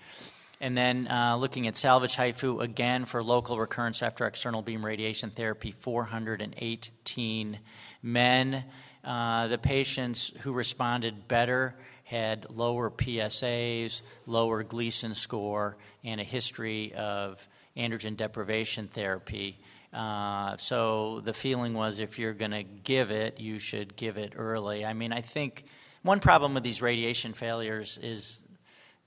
[0.60, 5.30] And then uh, looking at salvage HIFU again for local recurrence after external beam radiation
[5.30, 7.58] therapy, 418
[8.02, 8.64] men.
[9.04, 11.74] Uh, the patients who responded better
[12.04, 17.46] had lower PSAs, lower Gleason score, and a history of
[17.76, 19.58] androgen deprivation therapy.
[19.94, 24.32] Uh, so the feeling was if you're going to give it, you should give it
[24.36, 24.84] early.
[24.84, 25.64] I mean, I think
[26.02, 28.44] one problem with these radiation failures is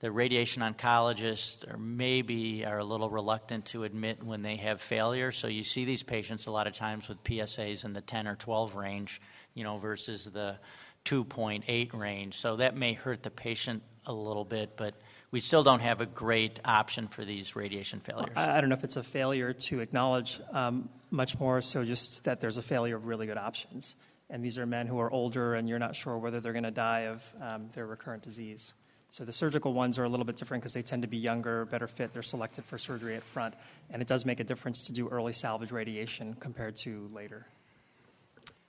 [0.00, 5.30] the radiation oncologists or maybe are a little reluctant to admit when they have failure.
[5.30, 8.36] So you see these patients a lot of times with PSAs in the 10 or
[8.36, 9.20] 12 range,
[9.54, 10.56] you know, versus the
[11.04, 12.34] 2.8 range.
[12.36, 14.94] So that may hurt the patient a little bit, but
[15.30, 18.32] we still don't have a great option for these radiation failures.
[18.36, 22.24] I, I don't know if it's a failure to acknowledge, um, much more so just
[22.24, 23.94] that there's a failure of really good options.
[24.30, 26.70] And these are men who are older, and you're not sure whether they're going to
[26.70, 28.74] die of um, their recurrent disease.
[29.10, 31.64] So the surgical ones are a little bit different because they tend to be younger,
[31.64, 32.12] better fit.
[32.12, 33.54] They're selected for surgery at front,
[33.90, 37.46] and it does make a difference to do early salvage radiation compared to later.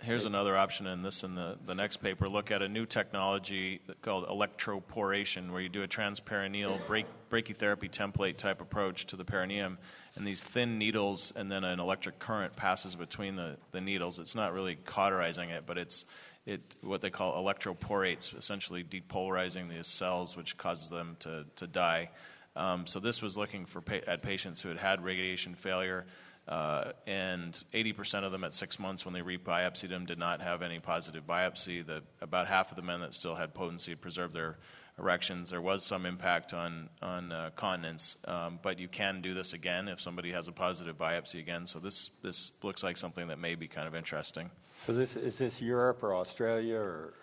[0.01, 2.30] Here's another option in this in the, the next paper.
[2.30, 8.38] Look at a new technology called electroporation, where you do a transperineal brach- brachytherapy template
[8.38, 9.77] type approach to the perineum,
[10.15, 14.19] and these thin needles, and then an electric current passes between the, the needles.
[14.19, 16.05] It's not really cauterizing it, but it's
[16.45, 22.09] it what they call electroporates, essentially depolarizing the cells, which causes them to, to die.
[22.55, 26.05] Um, so this was looking for pa- at patients who had had radiation failure.
[26.49, 30.63] Uh, and 80% of them at six months, when they rebiopsied them, did not have
[30.63, 31.85] any positive biopsy.
[31.85, 34.57] The, about half of the men that still had potency preserved their
[34.97, 35.51] erections.
[35.51, 39.88] There was some impact on on uh, continence, um, but you can do this again
[39.88, 41.65] if somebody has a positive biopsy again.
[41.65, 44.49] So this this looks like something that may be kind of interesting.
[44.85, 47.13] So this is this Europe or Australia or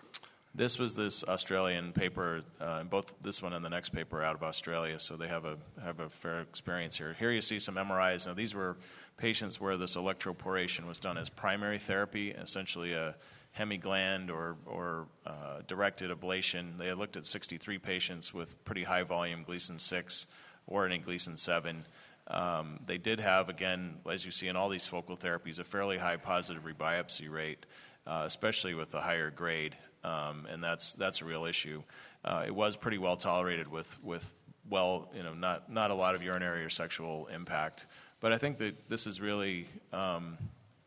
[0.55, 4.41] This was this Australian paper, uh, both this one and the next paper out of
[4.41, 7.15] Australia, so they have a have a fair experience here.
[7.19, 8.25] Here you see some MRIs.
[8.25, 8.77] Now these were
[9.17, 13.15] patients where this electroporation was done as primary therapy, essentially a
[13.57, 16.77] hemigland or or uh, directed ablation.
[16.77, 20.27] They looked at 63 patients with pretty high volume Gleason 6
[20.67, 21.83] or any Gleason 7.
[22.29, 25.97] Um, they did have, again, as you see in all these focal therapies, a fairly
[25.97, 27.65] high positive rebiopsy rate,
[28.05, 31.81] uh, especially with the higher grade, um, and that's that's a real issue.
[32.23, 34.33] Uh, it was pretty well tolerated with with
[34.69, 37.87] well, you know, not not a lot of urinary or sexual impact.
[38.19, 40.37] But I think that this is really um,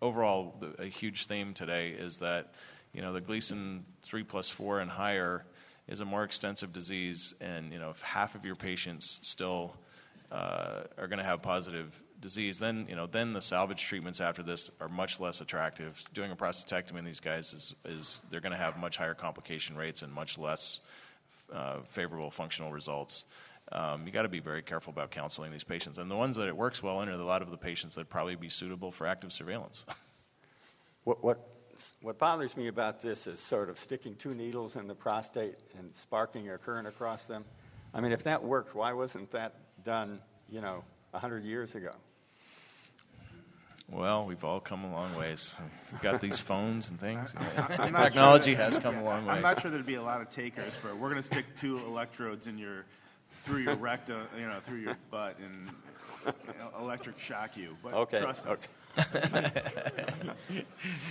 [0.02, 2.52] overall the, a huge theme today is that
[2.92, 5.44] you know the Gleason three plus four and higher
[5.86, 9.76] is a more extensive disease, and you know if half of your patients still
[10.32, 14.42] uh, are going to have positive disease, then you know then the salvage treatments after
[14.42, 16.02] this are much less attractive.
[16.12, 19.76] Doing a prostatectomy in these guys is, is they're going to have much higher complication
[19.76, 20.80] rates and much less
[21.52, 23.24] uh, favorable functional results.
[23.72, 26.48] Um, you got to be very careful about counseling these patients, and the ones that
[26.48, 29.06] it works well in are a lot of the patients that probably be suitable for
[29.06, 29.84] active surveillance.
[31.04, 31.46] what what
[32.02, 35.94] what bothers me about this is sort of sticking two needles in the prostate and
[35.94, 37.44] sparking a current across them.
[37.94, 40.20] I mean, if that worked, why wasn't that done,
[40.50, 41.92] you know, 100 years ago?
[43.90, 45.56] Well, we've all come a long ways.
[45.90, 47.34] We've got these phones and things.
[47.78, 49.34] I'm Technology sure that- has come a long way.
[49.34, 51.78] I'm not sure there'd be a lot of takers, but we're going to stick two
[51.78, 52.84] electrodes in your
[53.40, 55.70] through your rectum, you know, through your butt, and
[56.26, 57.76] you know, electric shock you.
[57.82, 58.68] But Okay, trust us.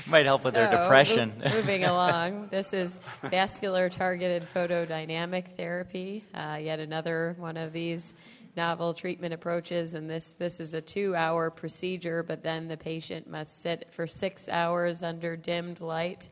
[0.08, 1.34] Might help with their So, depression.
[1.40, 6.24] mo- moving along, this is vascular targeted photodynamic therapy.
[6.34, 8.14] Uh, yet another one of these
[8.58, 13.62] novel treatment approaches, and this this is a two-hour procedure, but then the patient must
[13.62, 16.30] sit for six hours under dimmed light.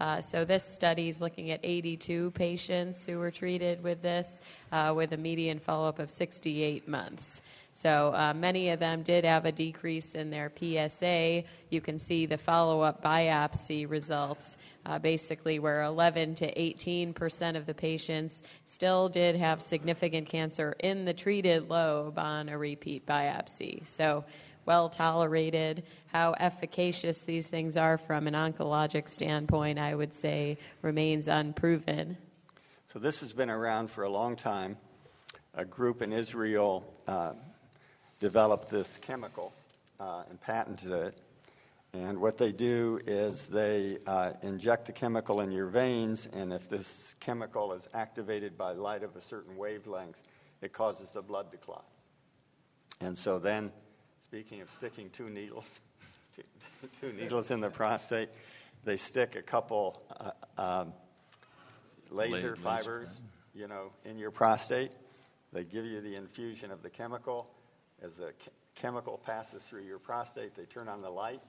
[0.00, 4.40] Uh, so this study is looking at 82 patients who were treated with this,
[4.72, 7.42] uh, with a median follow-up of 68 months.
[7.72, 11.44] So uh, many of them did have a decrease in their PSA.
[11.70, 14.56] You can see the follow-up biopsy results,
[14.86, 20.74] uh, basically where 11 to 18 percent of the patients still did have significant cancer
[20.80, 23.86] in the treated lobe on a repeat biopsy.
[23.86, 24.24] So
[24.70, 25.82] well tolerated.
[26.12, 32.16] How efficacious these things are from an oncologic standpoint, I would say, remains unproven.
[32.86, 34.76] So this has been around for a long time.
[35.54, 37.32] A group in Israel uh,
[38.20, 39.52] developed this chemical
[39.98, 41.20] uh, and patented it.
[41.92, 46.68] And what they do is they uh, inject the chemical in your veins, and if
[46.68, 50.28] this chemical is activated by light of a certain wavelength,
[50.62, 51.86] it causes the blood to clot.
[53.00, 53.72] And so then,
[54.30, 55.80] speaking of sticking two needles,
[57.00, 58.28] two needles in the prostate,
[58.84, 60.00] they stick a couple
[60.56, 60.92] uh, um,
[62.10, 63.20] laser laser, fibers,
[63.56, 64.92] you know, in your prostate.
[65.52, 67.50] They give you the infusion of the chemical.
[68.04, 71.42] As the ch- chemical passes through your prostate, they turn on the light,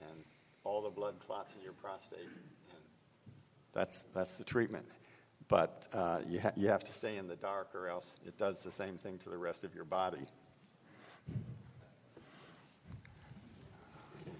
[0.00, 0.24] and
[0.64, 2.18] all the blood clots in your prostate.
[2.18, 2.82] And
[3.72, 4.86] that's that's the treatment.
[5.46, 8.64] But uh, you ha- you have to stay in the dark, or else it does
[8.64, 10.26] the same thing to the rest of your body.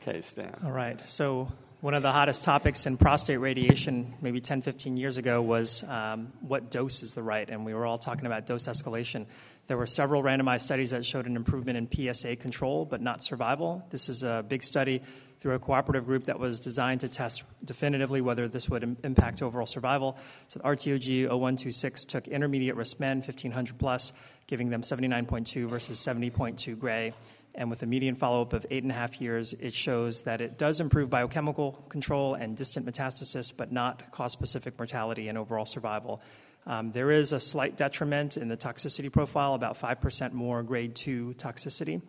[0.03, 0.55] Okay, Stan.
[0.65, 1.07] All right.
[1.09, 1.49] So,
[1.81, 6.33] one of the hottest topics in prostate radiation, maybe 10, 15 years ago, was um,
[6.41, 7.49] what dose is the right?
[7.49, 9.27] And we were all talking about dose escalation.
[9.69, 13.85] There were several randomized studies that showed an improvement in PSA control, but not survival.
[13.91, 15.03] This is a big study
[15.41, 19.41] through a cooperative group that was designed to test definitively whether this would Im- impact
[19.41, 20.16] overall survival.
[20.49, 24.12] So, RTOG 0126 took intermediate risk men, 1500 plus,
[24.47, 27.12] giving them 79.2 versus 70.2 gray
[27.59, 30.41] and with a median follow up of eight and a half years, it shows that
[30.41, 35.67] it does improve biochemical control and distant metastasis, but not cause specific mortality and overall
[35.67, 36.23] survival.
[36.67, 41.35] Um, there is a slight detriment in the toxicity profile, about 5% more grade 2
[41.37, 42.01] toxicity.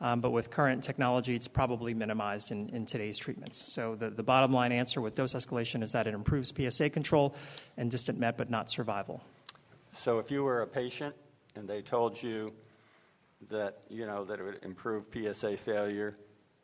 [0.00, 3.72] Um, but with current technology, it's probably minimized in, in today's treatments.
[3.72, 7.34] So, the, the bottom line answer with dose escalation is that it improves PSA control
[7.76, 9.20] and distant met, but not survival.
[9.92, 11.14] So if you were a patient
[11.56, 12.52] and they told you
[13.50, 16.14] that you know that it would improve PSA failure,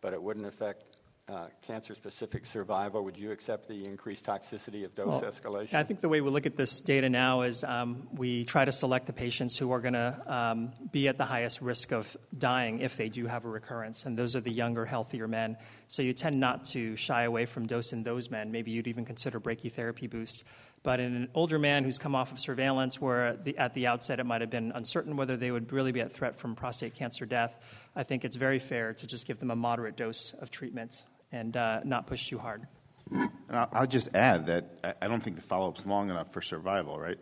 [0.01, 0.95] but it wouldn't affect
[1.27, 5.75] uh, cancer-specific survival, would you accept the increased toxicity of dose Well, escalation?
[5.75, 8.73] I think the way we look at this data now is um, we try to
[8.73, 12.81] select the patients who are going to um, be at the highest risk of dying
[12.81, 15.57] if they do have a recurrence, and those are the younger, healthier men.
[15.89, 18.53] So you tend not to shy away from dosing those men.
[18.53, 20.45] Maybe you'd even consider brachytherapy boost.
[20.85, 23.87] But in an older man who's come off of surveillance, where at the, at the
[23.87, 26.95] outset it might have been uncertain whether they would really be at threat from prostate
[26.95, 27.59] cancer death,
[27.97, 31.03] I think it's very fair to just give them a moderate dose of treatment
[31.33, 32.67] and uh, not push too hard.
[33.11, 37.19] And I'll, just add that I- don't think the follow-up's long enough for survival, right?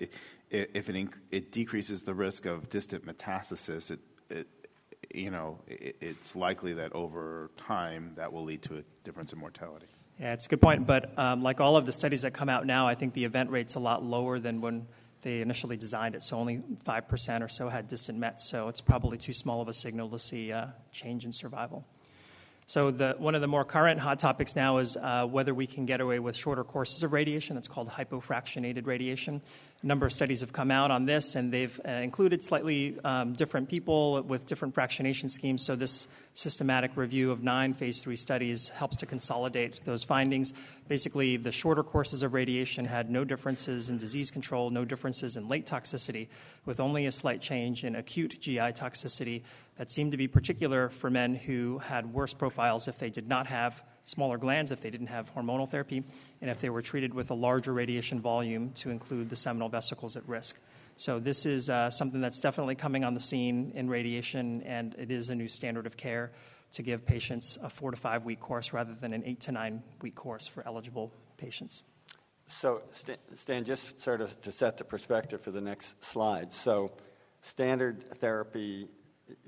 [0.50, 4.48] If it, inc- it decreases the risk of distant metastasis, it, it,
[5.14, 9.38] you know, it, it's likely that over time that will lead to a difference in
[9.38, 9.86] mortality.
[10.18, 10.86] Yeah, it's a good point.
[10.86, 13.50] But um, like all of the studies that come out now, I think the event
[13.50, 14.86] rate's a lot lower than when
[15.22, 16.22] they initially designed it.
[16.22, 18.48] So only 5% or so had distant Mets.
[18.48, 21.86] So it's probably too small of a signal to see uh, change in survival.
[22.72, 25.84] So the, one of the more current hot topics now is uh, whether we can
[25.84, 27.54] get away with shorter courses of radiation.
[27.54, 29.42] That's called hypofractionated radiation.
[29.82, 33.34] A number of studies have come out on this, and they've uh, included slightly um,
[33.34, 35.62] different people with different fractionation schemes.
[35.66, 40.54] So this systematic review of nine phase three studies helps to consolidate those findings.
[40.88, 45.46] Basically, the shorter courses of radiation had no differences in disease control, no differences in
[45.46, 46.28] late toxicity,
[46.64, 49.42] with only a slight change in acute GI toxicity
[49.82, 53.48] that seemed to be particular for men who had worse profiles if they did not
[53.48, 56.04] have smaller glands, if they didn't have hormonal therapy,
[56.40, 60.16] and if they were treated with a larger radiation volume to include the seminal vesicles
[60.16, 60.56] at risk.
[60.94, 65.10] So this is uh, something that's definitely coming on the scene in radiation, and it
[65.10, 66.30] is a new standard of care
[66.74, 69.82] to give patients a four to five week course rather than an eight to nine
[70.00, 71.82] week course for eligible patients.
[72.46, 72.82] So,
[73.34, 76.52] Stan, just sort of to set the perspective for the next slide.
[76.52, 76.88] So,
[77.40, 78.86] standard therapy,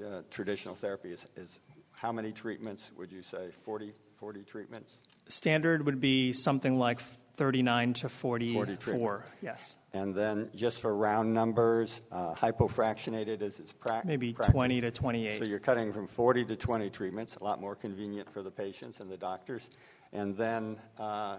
[0.05, 1.48] uh, traditional therapy is, is
[1.94, 3.51] how many treatments would you say?
[3.65, 4.93] 40, 40 treatments?
[5.27, 7.01] Standard would be something like
[7.36, 8.77] 39 to 44.
[8.78, 9.77] 40 yes.
[9.93, 14.52] And then just for round numbers, uh, hypofractionated as it's pra- Maybe practiced.
[14.52, 15.39] 20 to 28.
[15.39, 19.01] So you're cutting from 40 to 20 treatments, a lot more convenient for the patients
[19.01, 19.69] and the doctors.
[20.12, 21.39] And then uh,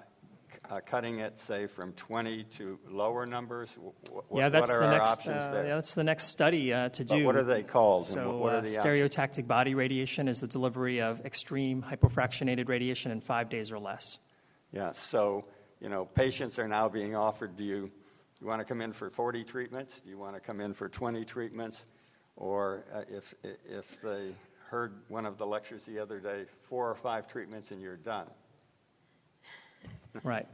[0.69, 3.75] uh, cutting it, say, from 20 to lower numbers?
[4.33, 5.67] Yeah, that's what are the next, options uh, there?
[5.67, 7.25] Yeah, that's the next study uh, to But do.
[7.25, 8.05] what are they called?
[8.05, 9.47] So, what are uh, the stereotactic options?
[9.47, 14.19] body radiation is the delivery of extreme hypofractionated radiation in five days or less.
[14.71, 15.43] Yeah, so,
[15.79, 17.91] you know, patients are now being offered do you,
[18.41, 19.99] you want to come in for 40 treatments?
[19.99, 21.85] Do you want to come in for 20 treatments?
[22.35, 24.33] Or uh, if, if they
[24.69, 28.27] heard one of the lectures the other day, four or five treatments and you're done.
[30.23, 30.47] Right.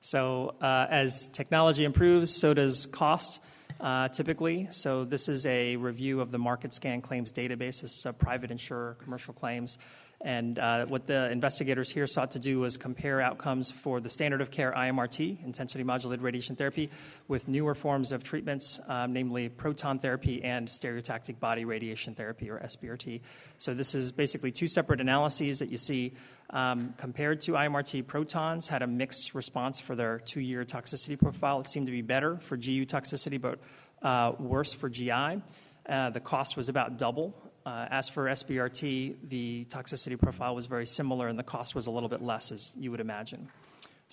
[0.00, 3.40] So uh, as technology improves, so does cost.
[3.80, 7.80] Uh, typically, so this is a review of the MarketScan claims database.
[7.80, 9.78] This is a private insurer commercial claims,
[10.22, 14.42] and uh, what the investigators here sought to do was compare outcomes for the standard
[14.42, 16.90] of care IMRT, intensity modulated radiation therapy,
[17.26, 22.58] with newer forms of treatments, um, namely proton therapy and stereotactic body radiation therapy, or
[22.58, 23.22] SBRT.
[23.56, 26.12] So, this is basically two separate analyses that you see.
[26.50, 31.60] Um, compared to IMRT, protons had a mixed response for their two year toxicity profile.
[31.60, 33.60] It seemed to be better for GU toxicity, but
[34.02, 35.40] uh, worse for GI.
[35.88, 37.49] Uh, the cost was about double
[37.90, 42.08] as for SBRT, the toxicity profile was very similar, and the cost was a little
[42.08, 43.48] bit less, as you would imagine.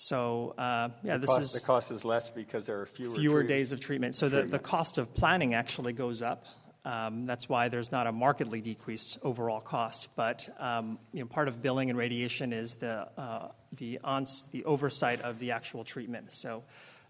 [0.00, 3.72] So, uh, yeah, this is the cost is less because there are fewer fewer days
[3.72, 4.14] of treatment.
[4.14, 6.44] So the, the cost of planning actually goes up.
[6.84, 10.08] Um, that's why there's not a markedly decreased overall cost.
[10.14, 14.64] But um, you know, part of billing and radiation is the uh, the, ons- the
[14.64, 16.32] oversight of the actual treatment.
[16.32, 16.62] So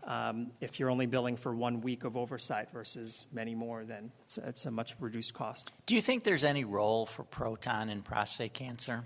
[0.05, 4.39] um, if you're only billing for one week of oversight versus many more, then it's,
[4.39, 5.71] it's, a much reduced cost.
[5.87, 9.05] Do you think there's any role for proton in prostate cancer?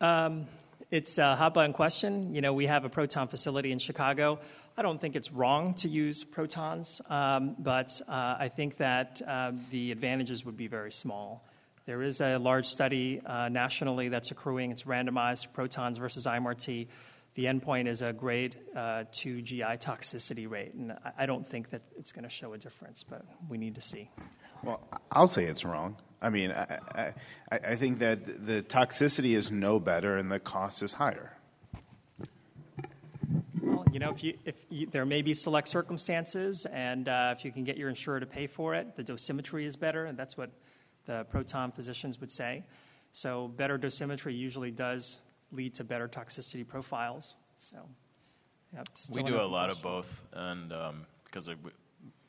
[0.00, 0.46] Um,
[0.90, 2.34] it's a hot button question.
[2.34, 4.38] You know, we have a proton facility in Chicago.
[4.76, 9.52] I don't think it's wrong to use protons, um, but uh, I think that uh,
[9.70, 11.44] the advantages would be very small.
[11.84, 14.70] There is a large study uh, nationally that's accruing.
[14.70, 16.86] It's randomized protons versus IMRT
[17.34, 20.74] the endpoint is a grade uh, 2 GI toxicity rate.
[20.74, 23.74] And I, I don't think that it's going to show a difference, but we need
[23.76, 24.10] to see.
[24.62, 24.80] Well,
[25.10, 25.96] I'll say it's wrong.
[26.20, 27.12] I mean, I, I,
[27.50, 31.36] I think that the toxicity is no better and the cost is higher.
[33.60, 37.44] Well, you know, if you, if you, there may be select circumstances, and uh, if
[37.44, 40.36] you can get your insurer to pay for it, the dosimetry is better, and that's
[40.36, 40.50] what
[41.06, 42.64] the proton physicians would say.
[43.12, 45.18] So, better dosimetry usually does
[45.52, 47.36] lead to better toxicity profiles.
[47.58, 47.76] So,
[48.74, 51.48] yep, we do a lot of both, and um, because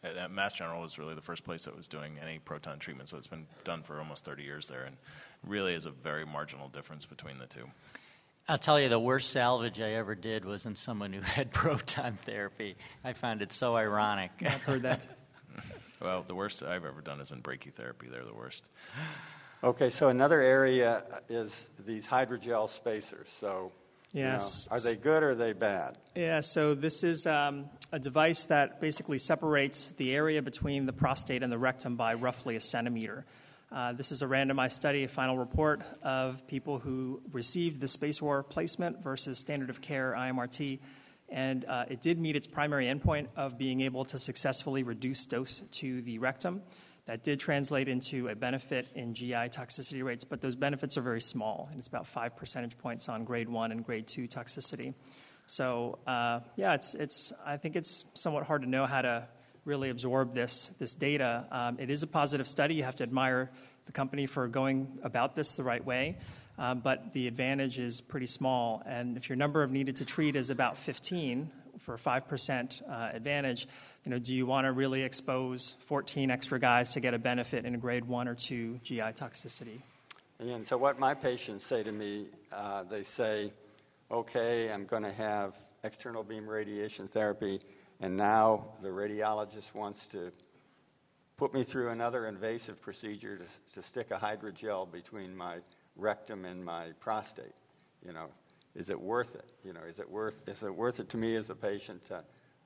[0.04, 3.18] at Mass General was really the first place that was doing any proton treatment, so
[3.18, 4.98] it's been done for almost 30 years there, and
[5.46, 7.66] really is a very marginal difference between the two.
[8.48, 12.18] I'll tell you, the worst salvage I ever did was in someone who had proton
[12.26, 12.76] therapy.
[13.04, 14.32] I found it so ironic.
[14.42, 15.02] I've heard that.
[16.02, 18.12] well, the worst I've ever done is in brachytherapy.
[18.12, 18.70] They're the worst.
[19.64, 23.30] Okay, so another area is these hydrogel spacers.
[23.30, 23.72] So,
[24.12, 25.98] yes, you know, are they good or are they bad?
[26.16, 31.44] Yeah, so this is um, a device that basically separates the area between the prostate
[31.44, 33.26] and the rectum by roughly a centimeter.
[33.72, 38.48] Uh, this is a randomized study, a final report of people who received the SpaceOAR
[38.48, 40.80] placement versus standard of care IMRT.
[41.30, 45.64] And uh, it did meet its primary endpoint of being able to successfully reduce dose
[45.72, 46.64] to the rectum.
[47.06, 51.20] That did translate into a benefit in GI toxicity rates, but those benefits are very
[51.20, 54.94] small, and it's about five percentage points on grade one and grade two toxicity.
[55.46, 59.28] So, uh, yeah, it's, it's, I think it's somewhat hard to know how to
[59.66, 61.46] really absorb this, this data.
[61.52, 62.76] Um, it is a positive study.
[62.76, 63.52] You have to admire
[63.86, 66.18] the company for going about this the right way.
[66.58, 68.84] Um, but the advantage is pretty small.
[68.86, 71.52] And if your number of needed to treat is about 15
[71.84, 73.68] for a 5% uh, advantage,
[74.06, 77.66] you know, do you want to really expose 14 extra guys to get a benefit
[77.66, 79.82] in a grade one or two GI toxicity?
[80.40, 83.52] And so, what my patients say to me, uh, they say,
[84.10, 85.54] okay, I'm going to have
[85.84, 87.60] external beam radiation therapy,
[88.02, 90.32] and now the radiologist wants to
[91.38, 93.46] put me through another invasive procedure to,
[93.76, 95.58] to stick a hydrogel between my
[95.96, 97.56] rectum and my prostate.
[98.06, 98.28] You know,
[98.76, 99.50] is it worth it?
[99.64, 102.24] You know, is it worth is it worth it to me as a patient to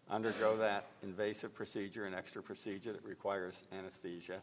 [0.10, 4.40] undergo that invasive procedure and extra procedure that requires anesthesia,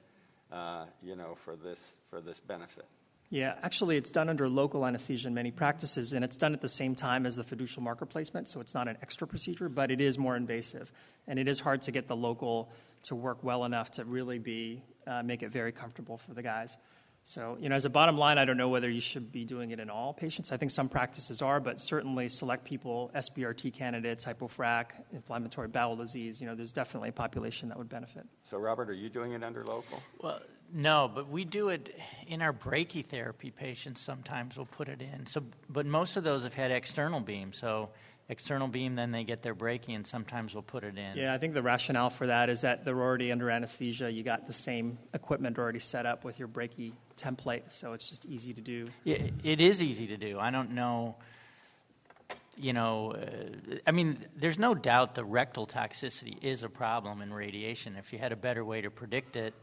[0.52, 1.80] uh, you know, for this,
[2.10, 2.84] for this benefit?
[3.30, 6.68] Yeah, actually, it's done under local anesthesia in many practices, and it's done at the
[6.68, 10.00] same time as the fiducial marker placement, so it's not an extra procedure, but it
[10.00, 10.92] is more invasive.
[11.26, 12.70] And it is hard to get the local
[13.04, 16.76] to work well enough to really be, uh, make it very comfortable for the guys.
[17.26, 19.70] So, you know, as a bottom line, I don't know whether you should be doing
[19.70, 20.52] it in all patients.
[20.52, 26.38] I think some practices are, but certainly select people, SBRT candidates, hypofrac, inflammatory bowel disease,
[26.38, 28.26] you know, there's definitely a population that would benefit.
[28.50, 30.02] So, Robert, are you doing it under local?
[30.20, 34.02] Well, no, but we do it in our brachytherapy patients.
[34.02, 35.24] Sometimes we'll put it in.
[35.24, 37.54] So, but most of those have had external beam.
[37.54, 37.88] So,
[38.28, 41.16] external beam, then they get their brachy, and sometimes we'll put it in.
[41.16, 44.10] Yeah, I think the rationale for that is that they're already under anesthesia.
[44.10, 48.24] You got the same equipment already set up with your brachy template, so it's just
[48.26, 48.86] easy to do.
[49.04, 50.38] Yeah, it is easy to do.
[50.38, 51.16] I don't know.
[52.56, 57.32] You know, uh, I mean, there's no doubt the rectal toxicity is a problem in
[57.32, 57.96] radiation.
[57.96, 59.54] If you had a better way to predict it,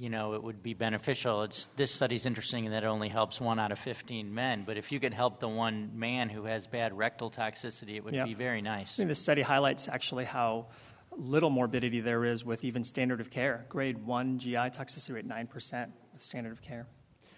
[0.00, 1.42] you know, it would be beneficial.
[1.42, 4.78] It's, this study's interesting in that it only helps one out of 15 men, but
[4.78, 8.24] if you could help the one man who has bad rectal toxicity, it would Yeah.
[8.24, 8.98] be very nice.
[8.98, 10.68] I mean, the study highlights actually how
[11.10, 13.66] little morbidity there is with even standard of care.
[13.68, 16.86] Grade 1 GI toxicity rate 9% with standard of care.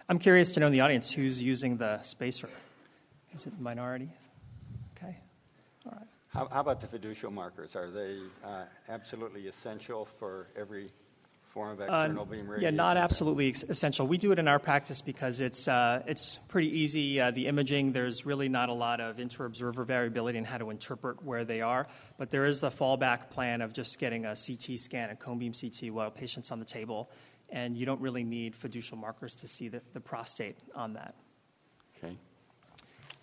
[0.09, 2.49] I'm curious to know in the audience who's using the spacer.
[3.33, 4.09] Is it minority?
[4.97, 5.19] Okay.
[5.87, 6.07] All right.
[6.29, 7.75] How, how about the fiducial markers?
[7.75, 10.91] Are they uh, absolutely essential for every
[11.53, 14.07] form of external beam Uh, Yeah, not absolutely essential.
[14.07, 17.21] We do it in our practice because it's uh, it's pretty easy.
[17.21, 21.23] Uh, the imaging, there's really not a lot of inter-observer variability in how to interpret
[21.23, 21.87] where they are,
[22.19, 25.53] but there is a fallback plan of just getting a CT scan, a cone beam
[25.53, 27.11] CT, while patient's on the table,
[27.51, 31.15] and you don't really need fiducial markers to see the, the prostate on that.
[31.99, 32.17] Okay.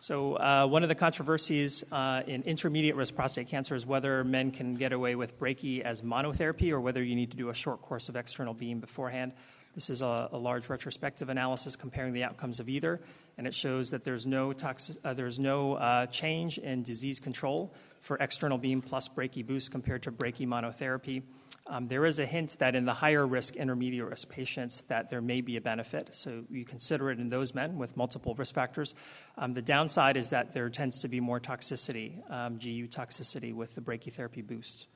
[0.02, 4.52] So, uh, one of the controversies uh, in intermediate risk prostate cancer is whether men
[4.52, 7.82] can get away with brachy as monotherapy or whether you need to do a short
[7.82, 9.34] course of external beam beforehand.
[9.76, 13.00] This is a, a large retrospective analysis comparing the outcomes of either,
[13.38, 18.18] and it shows that there's no, uh, there's no uh, change in disease control for
[18.18, 21.22] external beam plus brachy boost compared to brachy monotherapy.
[21.68, 25.22] Um, there is a hint that in the higher risk, intermediate risk patients, that there
[25.22, 26.10] may be a benefit.
[26.16, 28.96] So you consider it in those men with multiple risk factors.
[29.38, 33.76] Um, the downside is that there tends to be more toxicity, um, GU toxicity, with
[33.76, 34.88] the brachytherapy boost.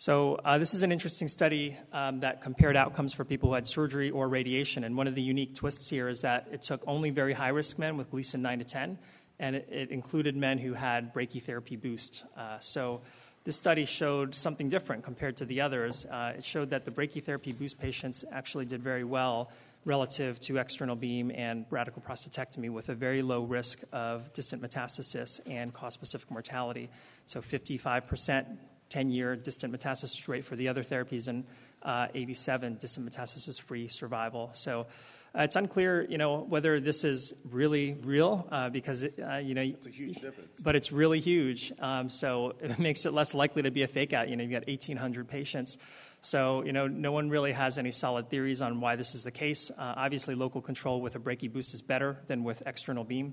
[0.00, 3.66] So, uh, this is an interesting study um, that compared outcomes for people who had
[3.66, 4.84] surgery or radiation.
[4.84, 7.78] And one of the unique twists here is that it took only very high risk
[7.78, 8.98] men with Gleason 9 to 10,
[9.40, 12.24] and it, it included men who had brachytherapy boost.
[12.34, 13.02] Uh, so,
[13.44, 16.06] this study showed something different compared to the others.
[16.06, 19.50] Uh, it showed that the brachytherapy boost patients actually did very well
[19.84, 25.40] relative to external beam and radical prostatectomy with a very low risk of distant metastasis
[25.46, 26.88] and cause specific mortality.
[27.26, 28.46] So 55%
[28.90, 31.44] 10 year distant metastasis rate for the other therapies and
[31.82, 34.50] uh, 87 distant metastasis free survival.
[34.52, 34.86] So
[35.34, 39.54] uh, it's unclear, you know, whether this is really real uh, because, it, uh, you
[39.54, 40.60] know, it's a huge difference.
[40.60, 41.72] But it's really huge.
[41.78, 44.28] Um, so it makes it less likely to be a fake out.
[44.28, 45.78] You know, you've got 1,800 patients.
[46.20, 49.30] So, you know, no one really has any solid theories on why this is the
[49.30, 49.70] case.
[49.70, 53.32] Uh, obviously, local control with a brachy boost is better than with external beam.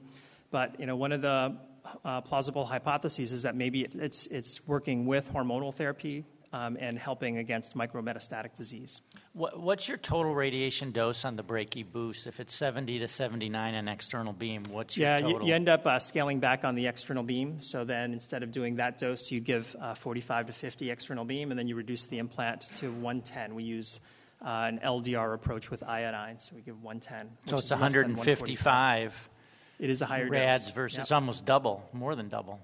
[0.52, 1.58] But, you know, one of the
[2.04, 6.98] uh, plausible hypotheses is that maybe it, it's, it's working with hormonal therapy um, and
[6.98, 9.02] helping against micrometastatic disease.
[9.34, 12.28] What, what's your total radiation dose on the brachy boost?
[12.28, 15.42] If it's 70 to 79 an external beam, what's your Yeah, total?
[15.42, 17.60] you, you end up uh, scaling back on the external beam.
[17.60, 21.52] So then instead of doing that dose, you give uh, 45 to 50 external beam,
[21.52, 23.54] and then you reduce the implant to 110.
[23.54, 24.00] We use
[24.42, 27.38] uh, an LDR approach with iodine, so we give 110.
[27.46, 29.30] so it's is 155
[29.80, 30.74] It is a higher rads dose.
[30.74, 31.12] versus Yep.
[31.12, 32.60] almost double, more than double.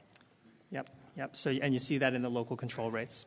[0.72, 1.36] Yep, yep.
[1.36, 3.26] So and you see that in the local control rates.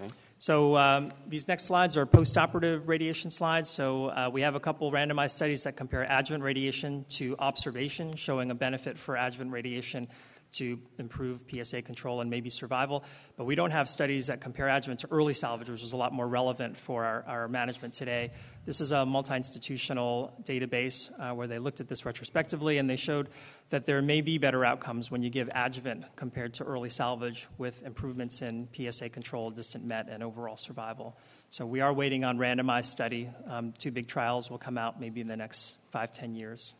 [0.00, 0.12] Okay.
[0.38, 3.68] So um, these next slides are postoperative radiation slides.
[3.68, 8.50] So uh, we have a couple randomized studies that compare adjuvant radiation to observation, showing
[8.50, 10.08] a benefit for adjuvant radiation
[10.52, 13.04] to improve PSA control and maybe survival.
[13.36, 16.12] But we don't have studies that compare adjuvant to early salvage, which is a lot
[16.12, 18.32] more relevant for our, our management today.
[18.64, 22.96] This is a multi institutional database uh, where they looked at this retrospectively and they
[22.96, 23.28] showed
[23.70, 27.82] that there may be better outcomes when you give adjuvant compared to early salvage with
[27.82, 31.16] improvements in PSA control, distant MET, and overall survival.
[31.50, 33.28] So we are waiting on randomized study.
[33.46, 36.74] Um, two big trials will come out maybe in the next five, ten years.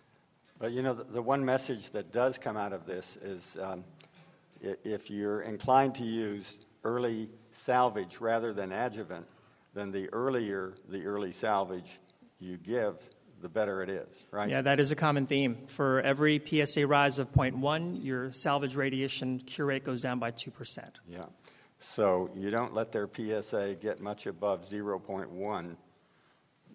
[0.62, 3.82] But you know, the, the one message that does come out of this is um,
[4.60, 9.26] if you're inclined to use early salvage rather than adjuvant,
[9.74, 11.98] then the earlier the early salvage
[12.38, 12.94] you give,
[13.40, 14.48] the better it is, right?
[14.48, 15.56] Yeah, that is a common theme.
[15.66, 20.78] For every PSA rise of 0.1, your salvage radiation cure rate goes down by 2%.
[21.08, 21.24] Yeah.
[21.80, 25.76] So you don't let their PSA get much above 0.1,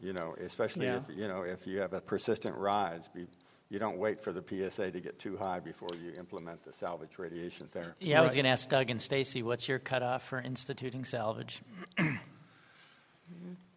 [0.02, 1.00] you know, especially Yeah.
[1.10, 3.08] if, you know, if you have a persistent rise.
[3.16, 3.28] Be,
[3.70, 7.18] you don't wait for the PSA to get too high before you implement the salvage
[7.18, 8.06] radiation therapy.
[8.06, 8.36] Yeah, I was Right.
[8.38, 11.62] going to ask Doug and Stacy, what's your cutoff for instituting salvage?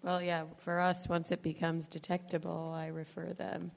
[0.02, 3.70] Well, yeah, for us, once it becomes detectable, I refer them.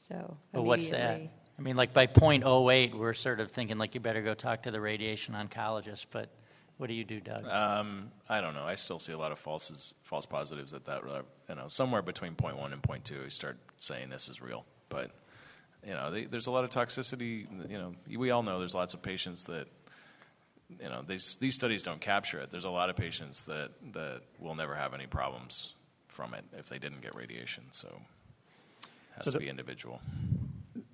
[0.00, 0.96] So But what's that?
[1.20, 4.62] immediately- I mean, like by .08, we're sort of thinking like you better go talk
[4.62, 6.06] to the radiation oncologist.
[6.10, 6.30] But
[6.78, 7.44] what do you do, Doug?
[7.46, 8.64] Um, I don't know.
[8.64, 11.04] I still see a lot of falses, false positives at that.
[11.04, 14.40] uh, You know, somewhere between point one and point two, we start saying this is
[14.40, 14.64] real.
[14.88, 15.10] But
[15.86, 17.46] you know, they, there's a lot of toxicity.
[17.70, 19.66] You know, we all know there's lots of patients that
[20.68, 22.50] you know these these studies don't capture it.
[22.50, 25.74] There's a lot of patients that that will never have any problems
[26.08, 27.64] from it if they didn't get radiation.
[27.70, 27.88] So
[28.82, 30.00] it has So to the- be individual.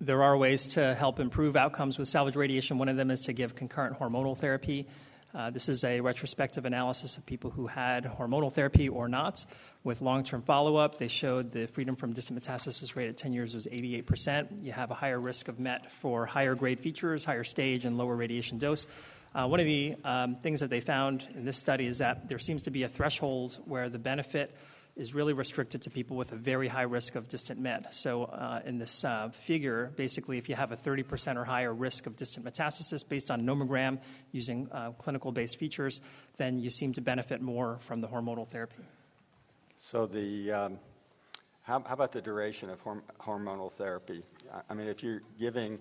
[0.00, 2.76] There are ways to help improve outcomes with salvage radiation.
[2.78, 4.86] One of them is to give concurrent hormonal therapy.
[5.34, 9.44] Uh, this is a retrospective analysis of people who had hormonal therapy or not.
[9.82, 13.32] With long term follow up, they showed the freedom from distant metastasis rate at 10
[13.32, 14.62] years was 88%.
[14.62, 18.14] You have a higher risk of MET for higher grade features, higher stage, and lower
[18.14, 18.86] radiation dose.
[19.34, 22.38] Uh, one of the um, things that they found in this study is that there
[22.38, 24.54] seems to be a threshold where the benefit
[24.96, 27.92] is really restricted to people with a very high risk of distant met.
[27.92, 32.06] So, uh, in this uh, figure, basically, if you have a 30% or higher risk
[32.06, 33.98] of distant metastasis based on nomogram
[34.30, 36.00] using uh, clinical based features,
[36.36, 38.76] then you seem to benefit more from the hormonal therapy.
[39.80, 40.78] So the um,
[41.62, 44.22] how, how about the duration of horm- hormonal therapy?
[44.70, 45.78] I- mean, if you're giving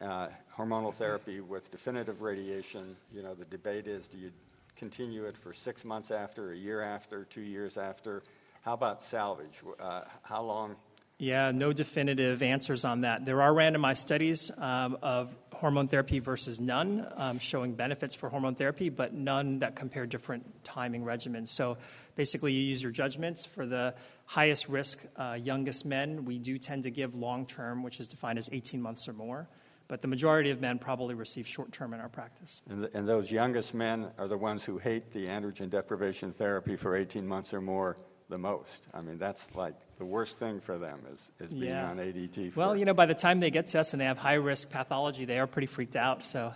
[0.00, 4.30] uh, hormonal therapy with definitive radiation, you know, the debate is: do you
[4.76, 8.22] continue it for six months after, a year after, two years after?
[8.62, 9.60] How about salvage?
[9.80, 10.76] Uh, how long?
[11.18, 13.24] Yeah, no definitive answers on that.
[13.24, 18.54] There are randomized studies um, of hormone therapy versus none, um, showing benefits for hormone
[18.54, 21.48] therapy, but none that compare different timing regimens.
[21.48, 21.78] So
[22.16, 23.46] basically, you use your judgments.
[23.46, 23.94] For the
[24.26, 28.38] highest risk, uh, youngest men, we do tend to give long term, which is defined
[28.38, 29.48] as 18 months or more.
[29.88, 32.60] But the majority of men probably receive short term in our practice.
[32.68, 36.74] And, th- and those youngest men are the ones who hate the androgen deprivation therapy
[36.76, 37.96] for 18 months or more
[38.28, 38.82] the most.
[38.92, 41.88] I mean, that's like the worst thing for them is, is being Yeah.
[41.88, 42.52] on ADT.
[42.52, 44.34] For, Well, you know, by the time they get to us and they have high
[44.34, 46.24] risk pathology, they are pretty freaked out.
[46.26, 46.52] So,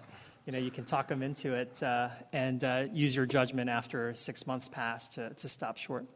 [0.46, 4.12] you know, you can talk them into it uh, and uh, use your judgment after
[4.16, 6.06] six months pass to, to stop short.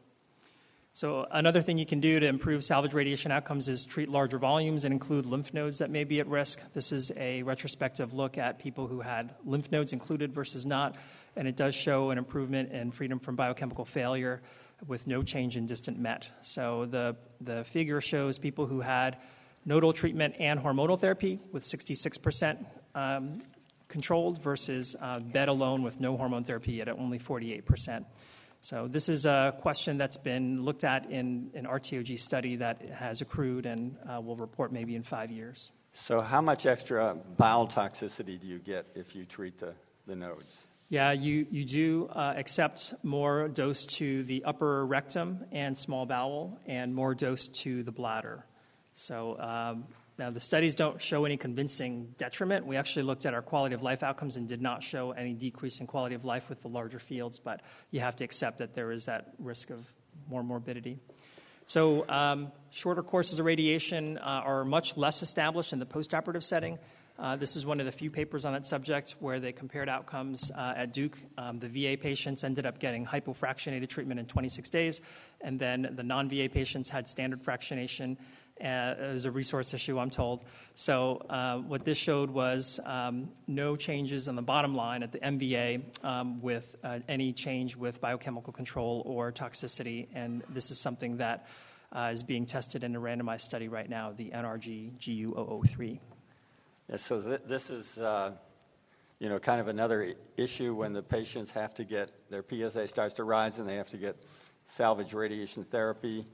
[0.95, 4.85] So, another thing you can do to improve salvage radiation outcomes is treat larger volumes
[4.85, 6.61] and include lymph nodes that may be at risk.
[6.71, 10.95] This is a retrospective look at people who had lymph nodes included versus not,
[11.35, 14.41] and it does show an improvement in freedom from biochemical failure
[14.87, 16.29] with no change in distant MET.
[16.39, 19.17] So, the, the figure shows people who had
[19.65, 22.65] nodal treatment and hormonal therapy with 66%
[22.95, 23.41] um,
[23.89, 28.05] controlled versus uh, bed alone with no hormone therapy at only 48%.
[28.65, 33.21] So this is a question that's been looked at in an RTOG study that has
[33.21, 35.71] accrued and uh, will report maybe in five years.
[35.93, 39.75] So, how much extra bowel toxicity do you get if you treat the,
[40.07, 40.51] the nodes?
[40.89, 46.59] Yeah, you, you do uh, accept more dose to the upper rectum and small bowel
[46.65, 48.47] and more dose to the bladder.
[48.93, 49.83] So um,
[50.17, 52.65] now the studies don't show any convincing detriment.
[52.65, 55.81] We actually looked at our quality of life outcomes and did not show any decrease
[55.81, 57.61] in quality of life with the larger fields, but
[57.91, 59.85] you have to accept that there is that risk of
[60.29, 60.99] more morbidity.
[61.65, 66.77] So, um, shorter courses of radiation uh, are much less established in the postoperative setting.
[67.17, 70.51] Uh, this is one of the few papers on that subject where they compared outcomes
[70.51, 71.17] uh, at Duke.
[71.37, 75.01] Um, the VA patients ended up getting hypofractionated treatment in 26 days,
[75.41, 78.17] and then the non VA patients had standard fractionation.
[78.63, 80.43] Uh, it was a resource issue, I'm told.
[80.75, 85.19] So, uh, what this showed was um, no changes on the bottom line at the
[85.19, 91.17] MVA um, with uh, any change with biochemical control or toxicity, and this is something
[91.17, 91.47] that
[91.91, 95.99] uh, is being tested in a randomized study right now, the NRG GU003.
[96.89, 98.31] Yeah, so th- this is, uh,
[99.19, 103.15] you know, kind of another issue when the patients have to get their PSA starts
[103.15, 104.25] to rise and they have to get
[104.67, 106.25] salvage radiation therapy.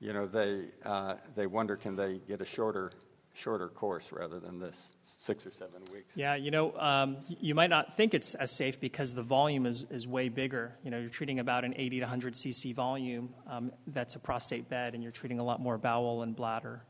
[0.00, 2.90] You know, they uh, they wonder can they get a shorter
[3.36, 4.76] shorter course rather than this
[5.18, 6.12] six or seven weeks.
[6.14, 9.86] Yeah, you know, um, you might not think it's as safe because the volume is,
[9.90, 10.76] is way bigger.
[10.82, 13.34] You know, you're treating about an 80 to 100 cc volume.
[13.46, 16.82] Um, that's a prostate bed, and you're treating a lot more bowel and bladder.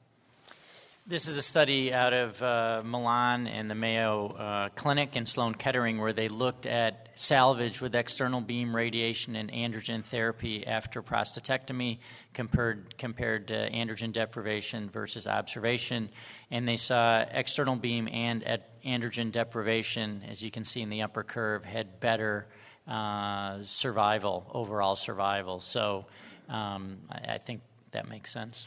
[1.08, 5.54] This is a study out of uh, Milan and the Mayo uh, Clinic and Sloan
[5.54, 11.98] Kettering where they looked at salvage with external beam radiation and androgen therapy after prostatectomy
[12.34, 16.10] compared, compared to androgen deprivation versus observation.
[16.50, 18.42] And they saw external beam and
[18.84, 22.48] androgen deprivation, as you can see in the upper curve, had better
[22.88, 25.60] uh, survival, overall survival.
[25.60, 26.06] So
[26.48, 27.60] um, I, I think
[27.92, 28.66] that makes sense.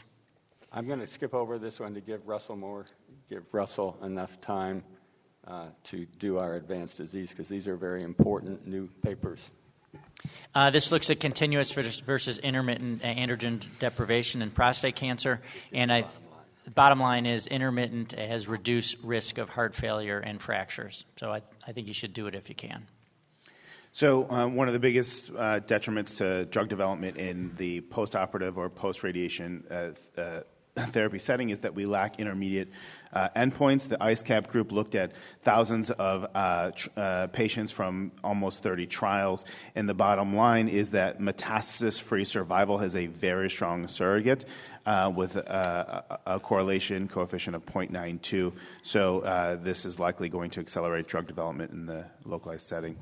[0.72, 2.84] I'm going to skip over this one to give Russell more,
[3.28, 4.84] give Russell enough time
[5.46, 9.50] uh, to do our advanced disease because these are very important new papers.
[10.54, 15.40] Uh, this looks at continuous versus intermittent androgen deprivation in prostate cancer,
[15.72, 16.04] and I.
[16.62, 21.06] The bottom line is intermittent has reduced risk of heart failure and fractures.
[21.16, 22.86] So I, I think you should do it if you can.
[23.92, 28.68] So, uh, one of the biggest uh, detriments to drug development in the postoperative or
[28.68, 30.40] post radiation uh, uh
[30.76, 32.68] therapy setting is that we lack intermediate
[33.12, 33.88] uh, endpoints.
[33.88, 39.44] The ICECaP group looked at thousands of uh, tr- uh, patients from almost 30 trials,
[39.74, 44.44] and the bottom line is that metastasis free survival has a very strong surrogate.
[44.86, 48.50] Uh, with uh, a, a, correlation coefficient of 0.92.
[48.82, 52.96] So, uh, this is likely going to accelerate drug development in the localized setting.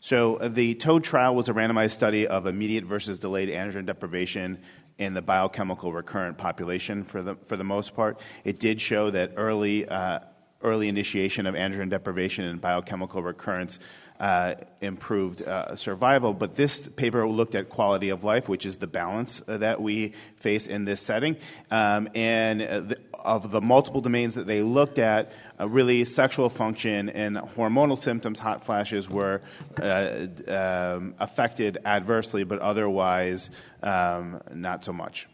[0.00, 4.58] So, the TOAD trial was a randomized study of immediate versus delayed androgen deprivation
[5.00, 8.20] in the biochemical recurrent population for the, for the most part.
[8.44, 10.20] It did show that early, uh,
[10.62, 13.78] early initiation of androgen deprivation and biochemical recurrence
[14.20, 16.34] uh, improved uh, survival.
[16.34, 20.12] But this paper looked at quality of life, which is the balance uh, that we
[20.36, 21.36] face in this setting.
[21.70, 27.08] Um, and the, of the multiple domains that they looked at, uh, really sexual function
[27.08, 29.42] and hormonal symptoms, hot flashes, were
[29.80, 33.50] uh, um, affected adversely, but otherwise
[33.82, 35.28] um, not so much.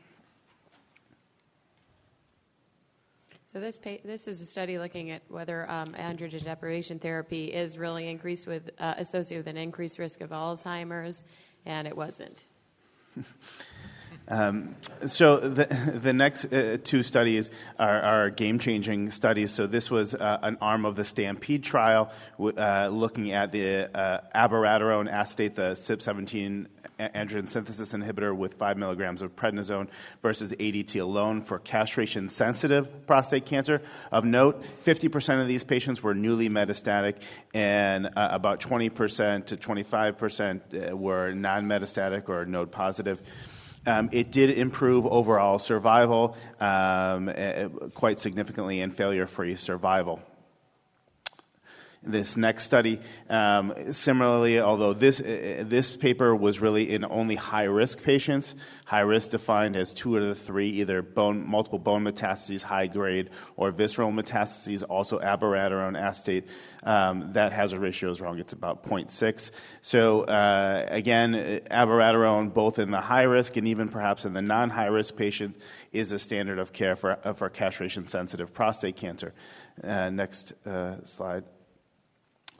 [3.57, 7.79] So this pa- this is a study looking at whether um, androgen deprivation therapy is
[7.79, 11.25] really increased with uh, associated with an increased risk of Alzheimer's,
[11.65, 12.45] and it wasn't.
[14.29, 14.75] Um,
[15.07, 15.67] so the,
[16.03, 19.53] the next uh, two studies are, are, game-changing studies.
[19.53, 22.11] So this was uh, an arm of the STAMPEDE trial,
[22.41, 26.67] uh, looking at the uh, abiraterone acetate, the CYP17
[26.99, 29.89] androgen synthesis inhibitor with 5 milligrams of prednisone
[30.23, 33.83] versus ADT alone for castration sensitive prostate cancer.
[34.11, 37.17] Of note, 50% of these patients were newly metastatic,
[37.55, 43.21] and uh, about 20% to 25% uh, were non metastatic or node positive.
[43.87, 50.21] Um, it did improve overall survival um, uh, quite significantly and failure free survival
[52.07, 53.01] this next study.
[53.29, 58.55] Um, similarly, although this, uh, this paper was really in only high risk patients,
[58.85, 62.87] high risk defined as two out of the three, either bone, multiple bone metastases, high
[62.87, 66.49] grade, or visceral metastases, also abiraterone acetate.
[66.85, 68.39] Um, that hazard ratio is wrong.
[68.39, 69.51] It's about 0.6.
[69.81, 71.35] So, uh, again,
[71.71, 75.57] abiraterone, both in the high risk and even perhaps in the non high risk patient,
[75.93, 79.35] is a standard of care for, for castration sensitive prostate cancer.
[79.83, 81.45] Uh, next uh, slide.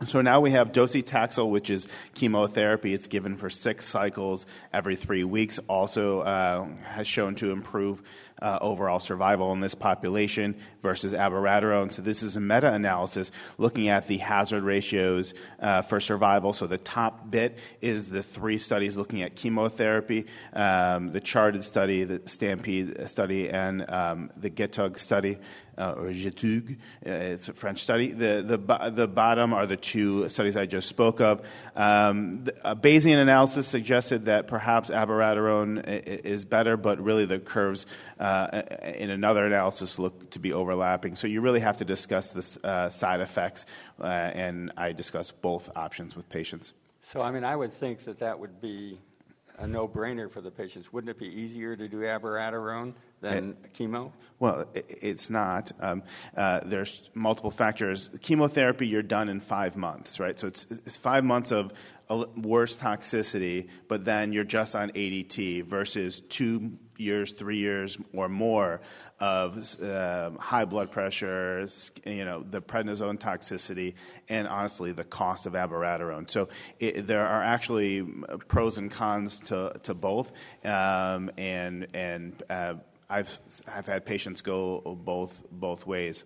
[0.05, 2.93] So now we have docetaxel, which is chemotherapy.
[2.93, 5.59] It's given for six cycles every three weeks.
[5.69, 8.03] Also uh, has shown to improve
[8.43, 11.93] uh, overall survival in this population versus abiraterone.
[11.93, 16.53] So this is a meta-analysis looking at the hazard ratios uh, for survival.
[16.53, 22.05] So the top bit is the three studies looking at chemotherapy, um, the CHAARTED study,
[22.05, 25.39] the Stampede study, and um, the GETUG study
[25.79, 26.77] uh, or GETUG.
[27.07, 28.13] Uh, it's a French study.
[28.13, 31.47] The, the, the bottom are the two studies I just spoke of.
[31.75, 37.87] Um, the, a Bayesian analysis suggested that perhaps abiraterone is better, but really the curves
[38.19, 38.63] uh,
[38.95, 41.17] in another analysis look to be overlapping.
[41.17, 43.67] So you really have to discuss the uh, side effects,
[44.01, 46.75] uh, and I discuss both options with patients.
[47.03, 48.99] So, I mean, I would think that that would be
[49.59, 50.93] a no-brainer for the patients.
[50.93, 54.13] Wouldn't it be easier to do abiraterone than it, chemo?
[54.39, 55.73] Well, it, it's not.
[55.81, 56.03] Um,
[56.37, 58.11] uh, there's multiple factors.
[58.21, 60.39] Chemotherapy, you're done in five months, right?
[60.39, 61.73] So it's, it's five months of
[62.37, 68.81] worse toxicity, but then you're just on ADT versus two years, three years, or more
[69.19, 71.67] of uh, high blood pressure,
[72.05, 73.95] you know, the prednisone toxicity,
[74.29, 76.31] and honestly, the cost of abiraterone.
[76.31, 76.49] So
[76.79, 78.03] it, there are actually
[78.49, 80.33] pros and cons to, to both,
[80.65, 82.75] um, and and uh,
[83.09, 83.39] I've
[83.73, 86.25] I've had patients go both both ways.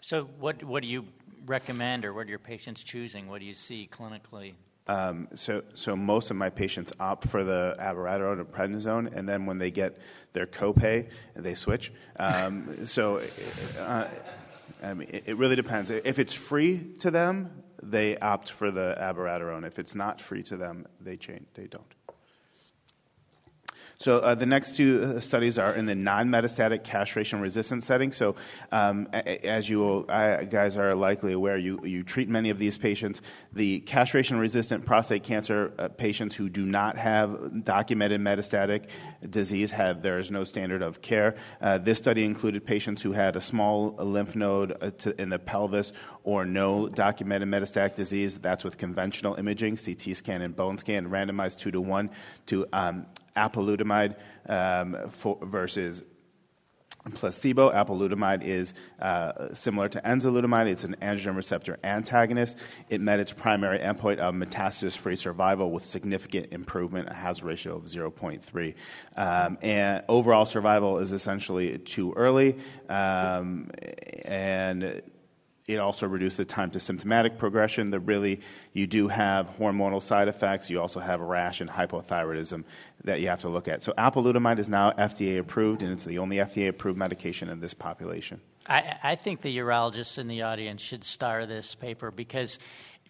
[0.00, 1.06] So what what do you
[1.46, 3.28] recommend, or what are your patients choosing?
[3.28, 4.54] What do you see clinically?
[4.88, 9.46] Um, so, so most of my patients opt for the abiraterone or prednisone, and then
[9.46, 9.98] when they get
[10.32, 11.92] their copay, they switch.
[12.18, 13.22] Um, so,
[13.78, 14.08] uh,
[14.82, 15.90] I mean, it, it, really depends.
[15.90, 19.64] If it's free to them, they opt for the abiraterone.
[19.64, 21.46] If it's not free to them, they change.
[21.54, 21.94] They don't.
[24.02, 28.10] So uh, the next two uh, studies are in the non-metastatic castration-resistant setting.
[28.10, 28.34] So
[28.72, 33.22] um, as you guys are likely aware, you, you treat many of these patients.
[33.52, 38.88] The castration-resistant prostate cancer uh, patients who do not have documented metastatic
[39.30, 41.36] disease have there is no standard of care.
[41.60, 45.92] Uh, this study included patients who had a small lymph node uh, in the pelvis
[46.24, 48.38] or no documented metastatic disease.
[48.38, 52.10] That's with conventional imaging, CT scan and bone scan, randomized two to one
[52.46, 53.06] to um,
[53.36, 56.02] apalutamide um, for, versus
[57.10, 57.70] placebo.
[57.70, 60.68] Apalutamide is uh, similar to enzalutamide.
[60.68, 62.58] It's an androgen receptor antagonist.
[62.88, 67.84] It met its primary endpoint of metastasis-free survival with significant improvement, a hazard ratio of
[67.84, 68.74] 0.3.
[69.16, 72.58] Um, and overall survival is essentially too early.
[72.88, 73.70] Um,
[74.24, 75.02] and
[75.66, 77.90] it also reduces the time to symptomatic progression.
[77.90, 78.40] That really,
[78.72, 80.68] you do have hormonal side effects.
[80.68, 82.64] You also have rash and hypothyroidism
[83.04, 83.82] that you have to look at.
[83.82, 87.74] So apalutamide is now FDA approved, and it's the only FDA approved medication in this
[87.74, 88.40] population.
[88.66, 92.58] I, I think the urologists in the audience should star this paper because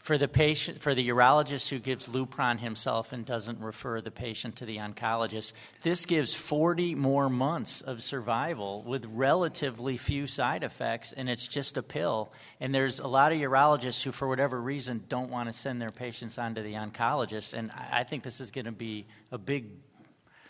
[0.03, 4.57] for the patient, for the urologist who gives Lupron himself and doesn't refer the patient
[4.57, 5.53] to the oncologist,
[5.83, 11.77] this gives 40 more months of survival with relatively few side effects, and it's just
[11.77, 12.33] a pill.
[12.61, 15.91] And there's a lot of urologists who, for whatever reason, don't want to send their
[15.91, 19.67] patients on to the oncologist, and I think this is going to be a big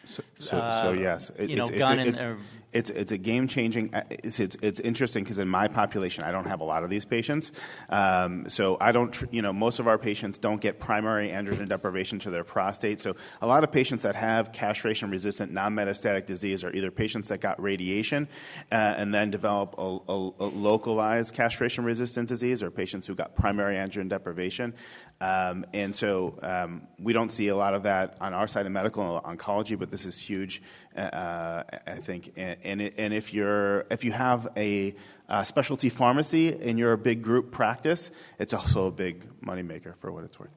[0.05, 2.41] so, so, uh, so, yes, it, you know, it's, gun it's, and,
[2.73, 3.95] it's, it's, a game changing.
[3.95, 6.91] Uh, it's, it's, it's interesting because in my population, I don't have a lot of
[6.91, 7.53] these patients.
[7.89, 11.67] Um, so I don't, tr- you know, most of our patients don't get primary androgen
[11.67, 13.01] deprivation to their prostate.
[13.01, 17.29] So a lot of patients that have castration resistant non metastatic disease are either patients
[17.29, 18.29] that got radiation
[18.71, 23.35] uh, and then develop a, a, a localized castration resistant disease, or patients who got
[23.35, 24.75] primary androgen deprivation.
[25.21, 28.73] Um, and so um, we don't see a lot of that on our side of
[28.73, 30.63] medical oncology, but this is huge,
[30.97, 32.33] uh, I think.
[32.65, 34.95] And, and, if you're if you have a,
[35.29, 40.13] a, specialty pharmacy and you're a big group practice, it's also a big moneymaker for
[40.13, 40.51] what it's worth.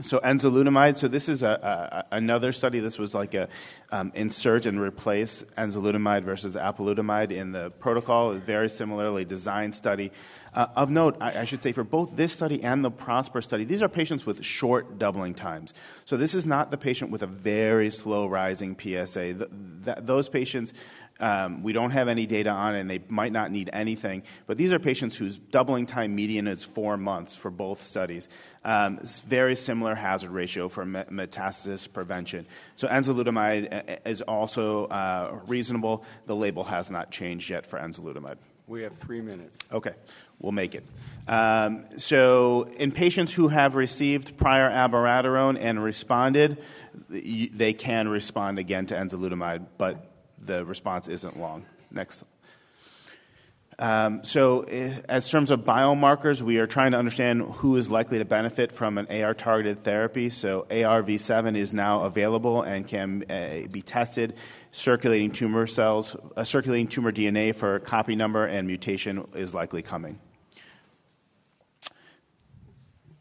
[0.00, 0.96] So enzalutamide.
[0.96, 2.78] So this is a, a, another study.
[2.78, 3.48] This was like a
[3.90, 8.30] um, insert and replace enzalutamide versus apalutamide in the protocol.
[8.30, 10.12] A very similarly designed study.
[10.54, 13.64] Uh, of note, I, I, should say, for both this study and the PROSPER study,
[13.64, 15.74] these are patients with short doubling times.
[16.04, 19.34] So this is not the patient with a very slow rising PSA.
[19.34, 20.74] The, those patients,
[21.20, 24.22] um, we don't have any data on, it, and they might not need anything.
[24.46, 28.28] But these are patients whose doubling time median is four months for both studies.
[28.64, 32.46] Um, very similar hazard ratio for metastasis prevention.
[32.76, 36.04] So enzalutamide uh, is also uh, reasonable.
[36.26, 38.36] The label has not changed yet for enzalutamide.
[38.68, 39.58] We have three minutes.
[39.72, 39.94] Okay,
[40.40, 40.84] we'll make it.
[41.26, 46.58] Um, so, in patients who have received prior abiraterone and responded,
[47.08, 50.07] they can respond again to enzalutamide, but
[50.44, 51.64] the response isn't long.
[51.90, 52.24] Next.
[53.80, 58.18] Um, so, eh, as terms of biomarkers, we are trying to understand who is likely
[58.18, 60.30] to benefit from an AR targeted therapy.
[60.30, 64.34] So, ARV7 is now available and can uh, be tested
[64.72, 70.18] circulating tumor cells, uh, circulating tumor DNA for copy number and mutation is likely coming.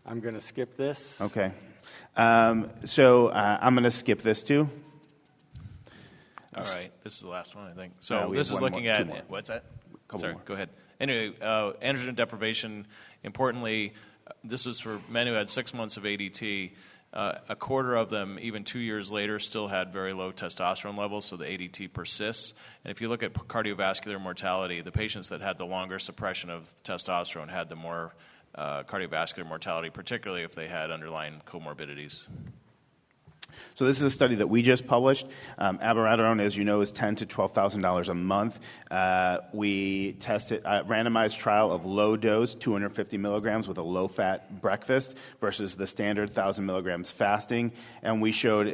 [0.07, 1.21] I'm going to skip this.
[1.21, 1.51] Okay.
[2.15, 4.69] Um, so uh, I'm going to skip this too.
[6.55, 6.91] All right.
[7.03, 7.93] This is the last one, I think.
[7.99, 9.63] So this is looking more, at what's that?
[10.17, 10.41] Sorry, more.
[10.45, 10.69] go ahead.
[10.99, 12.87] Anyway, uh, androgen deprivation.
[13.23, 13.93] Importantly,
[14.25, 16.71] uh, this was for men who had six months of ADT.
[17.13, 21.25] Uh, a quarter of them, even two years later, still had very low testosterone levels,
[21.25, 22.53] so the ADT persists.
[22.83, 26.71] And if you look at cardiovascular mortality, the patients that had the longer suppression of
[26.83, 28.13] testosterone had the more
[28.55, 32.27] uh, cardiovascular mortality, particularly if they had underlying comorbidities.
[33.75, 35.27] So this is a study that we just published.
[35.57, 38.59] Um, abiraterone, as you know, is ten to twelve thousand dollars a month.
[38.89, 44.61] Uh, we tested a randomized trial of low dose, 250 milligrams with a low fat
[44.61, 47.71] breakfast versus the standard thousand milligrams fasting,
[48.01, 48.71] and we showed uh,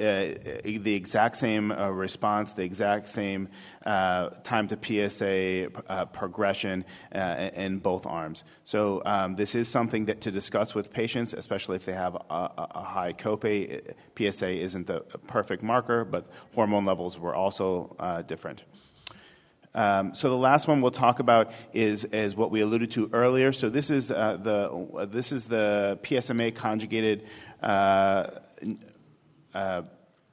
[0.64, 3.50] the exact same uh, response, the exact same
[3.86, 8.44] uh, time to PSA uh, progression uh, in both arms.
[8.64, 12.22] So um, this is something that to discuss with patients, especially if they have a,
[12.30, 13.94] a high copay.
[14.18, 18.64] PSA isn't the perfect marker, but hormone levels were also uh, different.
[19.76, 23.52] Um, so the last one we'll talk about is, is what we alluded to earlier.
[23.52, 27.26] So this is uh, the this is the PSMA conjugated
[27.62, 28.30] uh,
[29.54, 29.82] uh,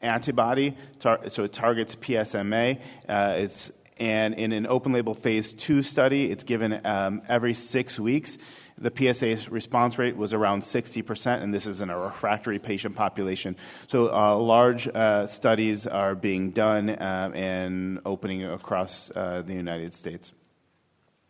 [0.03, 0.77] antibody.
[0.99, 2.81] Tar- so it targets PSMA.
[3.09, 8.01] Uh, it's and in an open label phase two study, it's given um, every six
[8.01, 8.39] weeks.
[8.79, 13.57] The PSA response rate was around 60%, and this is in a refractory patient population.
[13.89, 19.93] So uh, large uh, studies are being done uh, and opening across uh, the United
[19.93, 20.33] States.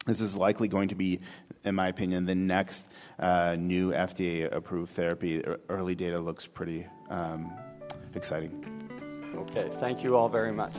[0.06, 1.18] This is likely going to be,
[1.64, 2.86] in my opinion, the next
[3.18, 5.42] uh, new FDA approved therapy.
[5.68, 7.52] Early data looks pretty um,
[8.14, 8.64] exciting.
[9.34, 10.74] Okay, thank you all very much.